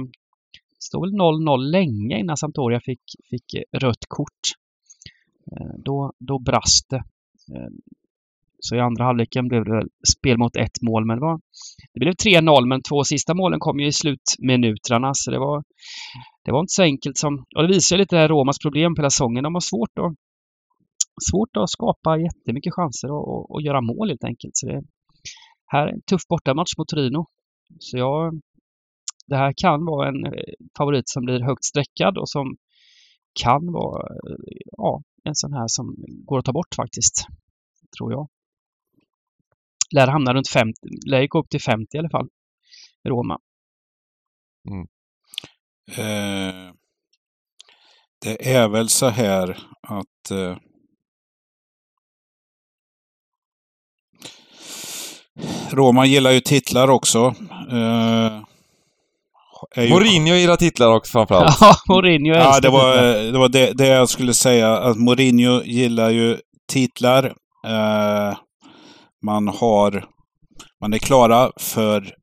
stod 0.80 1.01
väl 1.01 1.19
0-0 1.19 1.57
länge 1.57 2.19
innan 2.19 2.38
Sampdoria 2.38 2.80
fick, 2.80 3.01
fick 3.30 3.55
rött 3.78 4.05
kort. 4.07 4.41
Eh, 5.51 5.74
då, 5.78 6.13
då 6.19 6.39
brast 6.39 6.89
det. 6.89 7.03
Eh, 7.55 7.69
så 8.66 8.76
i 8.76 8.80
andra 8.80 9.03
halvleken 9.03 9.47
blev 9.47 9.64
det 9.66 9.84
spel 10.18 10.38
mot 10.38 10.55
ett 10.55 10.78
mål, 10.82 11.05
men 11.05 11.18
det, 11.18 11.22
var, 11.22 11.39
det 11.93 11.99
blev 11.99 12.14
3-0, 12.14 12.68
men 12.68 12.82
två 12.89 13.03
sista 13.03 13.34
målen 13.34 13.59
kom 13.59 13.80
ju 13.80 13.88
i 13.88 13.91
slutminuterna, 13.91 15.12
så 15.14 15.32
det 15.32 15.39
var, 15.39 15.64
det 16.45 16.51
var 16.51 16.59
inte 16.59 16.78
så 16.80 16.84
enkelt 16.84 17.18
som... 17.18 17.34
Och 17.55 17.62
det 17.64 17.74
visar 17.74 17.95
ju 17.95 17.99
lite 17.99 18.16
det 18.16 18.22
här 18.22 18.28
Romas 18.28 18.59
problem 18.59 18.95
på 18.95 19.01
hela 19.01 19.09
säsongen. 19.09 19.43
De 19.43 19.53
har 19.53 19.62
svårt 19.72 19.95
att 19.99 20.14
svårt 21.32 21.57
att 21.57 21.70
skapa 21.70 22.18
jättemycket 22.18 22.74
chanser 22.74 23.12
och, 23.12 23.28
och, 23.34 23.51
och 23.51 23.62
göra 23.62 23.82
mål 23.82 24.09
helt 24.09 24.24
enkelt. 24.24 24.57
Så 24.57 24.66
det 24.68 24.82
här 25.66 25.88
är 25.88 25.91
en 25.91 26.01
tuff 26.01 26.22
bortamatch 26.30 26.78
mot 26.78 26.88
Torino. 26.88 27.26
Så 27.80 27.97
jag, 27.97 28.41
det 29.28 29.36
här 29.36 29.53
kan 29.57 29.86
vara 29.86 30.07
en 30.07 30.26
eh, 30.26 30.53
favorit 30.78 31.09
som 31.09 31.26
blir 31.26 31.39
högt 31.39 31.64
sträckad 31.64 32.18
och 32.18 32.30
som 32.30 32.55
kan 33.43 33.72
vara 33.72 34.01
eh, 34.01 34.57
ja, 34.78 35.01
en 35.24 35.36
sån 35.36 35.53
här 35.53 35.68
som 35.68 35.95
går 36.26 36.39
att 36.39 36.45
ta 36.45 36.53
bort 36.53 36.76
faktiskt. 36.76 37.16
Tror 37.97 38.12
jag. 38.12 38.28
Lär 39.96 40.08
hamna 40.08 40.34
runt 40.34 40.50
50, 40.50 40.74
lär 41.08 41.28
gå 41.28 41.39
upp 41.39 41.50
till 41.50 41.62
50 41.62 41.88
i 41.94 42.00
alla 42.00 42.10
fall. 42.10 42.28
Roma. 43.08 43.38
Eh, 45.98 46.74
det 48.22 48.54
är 48.54 48.68
väl 48.68 48.89
så 48.89 49.08
här 49.10 49.58
att 49.88 50.32
eh, 50.32 50.58
Roma 55.72 56.06
gillar 56.06 56.32
ju 56.32 56.39
titlar 56.39 56.88
också. 56.89 57.36
Eh, 57.72 58.42
är 59.76 59.84
ju- 59.84 59.89
Mourinho 59.89 60.34
gillar 60.36 60.56
titlar 60.56 60.88
också 60.96 61.12
framförallt. 61.12 61.58
Ja, 61.62 61.76
Mourinho 61.94 62.34
Ja, 62.34 62.48
älskar 62.48 62.62
det 62.62 62.70
var, 62.70 62.94
titlar. 62.94 63.32
det, 63.32 63.38
var 63.39 63.50
det, 63.50 63.74
det 63.74 63.88
jag 63.88 64.10
skulle 64.10 64.34
säga. 64.34 64.78
Att 64.78 64.98
Mourinho 64.98 65.62
gillar 65.64 66.10
ju 66.10 66.38
titlar. 66.68 67.26
Eh, 67.68 68.38
man 69.26 69.47
har... 69.47 70.05
Man 70.82 70.93
är 70.93 70.97
klara 70.97 71.51
för 71.59 72.13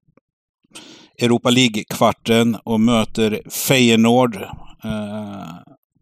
Europa 1.22 1.50
League-kvarten 1.50 2.56
och 2.64 2.80
möter 2.80 3.42
Feyenoord 3.68 4.36
eh, 4.84 5.54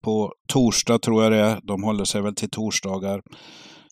på 0.04 0.32
torsdag, 0.52 0.98
tror 0.98 1.22
jag 1.22 1.32
det 1.32 1.38
är. 1.40 1.60
De 1.62 1.82
håller 1.82 2.04
sig 2.04 2.22
väl 2.22 2.34
till 2.34 2.50
torsdagar. 2.50 3.20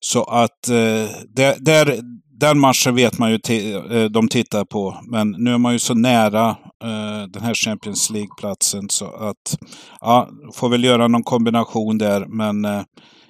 Så 0.01 0.25
att 0.25 0.69
eh, 0.69 1.09
där, 1.37 1.65
där, 1.65 2.01
den 2.41 2.59
matchen 2.59 2.95
vet 2.95 3.19
man 3.19 3.31
ju 3.31 3.39
ti- 3.39 3.97
eh, 3.97 4.11
de 4.11 4.29
tittar 4.29 4.65
på. 4.65 5.01
Men 5.11 5.31
nu 5.31 5.55
är 5.55 5.59
man 5.59 5.73
ju 5.73 5.79
så 5.79 5.95
nära 5.95 6.49
eh, 6.85 7.23
den 7.29 7.43
här 7.43 7.55
Champions 7.55 8.11
League-platsen 8.11 8.89
så 8.89 9.07
att 9.07 9.59
ja, 10.01 10.29
får 10.55 10.69
väl 10.69 10.85
göra 10.85 11.09
någon 11.09 11.23
kombination 11.23 11.99
där. 11.99 12.27
Men 12.27 12.65
eh, 12.65 12.83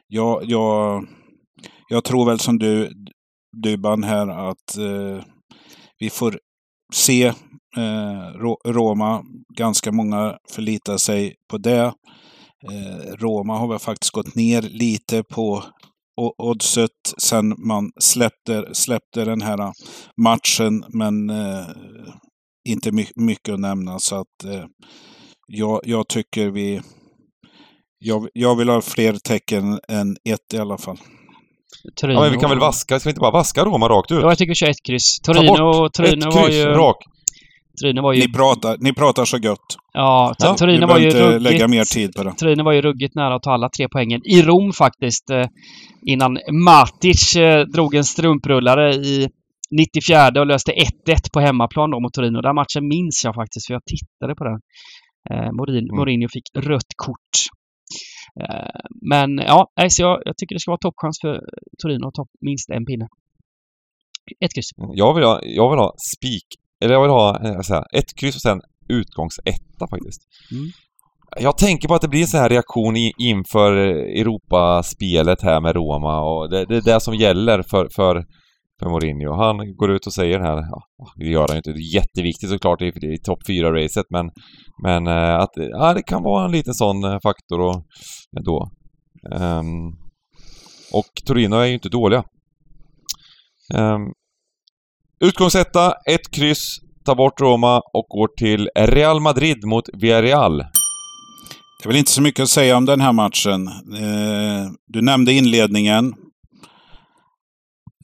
jag, 0.09 0.45
jag, 0.45 1.07
jag 1.89 2.05
tror 2.05 2.27
väl 2.27 2.39
som 2.39 2.59
du, 2.59 2.93
Dybban 3.63 4.05
här 4.05 4.29
att 4.51 4.77
eh, 4.79 5.25
vi 5.99 6.11
får 6.11 6.39
se 6.95 7.27
eh, 7.77 8.29
Roma. 8.65 9.23
Ganska 9.57 9.93
många 9.93 10.39
förlitar 10.51 10.97
sig 10.97 11.35
på 11.51 11.59
det. 11.59 11.93
Eh, 12.71 13.13
Roma 13.19 13.59
har 13.59 13.69
väl 13.69 13.79
faktiskt 13.79 14.13
gått 14.13 14.35
ner 14.35 14.63
lite 14.63 15.23
på 15.23 15.65
oddset 16.39 16.91
sen 17.19 17.55
man 17.59 17.91
släppte, 18.01 18.75
släppte 18.75 19.25
den 19.25 19.43
här 19.43 19.73
matchen. 20.23 20.85
Men 20.89 21.31
eh, 21.31 21.67
inte 22.69 22.93
my- 22.93 23.13
mycket 23.17 23.55
att 23.55 23.61
nämna. 23.61 23.99
Så 23.99 24.17
att 24.17 24.45
eh, 24.45 24.65
jag, 25.47 25.81
jag 25.85 26.09
tycker 26.09 26.51
vi... 26.51 26.81
Jag, 27.99 28.29
jag 28.33 28.57
vill 28.57 28.69
ha 28.69 28.81
fler 28.81 29.13
tecken 29.13 29.81
än 29.89 30.17
ett 30.29 30.55
i 30.55 30.59
alla 30.59 30.79
fall. 30.79 30.99
Torino. 32.01 32.19
Ja, 32.19 32.23
men 32.23 32.33
vi 32.33 32.39
kan 32.39 32.51
väl 32.51 32.59
vaska, 32.59 33.01
ska 33.01 33.09
vi 33.09 33.11
inte 33.11 33.21
bara 33.21 33.31
vaska 33.31 33.65
Roma 33.65 33.89
rakt 33.89 34.13
ut? 34.13 34.19
Ja, 34.23 34.29
jag 34.29 34.39
tycker 34.39 34.51
vi 34.51 34.55
kör 34.55 34.71
ett 34.71 34.83
kryss. 34.89 35.21
Ta 35.21 35.35
Torino, 35.35 35.73
bort 35.73 35.93
Torino 35.93 36.29
Ett 36.29 36.35
var 36.35 36.47
kryss, 36.47 36.57
ju... 36.57 36.65
rak. 36.65 36.97
Torino 37.81 38.03
var 38.03 38.13
ju... 38.13 38.21
Ni 38.21 38.33
pratar, 38.33 38.77
ni 38.81 38.93
pratar 38.93 39.25
så 39.25 39.37
gött. 39.39 39.59
Ja, 39.93 40.35
Ja, 40.39 40.55
Torino 40.55 40.87
var 40.87 40.99
ju 40.99 41.05
inte 41.07 41.21
ruggigt... 41.27 41.43
lägga 41.43 41.69
mer 41.69 41.85
tid 41.85 42.11
på 42.17 42.23
det. 42.25 42.33
Torino 42.33 42.65
var 42.65 42.73
ju 42.73 42.83
ruggigt 42.83 43.15
nära 43.15 43.35
att 43.35 43.43
ta 43.43 43.51
alla 43.53 43.69
tre 43.69 43.87
poängen 43.93 44.21
i 44.25 44.43
Rom 44.43 44.73
faktiskt. 44.73 45.31
Eh, 45.31 45.47
innan 46.07 46.39
Matic 46.65 47.37
eh, 47.37 47.61
drog 47.61 47.95
en 47.95 48.05
strumprullare 48.05 48.95
i 48.95 49.29
94 49.71 50.41
och 50.41 50.47
löste 50.47 50.73
1-1 50.73 50.87
på 51.33 51.41
hemmaplan 51.41 51.91
då 51.91 52.01
mot 52.01 52.13
Torino. 52.13 52.41
Den 52.41 52.55
matchen 52.55 52.89
minns 52.89 53.23
jag 53.25 53.35
faktiskt 53.35 53.67
för 53.67 53.75
jag 53.75 53.83
tittade 53.85 54.35
på 54.35 54.45
den. 54.45 54.59
Eh, 55.31 55.53
Mourinho, 55.53 55.89
Mm. 55.93 55.97
Mourinho 55.97 56.29
fick 56.33 56.45
rött 56.71 56.93
kort. 56.97 57.35
Eh, 58.41 58.81
men 59.11 59.39
ja, 59.39 59.69
så 59.89 60.03
jag, 60.03 60.23
jag 60.25 60.37
tycker 60.37 60.55
det 60.55 60.61
ska 60.61 60.71
vara 60.71 60.79
toppchans 60.79 61.19
för 61.21 61.41
Torino 61.83 62.07
att 62.09 62.15
ta 62.15 62.27
minst 62.41 62.71
en 62.71 62.85
pinne. 62.85 63.09
Ett 64.41 64.55
kryss. 64.55 64.71
Jag 64.95 65.15
vill 65.15 65.25
ha, 65.25 65.41
jag 65.43 65.71
vill 65.71 65.79
ha 65.79 65.95
spik, 66.17 66.47
eller 66.81 66.95
jag 66.95 67.03
vill 67.03 67.11
ha, 67.11 67.47
eh, 67.47 67.61
säga, 67.61 67.85
ett 67.93 68.15
kryss 68.21 68.35
och 68.35 68.43
sen 68.43 68.61
utgångsetta 68.89 69.89
faktiskt. 69.91 70.23
Mm. 70.53 70.71
Jag 71.41 71.59
tänker 71.59 71.89
på 71.89 71.95
att 71.95 72.03
det 72.03 72.09
blir 72.09 72.21
en 72.21 72.27
sån 72.27 72.41
här 72.41 72.49
reaktion 72.49 72.97
i, 72.97 73.13
inför 73.19 73.77
eh, 73.77 74.21
Europaspelet 74.21 75.43
här 75.43 75.61
med 75.61 75.75
Roma 75.75 76.21
och 76.21 76.51
det, 76.51 76.65
det 76.65 76.77
är 76.77 76.95
det 76.95 77.01
som 77.01 77.15
gäller 77.15 77.63
för, 77.63 77.89
för, 77.97 78.25
för 78.85 78.91
Mourinho. 78.91 79.33
Han 79.33 79.77
går 79.77 79.91
ut 79.91 80.07
och 80.07 80.15
säger 80.15 80.41
här, 80.41 80.57
ja, 80.57 80.83
det 81.17 81.27
gör 81.27 81.49
han 81.49 81.57
ju 81.57 81.57
inte, 81.57 81.73
det 81.73 81.79
är 81.79 81.95
jätteviktigt 81.95 82.51
såklart 82.51 82.83
i, 82.83 82.87
i 82.87 83.19
topp 83.19 83.39
4-racet 83.49 84.05
men, 84.11 84.31
men 84.83 85.07
eh, 85.07 85.35
att 85.35 85.51
ja, 85.55 85.95
det 85.95 86.03
kan 86.03 86.23
vara 86.23 86.45
en 86.45 86.53
liten 86.53 86.75
sån 86.75 87.05
eh, 87.05 87.19
faktor 87.23 87.61
och, 87.61 87.77
eh, 88.37 88.43
då. 88.45 88.71
Um, 89.33 89.89
och 90.93 91.27
Torino 91.27 91.57
är 91.57 91.65
ju 91.65 91.75
inte 91.75 91.89
dåliga. 91.89 92.25
Um, 93.75 94.13
utgångsetta, 95.25 95.95
ett 96.11 96.31
kryss, 96.31 96.79
tar 97.05 97.15
bort 97.15 97.41
Roma 97.41 97.77
och 97.77 98.07
går 98.09 98.29
till 98.37 98.69
Real 98.77 99.21
Madrid 99.21 99.65
mot 99.65 99.85
Villarreal. 99.93 100.57
Det 100.59 101.85
är 101.85 101.89
väl 101.89 101.97
inte 101.97 102.11
så 102.11 102.23
mycket 102.23 102.43
att 102.43 102.49
säga 102.49 102.77
om 102.77 102.85
den 102.85 103.01
här 103.01 103.13
matchen. 103.13 103.69
Du 104.87 105.03
nämnde 105.03 105.33
inledningen. 105.33 106.15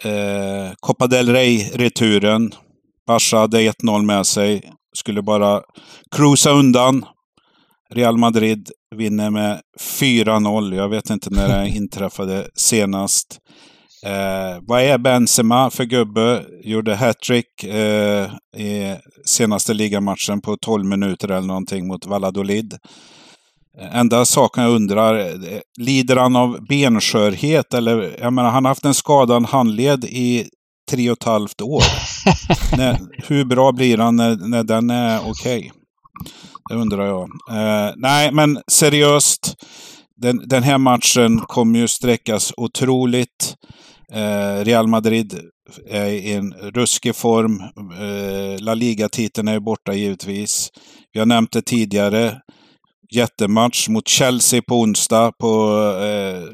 Eh, 0.04 0.72
Copa 0.80 1.06
del 1.06 1.28
Rey-returen. 1.28 2.54
Barca 3.06 3.36
hade 3.36 3.60
1-0 3.60 4.02
med 4.02 4.26
sig. 4.26 4.72
Skulle 4.96 5.22
bara 5.22 5.62
cruisa 6.16 6.50
undan. 6.50 7.04
Real 7.90 8.16
Madrid 8.18 8.70
vinner 8.96 9.30
med 9.30 9.60
4-0. 9.80 10.76
Jag 10.76 10.88
vet 10.88 11.10
inte 11.10 11.30
när 11.30 11.48
det 11.48 11.68
inträffade 11.76 12.48
senast. 12.54 13.38
Eh, 14.06 14.62
vad 14.62 14.82
är 14.82 14.98
Benzema 14.98 15.70
för 15.70 15.84
gubbe? 15.84 16.44
Gjorde 16.64 16.94
hattrick 16.94 17.64
eh, 17.64 18.30
i 18.56 18.96
senaste 19.26 19.74
ligamatchen 19.74 20.40
på 20.40 20.56
12 20.56 20.84
minuter 20.84 21.28
eller 21.28 21.46
någonting 21.46 21.86
mot 21.86 22.06
Valladolid. 22.06 22.74
Enda 23.78 24.24
saken 24.24 24.64
jag 24.64 24.72
undrar, 24.72 25.34
lider 25.78 26.16
han 26.16 26.36
av 26.36 26.66
benskörhet 26.68 27.74
eller? 27.74 28.16
Jag 28.20 28.32
menar, 28.32 28.50
han 28.50 28.64
har 28.64 28.70
haft 28.70 28.84
en 28.84 28.94
skadad 28.94 29.46
handled 29.46 30.04
i 30.04 30.48
tre 30.90 31.10
och 31.10 31.18
ett 31.18 31.24
halvt 31.24 31.60
år. 31.60 31.82
när, 32.76 32.98
hur 33.28 33.44
bra 33.44 33.72
blir 33.72 33.98
han 33.98 34.16
när, 34.16 34.36
när 34.36 34.64
den 34.64 34.90
är 34.90 35.18
okej? 35.18 35.58
Okay? 35.58 35.70
Det 36.68 36.74
undrar 36.76 37.06
jag. 37.06 37.22
Eh, 37.50 37.92
nej, 37.96 38.32
men 38.32 38.58
seriöst. 38.66 39.54
Den, 40.16 40.48
den 40.48 40.62
här 40.62 40.78
matchen 40.78 41.40
kommer 41.40 41.78
ju 41.78 41.88
sträckas 41.88 42.52
otroligt. 42.56 43.54
Eh, 44.12 44.64
Real 44.64 44.86
Madrid 44.86 45.40
är 45.88 46.06
i 46.06 46.32
en 46.32 46.52
ruskig 46.52 47.16
form. 47.16 47.60
Eh, 48.00 48.62
La 48.64 48.74
Liga-titeln 48.74 49.48
är 49.48 49.60
borta 49.60 49.94
givetvis. 49.94 50.70
Vi 51.12 51.18
har 51.18 51.26
nämnt 51.26 51.52
det 51.52 51.62
tidigare. 51.62 52.40
Jättematch 53.14 53.88
mot 53.88 54.08
Chelsea 54.08 54.62
på 54.62 54.80
onsdag 54.80 55.32
på 55.38 55.82
eh, 56.02 56.44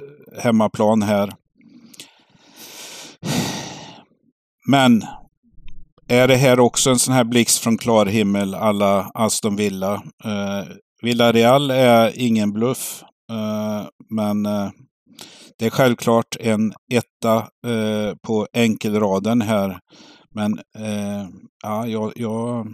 hemmaplan 0.43 1.03
här. 1.03 1.33
Men 4.69 5.03
är 6.09 6.29
det 6.29 6.37
här 6.37 6.61
också 6.61 6.91
en 6.91 6.99
sån 6.99 7.15
här 7.15 7.25
blixt 7.25 7.59
från 7.59 7.79
klar 7.79 8.07
himmel 8.07 8.55
alla 8.55 9.11
Aston 9.15 9.57
Villa? 9.57 9.95
Eh, 10.25 10.65
Villarreal 11.03 11.71
är 11.71 12.13
ingen 12.15 12.53
bluff. 12.53 13.03
Eh, 13.31 13.87
men 14.11 14.47
eh, 14.47 14.71
det 15.59 15.67
är 15.67 15.71
självklart 15.71 16.37
en 16.41 16.73
etta 16.93 17.37
eh, 17.67 18.15
på 18.27 18.47
enkelraden 18.53 19.43
här. 19.43 19.79
Men 20.35 20.59
eh, 20.79 21.29
ja, 21.63 21.87
jag, 21.87 22.13
jag, 22.17 22.67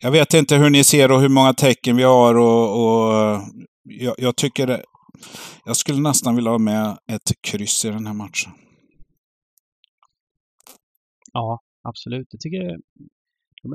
jag, 0.00 0.10
vet 0.10 0.34
inte 0.34 0.56
hur 0.56 0.70
ni 0.70 0.84
ser 0.84 1.12
och 1.12 1.20
hur 1.20 1.28
många 1.28 1.52
tecken 1.54 1.96
vi 1.96 2.02
har. 2.02 2.34
och, 2.34 2.66
och 2.82 3.40
jag, 3.82 4.14
jag 4.18 4.36
tycker 4.36 4.84
jag 5.64 5.76
skulle 5.76 6.00
nästan 6.00 6.36
vilja 6.36 6.50
ha 6.50 6.58
med 6.58 6.98
ett 7.12 7.30
kryss 7.40 7.84
i 7.84 7.88
den 7.88 8.06
här 8.06 8.14
matchen. 8.14 8.52
Ja, 11.32 11.60
absolut. 11.82 12.28
Jag 12.30 12.40
tycker 12.40 12.76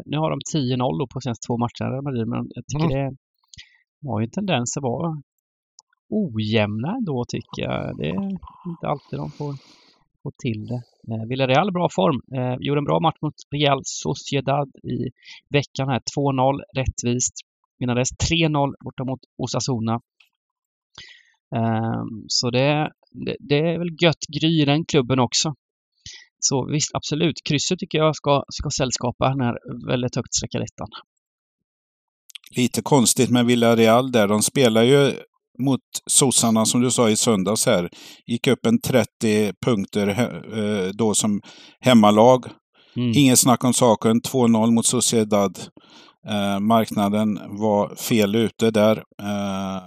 nu 0.06 0.18
har 0.18 0.30
de 0.30 0.40
10-0 0.58 1.08
på 1.14 1.22
senaste 1.22 1.48
två 1.48 1.58
matcherna, 1.58 2.02
men 2.02 2.48
jag 2.50 2.66
tycker 2.68 2.96
mm. 2.98 3.16
det 4.02 4.10
har 4.10 4.20
ju 4.20 4.24
en 4.24 4.32
tendens 4.32 4.78
att 4.78 4.84
vara 4.84 5.22
ojämna 6.10 6.96
ändå 6.98 7.26
tycker 7.28 7.62
jag. 7.62 7.98
Det 7.98 8.10
är 8.10 8.30
inte 8.72 8.88
alltid 8.88 9.20
de 9.20 9.32
får, 9.32 9.56
Få 10.26 10.32
till 10.38 10.68
det. 10.68 10.82
Eh, 11.14 11.28
Villarreal 11.30 11.72
bra 11.72 11.88
form. 11.96 12.20
Eh, 12.38 12.56
gjorde 12.60 12.80
en 12.80 12.90
bra 12.92 13.00
match 13.00 13.18
mot 13.22 13.34
Real 13.56 13.82
Sociedad 13.84 14.70
i 14.76 14.98
veckan 15.50 15.88
här. 15.90 16.02
2-0 16.18 16.62
rättvist. 16.78 17.34
Innan 17.80 17.96
dess 17.96 18.10
3-0 18.32 18.74
borta 18.86 19.04
mot 19.04 19.20
Osasuna. 19.38 19.94
Eh, 21.56 22.04
så 22.28 22.50
det, 22.50 22.92
det, 23.26 23.36
det, 23.40 23.60
är 23.60 23.78
väl 23.78 23.98
gött 24.04 24.24
gry 24.40 24.62
i 24.62 24.66
den 24.66 24.86
klubben 24.86 25.20
också. 25.20 25.54
Så 26.40 26.66
visst, 26.72 26.96
absolut. 26.96 27.36
Krysset 27.50 27.80
tycker 27.80 27.98
jag 27.98 28.16
ska, 28.16 28.44
ska 28.50 28.70
sällskapa 28.70 29.30
den 29.30 29.42
här 29.42 29.56
väldigt 29.88 30.16
högt 30.16 30.34
sträckade 30.36 30.64
ettan. 30.64 30.90
Lite 32.56 32.82
konstigt 32.82 33.30
med 33.30 33.46
Villarreal 33.46 34.12
där. 34.12 34.28
De 34.28 34.42
spelar 34.42 34.84
ju 34.84 35.12
mot 35.60 35.82
sossarna 36.12 36.66
som 36.66 36.82
du 36.82 36.92
sa 36.92 37.10
i 37.10 37.16
söndags 37.16 37.66
här. 37.66 37.90
Gick 38.26 38.48
upp 38.48 38.66
en 38.66 38.82
30 38.82 39.54
punkter 39.66 40.08
eh, 40.08 40.90
då 40.94 41.14
som 41.14 41.42
hemmalag. 41.80 42.46
Mm. 42.96 43.12
Ingen 43.16 43.38
snack 43.38 43.64
om 43.64 43.74
saken. 43.74 44.22
2-0 44.22 44.72
mot 44.72 44.86
Sociedad. 44.86 45.60
Eh, 46.28 46.60
marknaden 46.60 47.40
var 47.48 47.96
fel 47.96 48.36
ute 48.36 48.72
där. 48.72 49.04
Eh, 49.22 49.82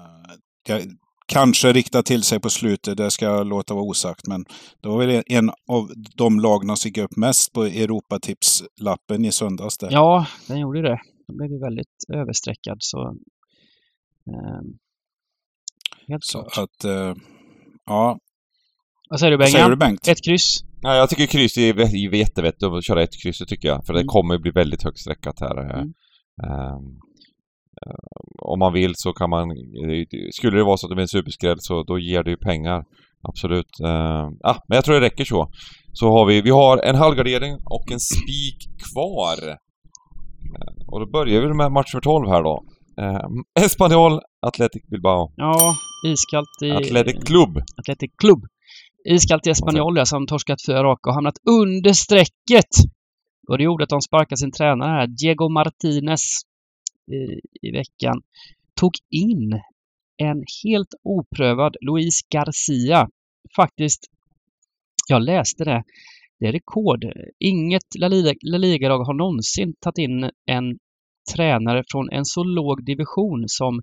kanske 1.29 1.73
rikta 1.73 2.03
till 2.03 2.23
sig 2.23 2.41
på 2.41 2.51
slutet, 2.51 2.97
det 2.97 3.11
ska 3.11 3.25
jag 3.25 3.47
låta 3.47 3.75
vara 3.75 3.85
osagt. 3.85 4.27
Men 4.27 4.45
det 4.81 4.89
var 4.89 5.07
väl 5.07 5.23
en 5.27 5.51
av 5.71 5.93
de 6.16 6.41
lagna 6.41 6.77
som 6.77 6.89
gick 6.89 6.99
upp 6.99 7.16
mest 7.16 7.53
på 7.53 7.64
Europatipslappen 7.64 9.25
i 9.25 9.33
söndags. 9.33 9.79
Där. 9.79 9.89
Ja, 9.91 10.27
den 10.49 10.61
gjorde 10.61 10.83
det. 10.83 11.01
Den 11.27 11.37
blev 11.37 11.51
ju 11.51 11.59
väldigt 11.59 12.05
överstreckad. 12.12 12.77
Så, 12.81 13.07
eh, 14.31 14.61
helt 16.09 16.24
så 16.24 16.42
klart. 16.42 16.59
att, 16.59 16.84
eh, 16.84 17.14
ja. 17.86 18.18
Vad 19.11 19.20
säger 19.20 19.30
du 19.30 19.38
Bengan? 19.38 19.52
Säger 19.52 19.70
du 19.70 19.76
Bengt? 19.76 20.09
Ett 20.09 20.24
kryss? 20.24 20.64
Ja, 20.80 20.96
jag 20.96 21.11
tycker 21.11 21.26
kryss 21.26 21.56
är 21.59 22.14
jättevettigt 22.14 22.62
att 22.62 22.86
köra 22.86 23.02
ett 23.02 23.22
kryss, 23.22 23.38
tycker 23.38 23.68
jag. 23.68 23.86
För 23.86 23.92
det 23.92 24.00
mm. 24.00 24.09
kommer 24.09 24.38
bli 24.38 24.50
väldigt 24.50 24.82
högt 24.82 24.98
streckat 24.98 25.40
här. 25.40 25.59
Mm. 25.59 25.92
Um, 26.46 26.98
om 28.42 28.59
man 28.59 28.72
vill 28.72 28.92
så 28.94 29.12
kan 29.12 29.30
man... 29.30 29.48
Skulle 30.32 30.56
det 30.56 30.64
vara 30.64 30.76
så 30.76 30.86
att 30.86 30.90
det 30.90 30.94
blir 30.94 31.02
en 31.02 31.09
superskräll 31.09 31.56
så 31.59 31.82
då 31.82 31.98
ger 31.98 32.22
det 32.22 32.30
ju 32.30 32.36
pengar. 32.36 32.84
Absolut. 33.22 33.72
Uh, 33.84 34.26
ah, 34.44 34.59
men 34.68 34.76
jag 34.76 34.84
tror 34.84 34.94
det 34.94 35.06
räcker 35.06 35.24
så. 35.24 35.50
Så 35.92 36.11
har 36.11 36.26
vi, 36.26 36.40
vi 36.40 36.50
har 36.50 36.78
en 36.78 36.94
halvgardering 36.94 37.54
och 37.54 37.92
en 37.92 38.00
spik 38.00 38.59
kvar. 38.92 39.48
Uh, 39.48 40.88
och 40.92 41.00
då 41.00 41.06
börjar 41.11 41.40
vi 41.40 41.54
med 41.54 41.72
match 41.72 41.92
för 41.92 42.00
12 42.00 42.28
här 42.28 42.42
då. 42.42 42.64
Uh, 43.01 43.28
Espanyol, 43.64 44.20
Athletic 44.46 44.82
Bilbao. 44.86 45.32
Ja, 45.36 45.76
iskallt 46.07 46.62
i... 46.62 46.70
Athletic 46.70 47.24
Club. 47.24 47.59
Athletic 47.76 48.11
Club. 48.18 48.46
Iskallt 49.05 49.46
i 49.46 49.51
Espanyol, 49.51 49.96
ja, 49.96 50.07
som 50.07 50.26
torskat 50.26 50.66
fyra 50.66 50.82
raka 50.84 51.11
och 51.11 51.14
hamnat 51.14 51.38
under 51.51 51.92
strecket. 51.92 52.74
Och 53.49 53.59
det 53.59 53.64
gjorde 53.64 53.84
att 53.84 53.90
de 53.90 54.01
sparkade 54.01 54.36
sin 54.36 54.53
tränare 54.53 54.90
här, 54.90 55.07
Diego 55.07 55.49
Martinez, 55.49 56.22
i, 57.11 57.40
i 57.68 57.70
veckan. 57.70 58.22
Tog 58.80 58.92
in 59.11 59.61
en 60.16 60.44
helt 60.64 60.94
oprövad 61.03 61.76
Luis 61.80 62.20
Garcia. 62.34 63.09
Faktiskt, 63.57 64.07
jag 65.09 65.22
läste 65.22 65.64
det. 65.64 65.82
Det 66.40 66.46
är 66.46 66.53
rekord. 66.53 67.05
Inget 67.38 67.94
La 67.99 68.09
Liga-lag 68.59 69.05
har 69.05 69.14
någonsin 69.14 69.74
tagit 69.80 69.99
in 69.99 70.30
en 70.46 70.78
tränare 71.35 71.85
från 71.91 72.11
en 72.11 72.24
så 72.24 72.45
låg 72.45 72.85
division 72.85 73.45
som 73.47 73.81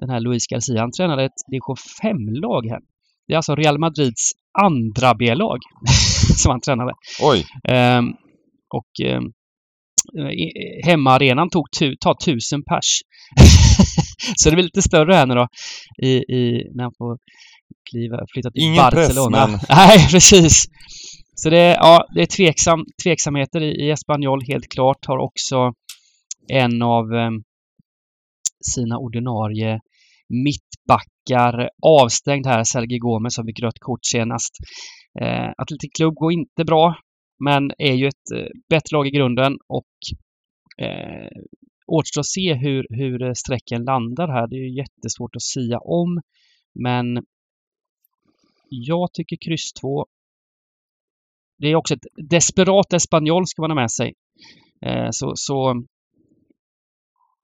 den 0.00 0.10
här 0.10 0.20
Luis 0.20 0.46
Garcia. 0.46 0.80
Han 0.80 0.92
tränade 0.92 1.24
ett 1.24 1.40
division 1.50 1.76
5-lag 2.02 2.66
här. 2.66 2.80
Det 3.26 3.32
är 3.32 3.36
alltså 3.36 3.54
Real 3.54 3.78
Madrids 3.78 4.32
andra 4.62 5.14
B-lag 5.14 5.58
som 6.36 6.50
han 6.50 6.60
tränade. 6.60 6.92
Oj! 7.22 7.44
Um, 7.72 8.14
och 8.74 9.16
um, 9.16 9.32
hemmaarenan 10.84 11.50
tog 11.50 11.70
tu, 11.78 11.96
tar 11.96 12.14
tusen 12.14 12.62
pers. 12.62 13.00
så 14.36 14.50
det 14.50 14.56
blir 14.56 14.64
lite 14.64 14.82
större 14.82 15.14
här 15.14 15.26
nu 15.26 15.34
då 15.34 15.48
i, 16.02 16.10
i, 16.10 16.70
när 16.74 16.84
han 16.84 16.92
får 16.98 17.18
kliva, 17.90 18.18
flytta 18.32 18.50
till 18.50 18.62
Ingen 18.62 18.76
Barcelona. 18.76 19.46
Press, 19.46 19.68
men... 19.68 19.76
Nej, 19.76 20.08
precis. 20.10 20.64
Så 21.34 21.50
det, 21.50 21.74
ja, 21.74 22.06
det 22.14 22.22
är 22.22 22.26
tveksam, 22.26 22.84
tveksamheter 23.02 23.60
i, 23.60 23.86
i 23.86 23.90
Espanyol 23.90 24.42
helt 24.48 24.68
klart. 24.68 25.06
Har 25.06 25.18
också 25.18 25.72
en 26.52 26.82
av 26.82 27.14
ehm, 27.14 27.42
sina 28.74 28.98
ordinarie 28.98 29.80
mittbackar 30.28 31.70
avstängd 31.82 32.46
här, 32.46 32.64
Sergio 32.64 32.98
Gomez 32.98 33.34
som 33.34 33.46
fick 33.46 33.60
rött 33.60 33.78
kort 33.78 34.04
senast. 34.04 34.54
Eh, 35.20 35.50
Atletic 35.56 35.90
Club 35.96 36.14
går 36.14 36.32
inte 36.32 36.64
bra, 36.64 36.96
men 37.44 37.70
är 37.78 37.94
ju 37.94 38.06
ett 38.06 38.30
eh, 38.34 38.46
bättre 38.68 38.96
lag 38.96 39.06
i 39.06 39.10
grunden 39.10 39.58
och 39.66 39.94
eh, 40.86 41.28
återstår 41.86 42.20
att 42.20 42.26
se 42.26 42.54
hur, 42.54 42.86
hur 42.90 43.22
eh, 43.22 43.32
sträcken 43.32 43.84
landar 43.84 44.28
här. 44.28 44.46
Det 44.46 44.56
är 44.56 44.76
jättesvårt 44.78 45.36
att 45.36 45.42
sia 45.42 45.78
om. 45.78 46.20
Men 46.74 47.24
jag 48.68 49.12
tycker 49.12 49.36
kryss 49.36 49.72
2. 49.72 50.06
Det 51.58 51.68
är 51.68 51.74
också 51.74 51.94
ett 51.94 52.06
desperat 52.30 52.92
Espanyol 52.92 53.46
ska 53.46 53.62
man 53.62 53.70
ha 53.70 53.74
med 53.74 53.90
sig. 53.90 54.14
Eh, 54.86 55.08
så, 55.10 55.32
så 55.34 55.84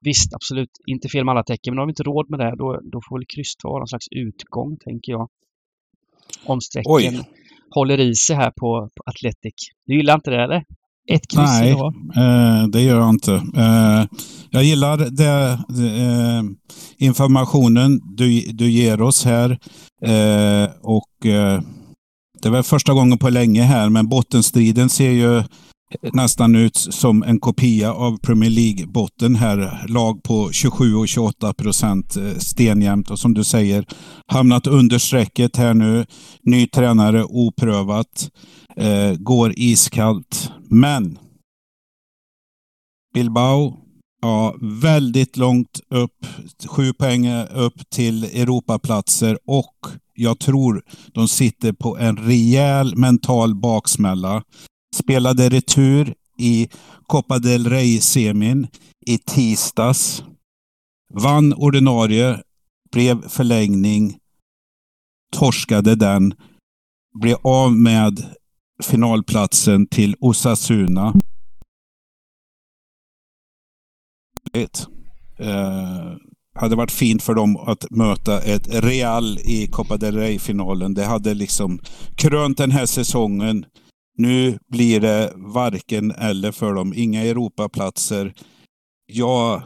Visst, 0.04 0.34
absolut, 0.34 0.70
inte 0.86 1.08
fel 1.08 1.24
med 1.24 1.32
alla 1.32 1.42
tecken, 1.42 1.70
men 1.74 1.78
har 1.78 1.86
vi 1.86 1.90
inte 1.90 2.02
råd 2.02 2.26
med 2.30 2.38
det, 2.38 2.50
då, 2.56 2.80
då 2.92 3.00
får 3.08 3.18
väl 3.18 3.26
kryss 3.34 3.56
2 3.56 3.68
vara 3.68 3.78
någon 3.78 3.88
slags 3.88 4.06
utgång, 4.10 4.76
tänker 4.86 5.12
jag. 5.12 5.28
Om 6.46 6.60
sträcken 6.60 6.92
Oj. 6.92 7.20
håller 7.74 8.00
i 8.00 8.14
sig 8.14 8.36
här 8.36 8.50
på, 8.50 8.88
på 8.96 9.02
Atletic. 9.10 9.54
Du 9.86 9.96
gillar 9.96 10.14
inte 10.14 10.30
det, 10.30 10.42
eller? 10.44 10.64
Ett 11.10 11.26
kryss 11.30 11.60
Nej, 11.60 11.70
eh, 12.16 12.68
det 12.68 12.80
gör 12.80 13.00
jag 13.00 13.10
inte. 13.10 13.32
Eh, 13.34 14.04
jag 14.50 14.64
gillar 14.64 14.96
det, 14.96 15.58
eh, 16.02 16.42
informationen 16.98 18.00
du, 18.16 18.40
du 18.40 18.70
ger 18.70 19.02
oss 19.02 19.24
här. 19.24 19.50
Eh, 20.04 20.70
och 20.82 21.26
eh, 21.26 21.60
Det 22.42 22.50
väl 22.50 22.62
första 22.62 22.92
gången 22.92 23.18
på 23.18 23.28
länge 23.28 23.62
här, 23.62 23.88
men 23.88 24.08
bottenstriden 24.08 24.88
ser 24.88 25.10
ju 25.10 25.42
nästan 26.12 26.56
ut 26.56 26.76
som 26.76 27.22
en 27.22 27.40
kopia 27.40 27.92
av 27.92 28.18
Premier 28.18 28.50
League-botten 28.50 29.34
här. 29.34 29.86
Lag 29.88 30.22
på 30.22 30.52
27 30.52 30.94
och 30.94 31.08
28 31.08 31.52
procent 31.52 32.16
eh, 32.16 32.38
stenjämt 32.38 33.10
och 33.10 33.18
som 33.18 33.34
du 33.34 33.44
säger 33.44 33.86
hamnat 34.26 34.66
under 34.66 34.98
strecket 34.98 35.56
här 35.56 35.74
nu. 35.74 36.06
Ny 36.42 36.66
tränare, 36.66 37.24
oprövat, 37.24 38.30
eh, 38.76 39.14
går 39.18 39.52
iskallt. 39.56 40.50
Men 40.70 41.18
Bilbao, 43.14 43.84
Ja, 44.24 44.54
väldigt 44.60 45.36
långt 45.36 45.80
upp. 45.90 46.26
Sju 46.66 46.92
poäng 46.92 47.26
eh, 47.26 47.46
upp 47.54 47.90
till 47.90 48.24
Europaplatser 48.24 49.38
och 49.46 49.86
jag 50.14 50.38
tror 50.38 50.82
de 51.12 51.28
sitter 51.28 51.72
på 51.72 51.98
en 51.98 52.16
rejäl 52.16 52.96
mental 52.96 53.54
baksmälla. 53.54 54.42
Spelade 54.94 55.48
retur 55.48 56.14
i 56.38 56.68
Copa 57.06 57.38
del 57.38 57.66
Rey-semin 57.70 58.66
i 59.06 59.18
tisdags. 59.18 60.24
Vann 61.14 61.52
ordinarie, 61.52 62.42
blev 62.92 63.28
förlängning, 63.28 64.18
torskade 65.32 65.94
den, 65.94 66.34
blev 67.20 67.36
av 67.42 67.76
med 67.76 68.34
finalplatsen 68.82 69.86
till 69.86 70.16
Osasuna. 70.20 71.14
Eh, 75.38 76.16
hade 76.54 76.76
varit 76.76 76.90
fint 76.90 77.22
för 77.22 77.34
dem 77.34 77.56
att 77.56 77.90
möta 77.90 78.40
ett 78.40 78.68
Real 78.84 79.38
i 79.38 79.68
Copa 79.72 79.96
del 79.96 80.16
Rey-finalen. 80.16 80.94
Det 80.94 81.04
hade 81.04 81.34
liksom 81.34 81.80
krönt 82.16 82.58
den 82.58 82.70
här 82.70 82.86
säsongen. 82.86 83.66
Nu 84.16 84.58
blir 84.66 85.00
det 85.00 85.32
varken 85.34 86.10
eller 86.10 86.52
för 86.52 86.74
dem. 86.74 86.92
Inga 86.96 87.22
Europaplatser. 87.22 88.34
Jag 89.06 89.62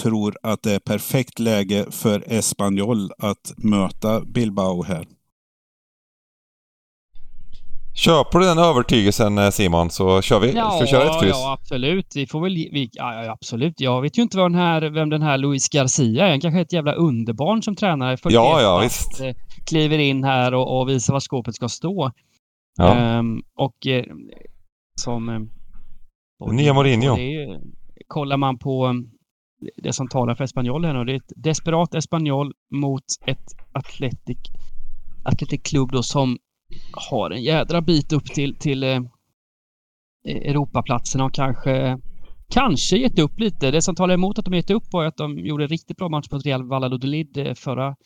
tror 0.00 0.36
att 0.42 0.62
det 0.62 0.72
är 0.72 0.78
perfekt 0.78 1.38
läge 1.38 1.86
för 1.90 2.24
Espanyol 2.26 3.12
att 3.18 3.54
möta 3.56 4.20
Bilbao 4.20 4.82
här. 4.82 5.06
Köper 7.96 8.38
du 8.38 8.44
den 8.44 8.58
övertygelsen 8.58 9.38
eh, 9.38 9.50
Simon 9.50 9.90
så 9.90 10.22
kör 10.22 10.40
vi. 10.40 10.52
Ja, 10.52 10.78
vi 10.80 10.86
köra 10.86 11.04
ett 11.04 11.20
kryss? 11.20 11.30
ja 11.30 11.52
absolut. 11.52 12.06
Vi 12.14 12.26
får 12.26 12.40
väl... 12.40 12.54
Vi, 12.54 12.90
ja, 12.92 13.30
absolut. 13.30 13.80
Jag 13.80 14.02
vet 14.02 14.18
ju 14.18 14.22
inte 14.22 14.36
vad 14.36 14.50
den 14.50 14.60
här, 14.60 14.82
vem 14.82 15.10
den 15.10 15.22
här 15.22 15.38
Luis 15.38 15.68
Garcia 15.68 16.26
är. 16.26 16.30
Han 16.30 16.40
kanske 16.40 16.58
är 16.58 16.62
ett 16.62 16.72
jävla 16.72 16.92
underbarn 16.92 17.62
som 17.62 17.76
tränare. 17.76 18.16
Ja, 18.24 18.62
ja, 18.62 18.78
visst. 18.78 19.20
Eh, 19.20 19.34
kliver 19.66 19.98
in 19.98 20.24
här 20.24 20.54
och, 20.54 20.80
och 20.80 20.88
visar 20.88 21.12
var 21.12 21.20
skåpet 21.20 21.54
ska 21.54 21.68
stå. 21.68 22.12
Ja. 22.76 22.94
Ehm, 22.94 23.42
och 23.54 23.86
eh, 23.86 24.04
som... 25.00 25.28
Eh, 25.28 26.52
Nya 26.52 26.74
Mourinho. 26.74 27.12
och 27.12 27.18
det 27.94 28.04
kollar 28.06 28.36
man 28.36 28.58
på 28.58 28.86
eh, 28.86 28.92
det 29.76 29.92
som 29.92 30.08
talar 30.08 30.34
för 30.34 30.44
Espanyol 30.44 30.84
här 30.84 30.94
nu. 30.94 31.04
Det 31.04 31.12
är 31.12 31.16
ett 31.16 31.32
desperat 31.36 31.94
Espanyol 31.94 32.52
mot 32.70 33.04
ett 33.26 33.54
Athletic, 33.72 34.38
Athletic 35.24 35.62
Club 35.62 35.92
då 35.92 36.02
som 36.02 36.38
har 37.10 37.30
en 37.30 37.42
jädra 37.42 37.80
bit 37.80 38.12
upp 38.12 38.24
till, 38.24 38.56
till 38.56 38.82
eh, 38.82 39.00
Europaplatserna 40.28 41.24
och 41.24 41.34
kanske 41.34 41.98
kanske 42.48 42.96
gett 42.96 43.18
upp 43.18 43.40
lite. 43.40 43.70
Det 43.70 43.82
som 43.82 43.94
talar 43.94 44.14
emot 44.14 44.38
att 44.38 44.44
de 44.44 44.54
gett 44.54 44.70
upp 44.70 44.92
var 44.92 45.04
att 45.04 45.16
de 45.16 45.38
gjorde 45.38 45.64
en 45.64 45.68
riktigt 45.68 45.96
bra 45.96 46.08
match 46.08 46.26
mot 46.30 46.46
Real 46.46 46.68
Valladolid 46.68 47.52
förra 47.56 47.96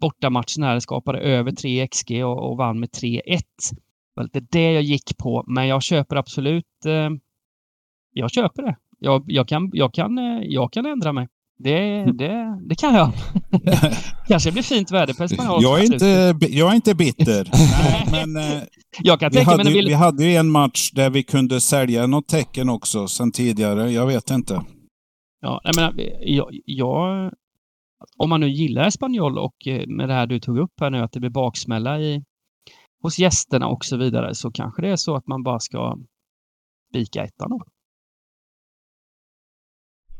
bortamatchen 0.00 0.62
här. 0.62 0.80
Skapade 0.80 1.18
över 1.18 1.52
3 1.52 1.88
XG 1.88 2.24
och, 2.24 2.50
och 2.50 2.56
vann 2.56 2.80
med 2.80 2.88
3-1. 2.88 3.20
Det 4.14 4.20
var 4.20 4.24
lite 4.24 4.40
det 4.50 4.72
jag 4.72 4.82
gick 4.82 5.16
på, 5.18 5.44
men 5.46 5.66
jag 5.66 5.82
köper 5.82 6.16
absolut 6.16 6.86
eh, 6.86 7.10
jag 8.14 8.30
köper 8.30 8.62
det. 8.62 8.76
Jag, 8.98 9.24
jag, 9.26 9.48
kan, 9.48 9.70
jag, 9.72 9.94
kan, 9.94 10.18
eh, 10.18 10.42
jag 10.42 10.72
kan 10.72 10.86
ändra 10.86 11.12
mig. 11.12 11.28
Det, 11.58 12.04
det, 12.12 12.58
det 12.68 12.74
kan 12.74 12.94
jag. 12.94 13.12
Kanske 14.28 14.52
blir 14.52 14.62
fint 14.62 14.90
väder 14.90 15.14
på 15.14 15.24
Espanyol. 15.24 15.62
Jag 15.62 15.80
är 15.80 15.84
inte, 15.84 16.46
jag 16.50 16.70
är 16.70 16.74
inte 16.74 16.94
bitter. 16.94 17.48
Nej, 17.52 18.08
men 18.10 18.36
eh, 18.36 18.62
Jag 19.02 19.20
kan 19.20 19.30
vi, 19.30 19.36
tänka 19.36 19.50
hade, 19.96 20.22
vi... 20.22 20.30
ju 20.30 20.36
en 20.36 20.50
match 20.50 20.90
där 20.90 21.10
vi 21.10 21.22
kunde 21.22 21.60
sälja 21.60 22.06
något 22.06 22.28
tecken 22.28 22.68
också 22.68 23.08
sen 23.08 23.32
tidigare. 23.32 23.90
Jag 23.90 24.06
vet 24.06 24.30
inte. 24.30 24.62
Ja, 25.40 25.60
jag 25.64 25.76
menar, 25.76 25.94
jag, 26.20 26.48
jag, 26.64 27.30
om 28.16 28.30
man 28.30 28.40
nu 28.40 28.48
gillar 28.48 28.86
Espanyol 28.86 29.38
och 29.38 29.66
eh, 29.66 29.86
med 29.86 30.08
det 30.08 30.14
här 30.14 30.26
du 30.26 30.40
tog 30.40 30.58
upp 30.58 30.80
här 30.80 30.90
nu, 30.90 30.98
att 30.98 31.12
det 31.12 31.20
blir 31.20 31.30
baksmälla 31.30 32.00
i, 32.00 32.24
hos 33.04 33.18
gästerna 33.18 33.66
och 33.66 33.84
så 33.84 33.96
vidare, 33.96 34.34
så 34.34 34.50
kanske 34.50 34.82
det 34.82 34.88
är 34.88 34.96
så 34.96 35.16
att 35.16 35.26
man 35.26 35.42
bara 35.42 35.60
ska 35.60 35.96
spika 36.90 37.24
ettan 37.24 37.50
då. 37.50 37.64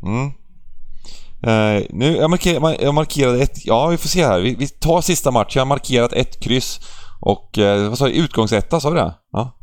Mm. 0.07 0.27
Uh, 1.47 1.87
nu, 1.91 2.17
jag, 2.17 2.31
marker, 2.31 2.83
jag 2.85 2.95
markerade 2.95 3.43
ett... 3.43 3.67
Ja, 3.67 3.89
vi 3.89 3.97
får 3.97 4.09
se 4.09 4.25
här. 4.25 4.41
Vi, 4.41 4.55
vi 4.55 4.69
tar 4.69 5.01
sista 5.01 5.31
matchen. 5.31 5.53
Jag 5.55 5.61
har 5.61 5.67
markerat 5.67 6.13
ett 6.13 6.41
kryss. 6.41 6.81
Och 7.21 7.59
Uh, 7.59 7.89
vad 7.89 7.99
sa 7.99 8.07
du? 8.07 8.13
Utgångsetta, 8.13 8.81
sa 8.81 8.91
du 8.91 8.97
det? 8.97 9.15
Ja. 9.31 9.54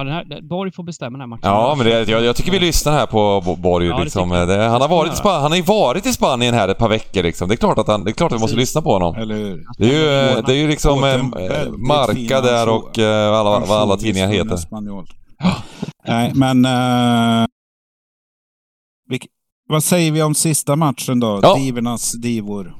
Ja, 0.00 0.04
den 0.04 0.32
här, 0.32 0.42
Borg 0.42 0.72
får 0.72 0.82
bestämma 0.82 1.10
den 1.10 1.20
här 1.20 1.26
matchen. 1.26 1.40
Ja, 1.42 1.74
men 1.78 1.86
det, 1.86 2.08
jag, 2.10 2.24
jag 2.24 2.36
tycker 2.36 2.52
vi 2.52 2.58
lyssnar 2.58 2.92
här 2.92 3.06
på 3.06 3.42
Bo- 3.44 3.56
Borg. 3.56 3.86
Ja, 3.86 3.98
liksom. 4.02 4.28
det, 4.30 4.68
han, 4.68 4.80
har 4.80 4.88
varit 4.88 5.12
i. 5.12 5.16
Span- 5.16 5.40
han 5.42 5.50
har 5.50 5.56
ju 5.56 5.62
varit 5.62 6.06
i 6.06 6.12
Spanien 6.12 6.54
här 6.54 6.68
ett 6.68 6.78
par 6.78 6.88
veckor 6.88 7.22
liksom. 7.22 7.48
Det 7.48 7.54
är 7.54 7.56
klart 7.56 7.78
att, 7.78 7.88
han, 7.88 8.04
det 8.04 8.10
är 8.10 8.12
klart 8.12 8.32
att 8.32 8.38
vi 8.38 8.40
måste 8.42 8.56
lyssna 8.56 8.82
på 8.82 8.92
honom. 8.92 9.14
Eller 9.14 9.34
hur? 9.34 9.64
Det 9.78 9.84
är 9.84 9.88
ju, 10.36 10.42
det 10.42 10.52
är 10.52 10.56
ju 10.56 10.68
liksom 10.68 11.04
en 11.04 11.20
eh, 11.20 11.68
Marca 11.88 12.40
där 12.40 12.68
och 12.68 12.98
eh, 12.98 13.38
alla, 13.38 13.58
vad 13.60 13.70
alla 13.78 13.96
tidningar 13.96 14.28
heter. 14.28 14.58
Nej, 16.08 16.32
men... 16.34 16.66
vilk- 19.10 19.28
vad 19.68 19.84
säger 19.84 20.12
vi 20.12 20.22
om 20.22 20.34
sista 20.34 20.76
matchen 20.76 21.20
då? 21.20 21.40
Ja. 21.42 21.54
Divornas 21.54 22.12
divor. 22.12 22.74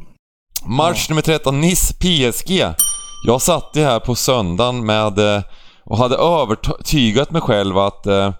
Match 0.66 1.08
nummer 1.08 1.22
13, 1.22 1.60
Nice 1.60 1.94
PSG. 1.94 2.64
Jag 3.26 3.42
satt 3.42 3.70
ju 3.74 3.82
här 3.82 4.00
på 4.00 4.14
söndagen 4.14 4.86
med 4.86 5.18
eh, 5.18 5.42
och 5.90 5.98
hade 5.98 6.16
övertygat 6.16 7.30
mig 7.30 7.42
själv 7.42 7.78
att 7.78 8.06
eh, 8.06 8.32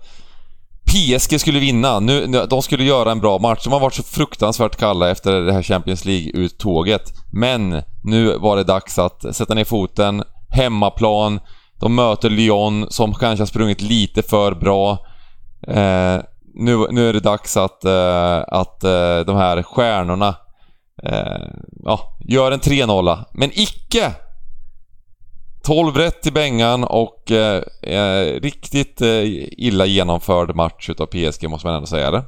PSG 0.87 1.41
skulle 1.41 1.59
vinna. 1.59 2.01
Nu, 2.01 2.27
nu- 2.27 2.47
de 2.51 2.63
skulle 2.63 2.85
göra 2.85 3.11
en 3.13 3.21
bra 3.21 3.39
match. 3.39 3.65
De 3.65 3.73
har 3.73 3.81
varit 3.81 3.95
så 3.95 4.03
fruktansvärt 4.03 4.77
kalla 4.77 5.11
efter 5.11 5.41
det 5.41 5.53
här 5.53 5.63
Champions 5.63 6.05
League-uttåget. 6.05 7.03
Men 7.33 7.83
nu 8.05 8.39
var 8.39 8.57
det 8.57 8.65
dags 8.65 8.99
att 8.99 9.37
sätta 9.37 9.55
ner 9.55 9.65
foten. 9.65 10.23
Hemmaplan. 10.49 11.41
De 11.81 11.95
möter 11.95 12.31
Lyon 12.31 12.87
som 12.91 13.15
kanske 13.15 13.43
har 13.43 13.47
sprungit 13.47 13.81
lite 13.81 14.23
för 14.23 14.55
bra. 14.55 14.91
Eh, 15.69 16.23
nu, 16.55 16.87
nu 16.91 17.09
är 17.09 17.13
det 17.13 17.21
dags 17.21 17.57
att, 17.57 17.85
eh, 17.85 18.39
att 18.49 18.85
eh, 18.85 19.19
de 19.27 19.37
här 19.37 19.63
stjärnorna 19.63 20.35
eh, 21.03 21.47
ja, 21.85 22.01
gör 22.29 22.53
en 22.53 22.61
3-0. 22.61 23.19
Men 23.33 23.51
icke! 23.53 24.13
12 25.63 25.95
rätt 25.95 26.23
till 26.23 26.33
Bengan 26.33 26.85
och 26.85 27.31
eh, 27.31 27.63
eh, 27.83 28.41
riktigt 28.41 29.01
eh, 29.01 29.25
illa 29.59 29.87
genomförd 29.87 30.57
match 30.57 30.91
utav 30.91 31.07
PSG 31.07 31.49
måste 31.49 31.67
man 31.67 31.77
ändå 31.77 31.87
säga, 31.87 32.09
eller? 32.09 32.23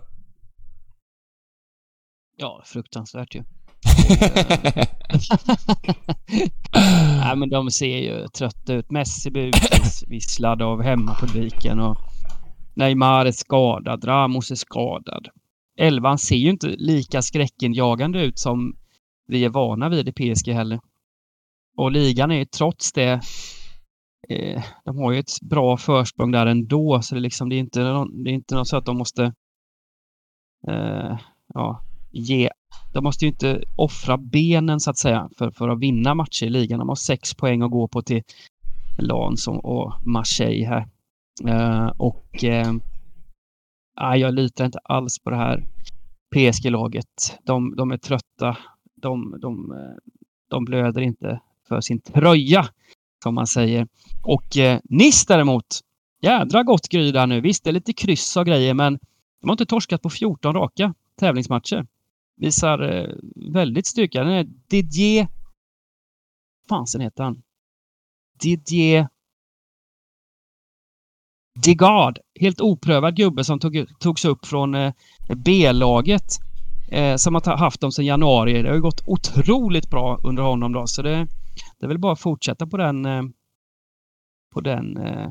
Ja, 2.36 2.62
fruktansvärt 2.64 3.34
ju. 3.34 3.42
Nej, 7.24 7.36
men 7.36 7.50
de 7.50 7.70
ser 7.70 7.98
ju 7.98 8.28
trötta 8.28 8.72
ut. 8.72 8.90
Messi 8.90 9.30
blir 9.30 9.46
utvisslad 9.46 10.62
av 10.62 10.82
hemmapubliken 10.82 11.80
och 11.80 11.96
Neymar 12.74 13.26
är 13.26 13.32
skadad, 13.32 14.08
Ramos 14.08 14.50
är 14.50 14.54
skadad. 14.54 15.28
Elvan 15.78 16.18
ser 16.18 16.36
ju 16.36 16.50
inte 16.50 16.66
lika 16.66 17.22
skräckinjagande 17.22 18.22
ut 18.24 18.38
som 18.38 18.76
vi 19.26 19.44
är 19.44 19.48
vana 19.48 19.88
vid 19.88 20.08
i 20.08 20.12
PSG 20.12 20.48
heller. 20.48 20.80
Och 21.76 21.92
ligan 21.92 22.30
är 22.30 22.36
ju 22.36 22.44
trots 22.44 22.92
det 22.92 23.20
eh, 24.28 24.62
de 24.84 24.98
har 24.98 25.12
ju 25.12 25.18
ett 25.18 25.40
bra 25.42 25.76
försprång 25.76 26.30
där 26.30 26.46
ändå, 26.46 27.02
så 27.02 27.14
det 27.14 27.18
är 27.18 27.22
liksom 27.22 27.48
det 27.48 27.56
är 27.56 27.60
inte, 27.60 27.80
det 28.24 28.30
är 28.30 28.34
inte 28.34 28.54
något 28.54 28.68
så 28.68 28.76
att 28.76 28.86
de 28.86 28.98
måste 28.98 29.24
eh, 30.68 31.18
ja, 31.54 31.82
ge 32.10 32.50
de 32.92 33.04
måste 33.04 33.24
ju 33.24 33.30
inte 33.30 33.64
offra 33.76 34.16
benen 34.18 34.80
så 34.80 34.90
att 34.90 34.98
säga 34.98 35.30
för, 35.38 35.50
för 35.50 35.68
att 35.68 35.80
vinna 35.80 36.14
matcher 36.14 36.46
i 36.46 36.50
ligan. 36.50 36.78
De 36.78 36.88
har 36.88 36.96
sex 36.96 37.34
poäng 37.34 37.62
att 37.62 37.70
gå 37.70 37.88
på 37.88 38.02
till 38.02 38.22
Lans 38.98 39.48
och, 39.48 39.92
Marseille 40.06 40.66
här. 40.66 40.88
Eh, 41.48 41.86
och 41.86 42.44
eh, 42.44 42.72
jag 44.16 44.34
litar 44.34 44.64
inte 44.64 44.78
alls 44.78 45.18
på 45.18 45.30
det 45.30 45.36
här 45.36 45.64
PSG-laget. 46.34 47.38
De, 47.44 47.76
de 47.76 47.90
är 47.90 47.96
trötta. 47.96 48.56
De, 48.94 49.40
de, 49.40 49.72
eh, 49.72 50.12
de 50.50 50.64
blöder 50.64 51.00
inte 51.00 51.40
för 51.72 51.80
sin 51.80 52.00
tröja, 52.00 52.66
som 53.22 53.34
man 53.34 53.46
säger. 53.46 53.86
Och 54.22 54.56
eh, 54.56 54.80
Nice 54.84 55.24
däremot, 55.28 55.80
jädra 56.22 56.62
gott 56.62 56.88
gry 56.88 57.12
där 57.12 57.26
nu. 57.26 57.40
Visst, 57.40 57.64
det 57.64 57.70
är 57.70 57.72
lite 57.72 57.92
kryss 57.92 58.36
och 58.36 58.46
grejer, 58.46 58.74
men 58.74 58.98
de 59.40 59.48
har 59.48 59.52
inte 59.52 59.66
torskat 59.66 60.02
på 60.02 60.10
14 60.10 60.54
raka 60.54 60.94
tävlingsmatcher 61.18 61.86
visar 62.36 62.78
eh, 62.92 63.08
väldigt 63.52 63.86
styrka. 63.86 64.24
Den 64.24 64.32
är 64.32 64.46
Didier... 64.68 65.28
Fansen 66.68 67.00
heter 67.00 67.24
han? 67.24 67.42
Didier... 68.40 69.08
Degard, 71.64 72.18
Helt 72.40 72.60
oprövad 72.60 73.16
gubbe 73.16 73.44
som 73.44 73.58
tog, 73.58 73.86
togs 73.98 74.24
upp 74.24 74.46
från 74.46 74.74
eh, 74.74 74.92
B-laget. 75.36 76.38
Eh, 76.90 77.16
som 77.16 77.34
har 77.34 77.56
haft 77.56 77.80
dem 77.80 77.92
sedan 77.92 78.04
januari. 78.04 78.62
Det 78.62 78.68
har 78.68 78.74
ju 78.74 78.82
gått 78.82 79.02
otroligt 79.06 79.90
bra 79.90 80.18
under 80.22 80.42
honom 80.42 80.72
då. 80.72 80.86
Så 80.86 81.02
det, 81.02 81.26
det 81.78 81.86
är 81.86 81.88
väl 81.88 81.98
bara 81.98 82.12
att 82.12 82.20
fortsätta 82.20 82.66
på 82.66 82.76
den... 82.76 83.06
Eh, 83.06 83.22
på 84.54 84.60
den... 84.60 84.96
Eh, 84.96 85.30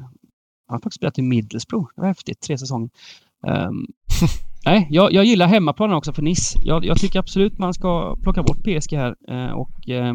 han 0.68 0.76
har 0.76 0.80
faktiskt 0.80 0.96
spelat 1.00 1.20
i 1.20 1.22
Middlesbrough. 1.22 1.90
Det 1.96 2.02
var 2.02 2.08
häftigt. 2.08 2.42
Tre 2.42 2.58
säsonger. 2.58 2.90
Ehm, 3.48 3.86
Nej, 4.66 4.88
jag, 4.90 5.14
jag 5.14 5.26
gillar 5.26 5.48
hemmaplanen 5.48 5.96
också 5.96 6.14
för 6.14 6.22
Nice. 6.22 6.60
Jag, 6.64 6.86
jag, 6.86 6.98
tycker 6.98 7.20
absolut 7.20 7.58
man 7.58 7.74
ska 7.74 8.18
plocka 8.24 8.44
bort 8.44 8.58
PSG 8.64 8.94
här 8.94 9.16
eh, 9.28 9.52
och 9.52 9.90
eh, 9.90 10.14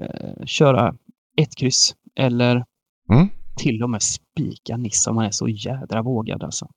eh, 0.00 0.44
köra 0.46 0.94
ett 1.36 1.56
kryss. 1.56 1.96
Eller 2.16 2.64
Mm. 3.12 3.28
till 3.56 3.82
och 3.82 3.90
med 3.90 4.02
spika 4.02 4.76
Nice 4.76 5.10
om 5.10 5.16
man 5.16 5.24
är 5.24 5.30
så 5.30 5.48
jädra 5.48 6.02
vågad 6.02 6.42
alltså. 6.42 6.70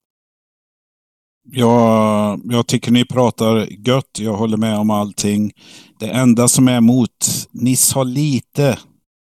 Jag, 1.52 2.42
jag 2.44 2.68
tycker 2.68 2.92
ni 2.92 3.06
pratar 3.06 3.68
gött. 3.88 4.20
Jag 4.20 4.34
håller 4.34 4.58
med 4.58 4.78
om 4.78 4.90
allting. 4.90 5.52
Det 6.00 6.10
enda 6.10 6.48
som 6.48 6.68
är 6.68 6.78
emot, 6.78 7.48
Nice 7.52 7.96
har 7.96 8.06
lite 8.06 8.78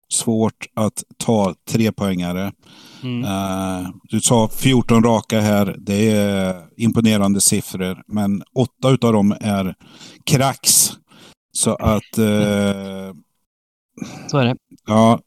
svårt 0.10 0.66
att 0.76 1.04
ta 1.18 1.56
trepoängare. 1.70 2.52
Mm. 3.04 3.24
Uh, 3.24 3.90
du 4.04 4.22
sa 4.22 4.50
14 4.50 5.04
raka 5.04 5.42
här. 5.42 5.76
Det 5.80 6.12
är 6.12 6.64
imponerande 6.78 7.42
siffror. 7.42 8.04
Men 8.08 8.44
åtta 8.56 8.90
utav 8.90 9.14
dem 9.14 9.36
är 9.42 9.76
kracks. 10.26 10.92
Så 11.52 11.76
att... 11.76 12.20
Uh, 12.20 13.14
Så 14.28 14.38
är 14.38 14.46
det. 14.46 14.56
ja, 14.86 15.20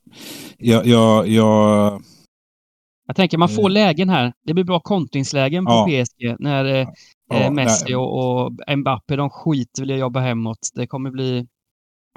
jag... 0.59 0.87
jag, 0.87 1.29
jag 1.29 2.03
Jag 3.11 3.17
tänker 3.17 3.39
man 3.39 3.49
får 3.49 3.69
Eh. 3.71 3.73
lägen 3.73 4.09
här. 4.09 4.33
Det 4.47 4.55
blir 4.55 4.65
bra 4.65 4.81
kontringslägen 4.81 5.65
på 5.65 5.73
Ja. 5.73 5.87
PSG 6.05 6.37
när 6.39 6.65
eh, 6.65 6.89
eh, 7.35 7.51
Messi 7.51 7.95
och, 7.95 8.19
och 8.45 8.53
Mbappé 8.79 9.17
de 9.17 9.31
skiter 9.31 9.83
vill 9.83 9.99
jobba 9.99 10.21
hemåt. 10.21 10.59
Det 10.75 10.87
kommer 10.87 11.11
bli... 11.11 11.47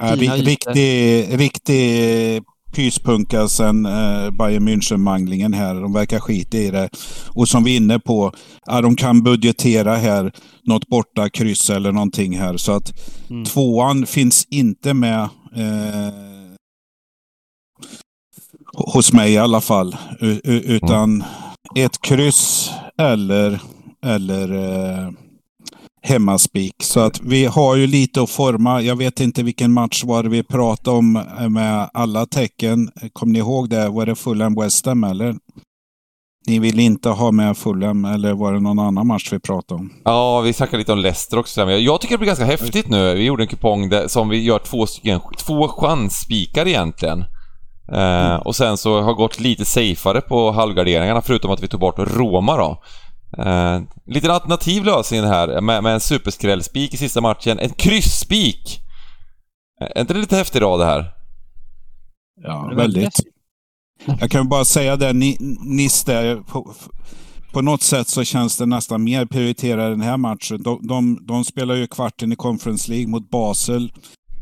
Ja, 0.02 0.16
Fina 0.18 0.36
ri- 0.36 0.40
ytor. 0.40 0.46
riktig, 0.46 1.40
riktig 1.40 2.44
pyspunka 2.76 3.48
sen 3.48 3.86
eh, 3.86 4.30
Bayern 4.32 4.68
München-manglingen 4.68 5.54
här. 5.56 5.76
De 5.76 5.94
verkar 5.94 6.20
skita 6.20 6.58
i 6.58 6.72
det. 6.72 6.90
Och 7.36 7.48
som 7.50 7.64
vi 7.64 7.74
är 7.74 7.78
inne 7.78 8.00
på, 8.00 8.32
ja, 8.66 8.82
de 8.82 8.96
kan 8.96 9.24
budgetera 9.24 9.96
här 9.96 10.32
något 10.64 10.88
borta 10.88 11.30
kryss 11.30 11.70
eller 11.70 11.92
någonting 11.92 12.38
här. 12.40 12.58
Så 12.58 12.72
att 12.72 12.92
Mm. 13.30 13.46
tvåan 13.46 14.06
finns 14.06 14.48
inte 14.52 14.94
med 14.94 15.22
eh, 15.56 16.08
hos 18.74 19.14
mig 19.14 19.32
i 19.34 19.38
alla 19.38 19.62
fall. 19.62 19.96
U- 20.20 20.42
utan 20.44 21.24
ett 21.78 22.02
kryss 22.02 22.72
eller, 23.02 23.60
eller 24.06 24.54
eh, 24.54 25.10
hemmaspik. 26.04 26.74
Så 26.84 27.00
att 27.00 27.22
vi 27.22 27.46
har 27.46 27.76
ju 27.76 27.88
lite 27.88 28.22
att 28.22 28.30
forma. 28.30 28.82
Jag 28.82 28.96
vet 28.96 29.20
inte 29.20 29.44
vilken 29.44 29.72
match 29.74 30.04
var 30.04 30.24
det 30.24 30.30
vi 30.30 30.44
pratade 30.44 30.98
om 30.98 31.24
med 31.50 31.90
alla 31.94 32.26
tecken. 32.26 32.92
Kommer 33.14 33.34
ni 33.34 33.40
ihåg 33.40 33.70
det? 33.70 33.90
Var 33.90 34.06
det 34.06 34.16
Fulham 34.16 34.56
West 34.56 34.86
Ham 34.86 35.04
eller? 35.04 35.36
Ni 36.48 36.60
vill 36.60 36.80
inte 36.80 37.10
ha 37.10 37.32
med 37.32 37.58
Fulham 37.58 38.06
eller 38.06 38.34
var 38.34 38.54
det 38.54 38.60
någon 38.60 38.80
annan 38.80 39.08
match 39.08 39.30
vi 39.34 39.40
pratade 39.40 39.80
om? 39.82 39.94
Ja, 40.04 40.42
vi 40.42 40.54
snackade 40.54 40.78
lite 40.78 40.94
om 40.94 41.00
Leicester 41.00 41.40
också. 41.40 41.62
Jag 41.72 42.02
tycker 42.02 42.14
det 42.14 42.18
blir 42.18 42.28
ganska 42.28 42.46
häftigt 42.46 42.90
nu. 42.90 43.14
Vi 43.16 43.24
gjorde 43.26 43.44
en 43.44 43.48
kupong 43.48 43.90
där, 43.90 44.08
som 44.08 44.30
vi 44.30 44.44
gör 44.44 44.60
två 44.60 44.86
stycken, 44.86 45.20
två 45.38 45.68
chansspikar 45.68 46.68
egentligen. 46.68 47.24
Eh, 47.94 48.36
och 48.36 48.56
sen 48.56 48.78
så 48.78 49.02
har 49.02 49.14
gått 49.14 49.40
lite 49.40 49.66
safeare 49.66 50.22
på 50.22 50.52
halvgarderingarna 50.52 51.22
förutom 51.22 51.52
att 51.52 51.64
vi 51.64 51.68
tog 51.68 51.80
bort 51.80 52.00
Roma 52.00 52.58
då. 52.58 52.84
Eh, 53.44 53.82
lite 54.06 54.34
alternativ 54.34 54.84
lösning 54.84 55.24
här 55.24 55.62
med, 55.62 55.84
med 55.84 55.94
en 55.94 56.00
superskrällspik 56.00 56.94
i 56.94 56.98
sista 56.98 57.22
matchen. 57.22 57.60
En 57.60 57.70
kryssspik! 57.70 58.80
Eh, 59.82 59.88
Är 59.96 60.02
inte 60.02 60.14
det 60.14 60.20
lite 60.20 60.36
häftig 60.36 60.62
rad 60.62 60.80
det 60.80 60.86
här? 60.86 61.12
Ja, 62.44 62.72
väldigt. 62.76 63.20
Jag 64.20 64.32
kan 64.32 64.50
bara 64.50 64.66
säga 64.66 64.96
det, 64.96 65.14
ni, 65.14 65.38
Nis 65.66 66.04
där, 66.04 66.36
på, 66.36 66.74
på 67.52 67.62
något 67.62 67.82
sätt 67.82 68.08
så 68.08 68.24
känns 68.24 68.58
det 68.58 68.66
nästan 68.66 69.04
mer 69.04 69.26
prioriterat 69.26 69.92
den 69.92 70.02
här 70.02 70.18
matchen. 70.18 70.64
De, 70.64 70.88
de, 70.88 71.26
de 71.28 71.46
spelar 71.46 71.76
ju 71.76 71.88
kvarten 71.88 72.32
i 72.32 72.36
Conference 72.36 72.92
League 72.92 73.08
mot 73.08 73.30
Basel 73.30 73.92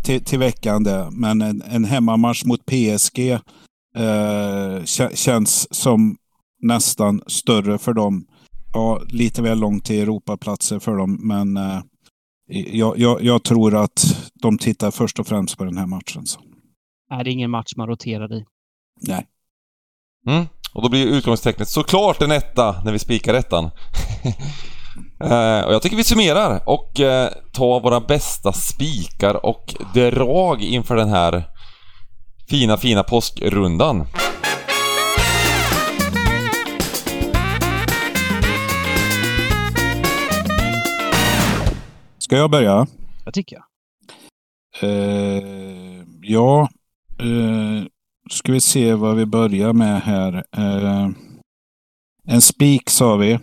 till, 0.04 0.24
till 0.24 0.40
veckan 0.40 0.84
där. 0.84 1.12
Men 1.12 1.42
en, 1.42 1.62
en 1.62 1.86
hemmamatch 1.86 2.44
mot 2.46 2.66
PSG 2.66 3.20
eh, 3.30 3.40
kä- 4.86 5.16
känns 5.16 5.76
som 5.76 6.18
nästan 6.62 7.22
större 7.28 7.78
för 7.78 7.94
dem. 7.94 8.26
Ja, 8.74 9.02
lite 9.08 9.42
väl 9.42 9.60
långt 9.60 9.86
till 9.86 10.02
Europaplatser 10.02 10.80
för 10.80 10.96
dem, 10.96 11.20
men 11.28 11.58
eh, 11.58 11.82
jag, 12.72 12.98
jag, 12.98 13.24
jag 13.24 13.44
tror 13.44 13.76
att 13.76 14.30
de 14.34 14.58
tittar 14.58 14.92
först 14.92 15.20
och 15.20 15.28
främst 15.28 15.58
på 15.58 15.64
den 15.66 15.78
här 15.78 15.86
matchen. 15.86 16.26
Så. 16.26 16.40
Nej, 17.10 17.24
det 17.24 17.30
är 17.30 17.32
ingen 17.32 17.52
match 17.52 17.74
man 17.78 17.88
roterar 17.88 18.34
i. 18.34 18.46
Nej. 19.02 19.28
Mm. 20.28 20.46
Och 20.74 20.82
då 20.82 20.90
blir 20.90 21.08
utgångstecknet 21.08 21.68
såklart 21.70 22.22
en 22.22 22.32
etta 22.32 22.82
när 22.86 22.92
vi 22.92 23.00
spikar 23.00 23.34
ettan. 23.34 23.64
eh, 25.24 25.66
och 25.66 25.74
jag 25.74 25.82
tycker 25.82 25.98
vi 25.98 26.04
summerar 26.04 26.62
och 26.66 27.00
eh, 27.00 27.30
tar 27.54 27.80
våra 27.80 28.00
bästa 28.00 28.54
spikar 28.54 29.46
och 29.46 29.76
drag 29.94 30.62
inför 30.62 30.96
den 30.96 31.10
här 31.10 31.44
fina, 32.50 32.78
fina 32.78 33.04
påskrundan. 33.04 34.08
Ska 42.18 42.36
jag 42.36 42.52
börja? 42.52 42.88
Jag 43.26 43.34
tycker 43.34 43.56
jag. 43.56 43.64
Eh, 44.82 46.04
ja, 46.22 46.70
eh, 47.20 47.86
ska 48.30 48.52
vi 48.52 48.62
se 48.62 48.94
vad 48.94 49.16
vi 49.16 49.26
börjar 49.26 49.74
med 49.74 50.02
här. 50.02 50.44
Eh, 50.58 51.10
en 52.28 52.42
spik 52.42 52.90
sa 52.90 53.16
vi. 53.16 53.40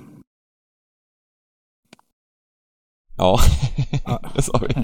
Ja, 3.17 3.41
det 4.35 4.43
sa 4.43 4.61
vi. 4.69 4.75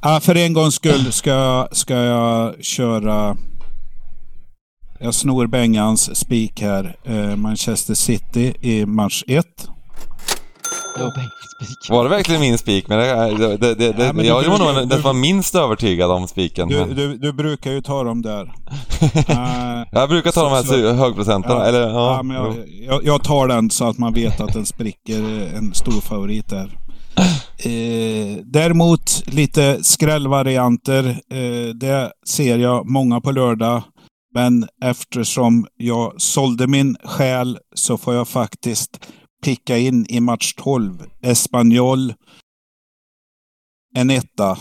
Ah, 0.00 0.20
för 0.20 0.34
en 0.34 0.52
gångs 0.52 0.74
skull 0.74 1.12
ska, 1.12 1.68
ska 1.72 1.94
jag 1.94 2.64
köra... 2.64 3.36
Jag 5.00 5.14
snor 5.14 5.46
Bengans 5.46 6.16
spik 6.18 6.60
här. 6.60 6.96
Eh, 7.04 7.36
Manchester 7.36 7.94
City 7.94 8.54
i 8.60 8.86
match 8.86 9.22
1. 9.26 9.46
Det 10.96 11.92
var 11.92 12.04
det 12.04 12.10
verkligen 12.10 12.40
min 12.40 12.58
spik? 12.58 12.88
Men 12.88 12.98
det, 12.98 13.56
det, 13.56 13.74
det, 13.74 13.92
det, 13.92 14.04
Ja, 14.04 14.12
men 14.12 14.16
du 14.16 14.24
jag 14.24 14.42
var 14.50 14.58
nog 14.58 14.74
den 14.74 14.90
som 14.90 15.02
var 15.02 15.12
minst 15.12 15.54
övertygad 15.54 16.10
om 16.10 16.28
spiken. 16.28 16.68
Du, 16.68 16.78
men... 16.78 16.94
du, 16.96 17.16
du 17.18 17.32
brukar 17.32 17.70
ju 17.70 17.80
ta 17.82 18.04
dem 18.04 18.22
där. 18.22 18.52
Eh, 19.28 19.82
Jag 19.92 20.08
brukar 20.08 20.30
ta 20.32 20.42
de 20.42 20.52
här 20.52 20.62
Så- 20.62 20.92
högprocentarna, 20.92 21.54
Ja, 21.60 21.64
eller 21.66 21.80
ja, 21.80 22.16
ja. 22.16 22.22
men 22.22 22.36
jag, 22.36 22.54
jag, 22.86 23.04
jag 23.04 23.24
tar 23.24 23.48
den 23.48 23.70
så 23.70 23.88
att 23.88 23.98
man 23.98 24.14
vet 24.14 24.40
att 24.40 24.52
den 24.52 24.66
spricker. 24.66 25.20
En 25.56 25.74
stor 25.74 26.00
favorit 26.00 26.48
där. 26.48 26.78
Eh, 27.64 28.38
däremot 28.44 29.22
lite 29.26 29.84
skrällvarianter. 29.84 31.04
Eh, 31.30 31.74
det 31.74 32.12
ser 32.26 32.58
jag 32.58 32.86
många 32.86 33.20
på 33.20 33.30
lördag. 33.30 33.82
Men 34.34 34.68
eftersom 34.82 35.66
jag 35.76 36.20
sålde 36.20 36.66
min 36.66 36.96
själ 37.04 37.58
så 37.74 37.98
får 37.98 38.14
jag 38.14 38.28
faktiskt 38.28 39.08
picka 39.44 39.78
in 39.78 40.06
i 40.08 40.20
match 40.20 40.54
12. 40.54 41.04
Espanyol. 41.22 42.14
En 43.94 44.10
etta. 44.10 44.58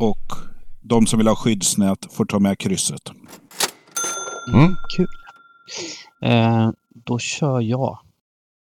Och 0.00 0.32
de 0.82 1.06
som 1.06 1.18
vill 1.18 1.28
ha 1.28 1.36
skyddsnät 1.36 2.12
får 2.12 2.24
ta 2.24 2.38
med 2.38 2.58
krysset. 2.58 3.12
Mm. 4.54 4.74
Kul. 4.96 5.08
Eh, 6.22 6.70
då 7.06 7.18
kör 7.18 7.60
jag. 7.60 7.98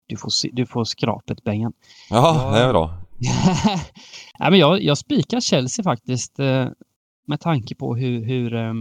Du 0.07 0.17
får, 0.17 0.29
se, 0.29 0.49
du 0.53 0.65
får 0.65 0.85
skrapet, 0.85 1.43
Bengan. 1.43 1.73
Jaha, 2.09 2.51
det 2.51 2.59
är 2.59 2.69
bra. 2.69 2.98
ja, 4.39 4.49
men 4.49 4.59
jag, 4.59 4.81
jag 4.81 4.97
spikar 4.97 5.39
Chelsea 5.39 5.83
faktiskt 5.83 6.39
eh, 6.39 6.69
med 7.27 7.39
tanke 7.39 7.75
på 7.75 7.95
hur, 7.95 8.25
hur, 8.25 8.53
eh, 8.53 8.73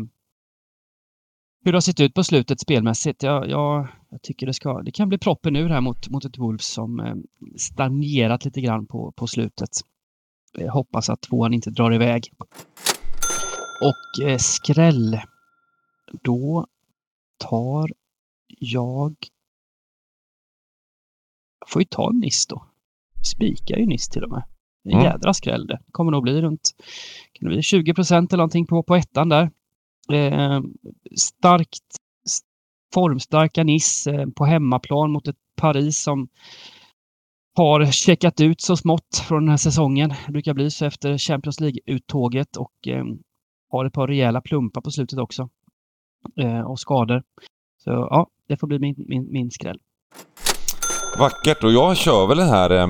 hur 1.64 1.72
det 1.72 1.76
har 1.76 1.80
sett 1.80 2.00
ut 2.00 2.14
på 2.14 2.24
slutet 2.24 2.60
spelmässigt. 2.60 3.22
Jag, 3.22 3.50
jag, 3.50 3.88
jag 4.10 4.22
tycker 4.22 4.46
det, 4.46 4.54
ska, 4.54 4.82
det 4.82 4.90
kan 4.90 5.08
bli 5.08 5.18
proppen 5.18 5.56
ur 5.56 5.68
här 5.68 5.80
mot, 5.80 6.08
mot 6.08 6.24
ett 6.24 6.38
Wolves 6.38 6.66
som 6.66 7.00
eh, 7.00 7.14
stagnerat 7.56 8.44
lite 8.44 8.60
grann 8.60 8.86
på, 8.86 9.12
på 9.12 9.26
slutet. 9.26 9.70
Jag 10.52 10.72
hoppas 10.72 11.08
att 11.08 11.20
tvåan 11.20 11.54
inte 11.54 11.70
drar 11.70 11.94
iväg. 11.94 12.32
Och 13.82 14.26
eh, 14.26 14.38
skräll. 14.38 15.20
Då 16.22 16.66
tar 17.38 17.92
jag... 18.58 19.16
Jag 21.60 21.68
får 21.68 21.82
ju 21.82 21.86
ta 21.86 22.10
Nice 22.10 22.46
då. 22.48 22.67
Spikar 23.22 23.76
ju 23.76 23.86
Nice 23.86 24.12
till 24.12 24.24
och 24.24 24.30
med. 24.30 24.42
En 24.84 24.92
Mm. 24.92 25.04
jädra 25.04 25.34
skräll 25.34 25.66
det. 25.66 25.78
Kommer 25.92 26.12
nog 26.12 26.22
bli 26.22 26.42
runt 26.42 26.70
kan 27.32 27.48
det 27.48 27.54
bli 27.54 27.62
20 27.62 27.94
procent 27.94 28.32
eller 28.32 28.40
någonting 28.40 28.66
på, 28.66 28.82
på 28.82 28.96
ettan 28.96 29.28
där. 29.28 29.50
Eh, 30.12 30.60
starkt, 31.16 31.82
formstarka 32.94 33.64
Nice 33.64 34.10
eh, 34.12 34.26
på 34.36 34.44
hemmaplan 34.44 35.10
mot 35.10 35.28
ett 35.28 35.36
Paris 35.56 35.98
som 36.02 36.28
har 37.56 37.86
checkat 37.86 38.40
ut 38.40 38.60
så 38.60 38.76
smått 38.76 39.24
från 39.28 39.42
den 39.42 39.50
här 39.50 39.56
säsongen. 39.56 40.14
Det 40.26 40.32
brukar 40.32 40.54
bli 40.54 40.70
så 40.70 40.84
efter 40.84 41.18
Champions 41.18 41.60
League-uttåget 41.60 42.56
och 42.56 42.88
eh, 42.88 43.04
har 43.70 43.84
ett 43.84 43.92
par 43.92 44.08
rejäla 44.08 44.40
plumpar 44.40 44.80
på 44.80 44.90
slutet 44.90 45.18
också. 45.18 45.48
Eh, 46.40 46.60
och 46.60 46.80
skador. 46.80 47.22
Så 47.84 47.90
ja, 47.90 48.26
det 48.48 48.56
får 48.56 48.66
bli 48.66 48.78
min, 48.78 48.94
min, 49.08 49.32
min 49.32 49.50
skräll. 49.50 49.78
Vackert 51.18 51.64
och 51.64 51.72
jag 51.72 51.96
kör 51.96 52.26
väl 52.26 52.38
den 52.38 52.48
här 52.48 52.70
eh, 52.70 52.86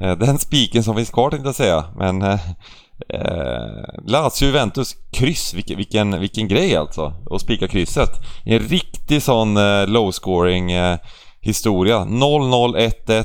Eh, 0.00 0.16
den 0.18 0.38
spiken 0.38 0.84
som 0.84 0.96
finns 0.96 1.10
kvar 1.10 1.30
tänkte 1.30 1.48
jag 1.48 1.54
säga 1.54 1.84
men 1.96 2.22
eh, 2.22 2.40
eh, 3.08 4.04
Lazio 4.06 4.46
Juventus 4.46 4.96
kryss, 5.12 5.54
vilken, 5.54 5.76
vilken, 5.76 6.20
vilken 6.20 6.48
grej 6.48 6.76
alltså 6.76 7.12
att 7.30 7.40
spika 7.40 7.68
krysset. 7.68 8.10
En 8.44 8.58
riktig 8.58 9.22
sån 9.22 9.56
eh, 9.56 9.86
low 9.86 10.10
scoring 10.10 10.72
eh, 10.72 10.98
historia. 11.40 11.98
0-0, 11.98 12.90
1-1 13.06 13.24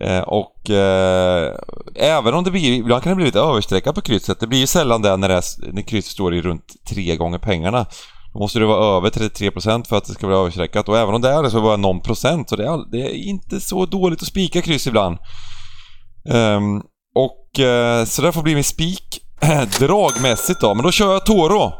eh, 0.00 0.20
och 0.20 0.70
eh, 0.70 1.54
även 1.96 2.34
om 2.34 2.44
det 2.44 2.50
blir, 2.50 2.72
ibland 2.72 3.02
kan 3.02 3.10
det 3.10 3.16
bli 3.16 3.24
lite 3.24 3.40
överstreckat 3.40 3.94
på 3.94 4.00
krysset. 4.00 4.40
Det 4.40 4.46
blir 4.46 4.58
ju 4.58 4.66
sällan 4.66 5.02
det 5.02 5.16
när, 5.16 5.28
det 5.28 5.34
är, 5.34 5.72
när 5.72 5.82
krysset 5.82 6.12
står 6.12 6.34
i 6.34 6.42
runt 6.42 6.72
tre 6.88 7.16
gånger 7.16 7.38
pengarna. 7.38 7.86
Då 8.32 8.38
måste 8.38 8.58
det 8.58 8.66
vara 8.66 8.96
över 8.96 9.10
33% 9.10 9.88
för 9.88 9.96
att 9.96 10.04
det 10.04 10.12
ska 10.12 10.26
bli 10.26 10.36
överstreckat 10.36 10.88
och 10.88 10.98
även 10.98 11.14
om 11.14 11.20
det 11.20 11.30
är 11.30 11.42
det 11.42 11.50
så 11.50 11.56
är 11.56 11.60
det 11.60 11.66
bara 11.66 11.76
någon 11.76 12.00
procent 12.00 12.48
så 12.48 12.56
det 12.56 12.66
är, 12.66 12.90
det 12.90 12.98
är 12.98 13.14
inte 13.14 13.60
så 13.60 13.86
dåligt 13.86 14.22
att 14.22 14.28
spika 14.28 14.62
kryss 14.62 14.86
ibland. 14.86 15.18
Um, 16.30 16.82
och 17.14 17.58
uh, 17.58 18.04
så 18.04 18.22
det 18.22 18.32
får 18.32 18.42
bli 18.42 18.54
min 18.54 18.64
spik 18.64 19.20
dragmässigt 19.78 20.60
då, 20.60 20.74
men 20.74 20.84
då 20.84 20.90
kör 20.90 21.12
jag 21.12 21.26
Toro 21.26 21.72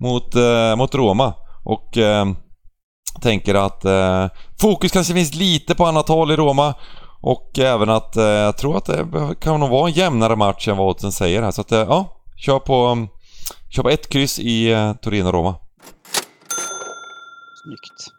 mot, 0.00 0.36
uh, 0.36 0.76
mot 0.76 0.94
Roma 0.94 1.34
och 1.64 1.96
uh, 1.96 2.24
tänker 3.22 3.54
att 3.54 3.84
uh, 3.84 4.26
fokus 4.60 4.92
kanske 4.92 5.14
finns 5.14 5.34
lite 5.34 5.74
på 5.74 5.86
annat 5.86 6.08
håll 6.08 6.30
i 6.30 6.36
Roma 6.36 6.74
och 7.20 7.58
även 7.58 7.90
att 7.90 8.12
jag 8.16 8.56
tror 8.56 8.76
att 8.76 8.84
det 8.84 9.06
kan 9.40 9.60
nog 9.60 9.70
vara 9.70 9.88
en 9.88 9.94
jämnare 9.94 10.36
match 10.36 10.68
än 10.68 10.76
vad 10.76 10.88
oddsen 10.88 11.12
säger 11.12 11.42
här 11.42 11.50
så 11.50 11.60
att 11.60 11.70
ja, 11.70 12.08
kör 12.36 12.58
på 12.58 12.86
um, 12.86 13.08
Kör 13.74 13.82
på 13.82 13.90
ett 13.90 14.08
kryss 14.08 14.38
i 14.38 14.72
eh, 14.72 14.92
Torino-Roma. 14.94 15.54
Snyggt. 17.64 18.12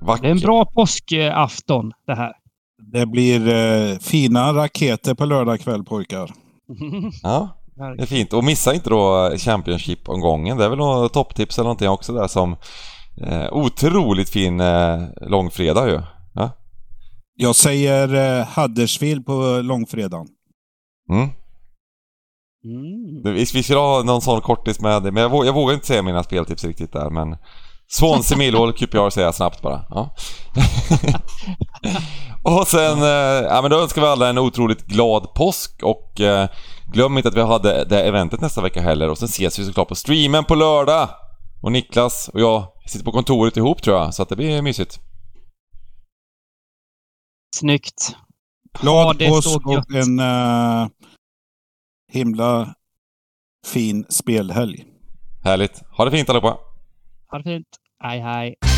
Vackert. 0.00 0.22
Det 0.22 0.28
är 0.28 0.30
en 0.30 0.40
bra 0.40 0.64
påskafton 0.64 1.92
det 2.06 2.14
här. 2.14 2.32
Det 2.78 3.06
blir 3.06 3.48
eh, 3.48 3.98
fina 3.98 4.52
raketer 4.52 5.14
på 5.14 5.24
lördag 5.24 5.60
kväll 5.60 5.84
pojkar. 5.84 6.30
Ja, 7.22 7.48
det 7.96 8.02
är 8.02 8.06
fint. 8.06 8.32
Och 8.32 8.44
missa 8.44 8.74
inte 8.74 8.90
då 8.90 9.32
Championship-omgången. 9.36 10.56
Det 10.56 10.64
är 10.64 10.68
väl 10.68 10.78
något 10.78 11.12
topptips 11.12 11.58
eller 11.58 11.64
någonting 11.64 11.88
också 11.88 12.12
där 12.12 12.26
som 12.26 12.56
eh, 13.16 13.52
otroligt 13.52 14.28
fin 14.28 14.60
eh, 14.60 15.02
långfredag 15.20 15.88
ju. 15.88 16.00
Ja? 16.34 16.50
Jag 17.34 17.56
säger 17.56 18.14
eh, 18.40 18.46
Huddersfield 18.56 19.26
på 19.26 19.60
långfredagen. 19.62 20.26
Mm. 21.10 21.28
Mm. 22.64 23.34
Vi, 23.34 23.44
vi 23.54 23.62
skulle 23.62 23.78
ha 23.78 24.02
någon 24.02 24.20
sån 24.20 24.40
kortis 24.40 24.80
med 24.80 25.02
men 25.02 25.16
jag, 25.16 25.30
vågar, 25.30 25.46
jag 25.46 25.52
vågar 25.52 25.74
inte 25.74 25.86
säga 25.86 26.02
mina 26.02 26.22
speltips 26.22 26.64
riktigt 26.64 26.92
där 26.92 27.10
men 27.10 27.36
Swansea 27.86 28.38
Millwall, 28.38 28.72
QPR 28.72 29.10
säger 29.10 29.26
jag 29.26 29.34
snabbt 29.34 29.62
bara. 29.62 29.84
Ja. 29.90 30.14
och 32.58 32.66
sen, 32.66 33.02
eh, 33.02 33.08
ja 33.48 33.62
men 33.62 33.70
då 33.70 33.80
önskar 33.80 34.02
vi 34.02 34.08
alla 34.08 34.28
en 34.28 34.38
otroligt 34.38 34.86
glad 34.86 35.34
påsk 35.34 35.82
och 35.82 36.20
eh, 36.20 36.48
glöm 36.92 37.16
inte 37.16 37.28
att 37.28 37.36
vi 37.36 37.42
hade 37.42 37.84
det 37.84 38.02
eventet 38.02 38.40
nästa 38.40 38.60
vecka 38.60 38.80
heller 38.80 39.10
och 39.10 39.18
sen 39.18 39.28
ses 39.28 39.58
vi 39.58 39.64
såklart 39.64 39.88
på 39.88 39.94
streamen 39.94 40.44
på 40.44 40.54
lördag! 40.54 41.08
Och 41.62 41.72
Niklas 41.72 42.28
och 42.28 42.40
jag 42.40 42.66
sitter 42.86 43.04
på 43.04 43.12
kontoret 43.12 43.56
ihop 43.56 43.82
tror 43.82 43.96
jag, 43.96 44.14
så 44.14 44.22
att 44.22 44.28
det 44.28 44.36
blir 44.36 44.62
mysigt. 44.62 45.00
Snyggt. 47.56 48.16
Glad 48.80 49.22
så 49.22 49.28
påsk 49.28 49.66
och 49.66 49.94
en 49.94 50.18
eh, 50.18 50.88
himla 52.12 52.74
fin 53.66 54.06
spelhelg. 54.08 54.84
Härligt. 55.44 55.82
Ha 55.96 56.04
det 56.04 56.10
fint 56.10 56.28
allihopa! 56.28 56.58
Ha 57.34 57.38
det 57.38 57.44
fint. 57.44 57.78
Hej 58.04 58.20
hej. 58.20 58.73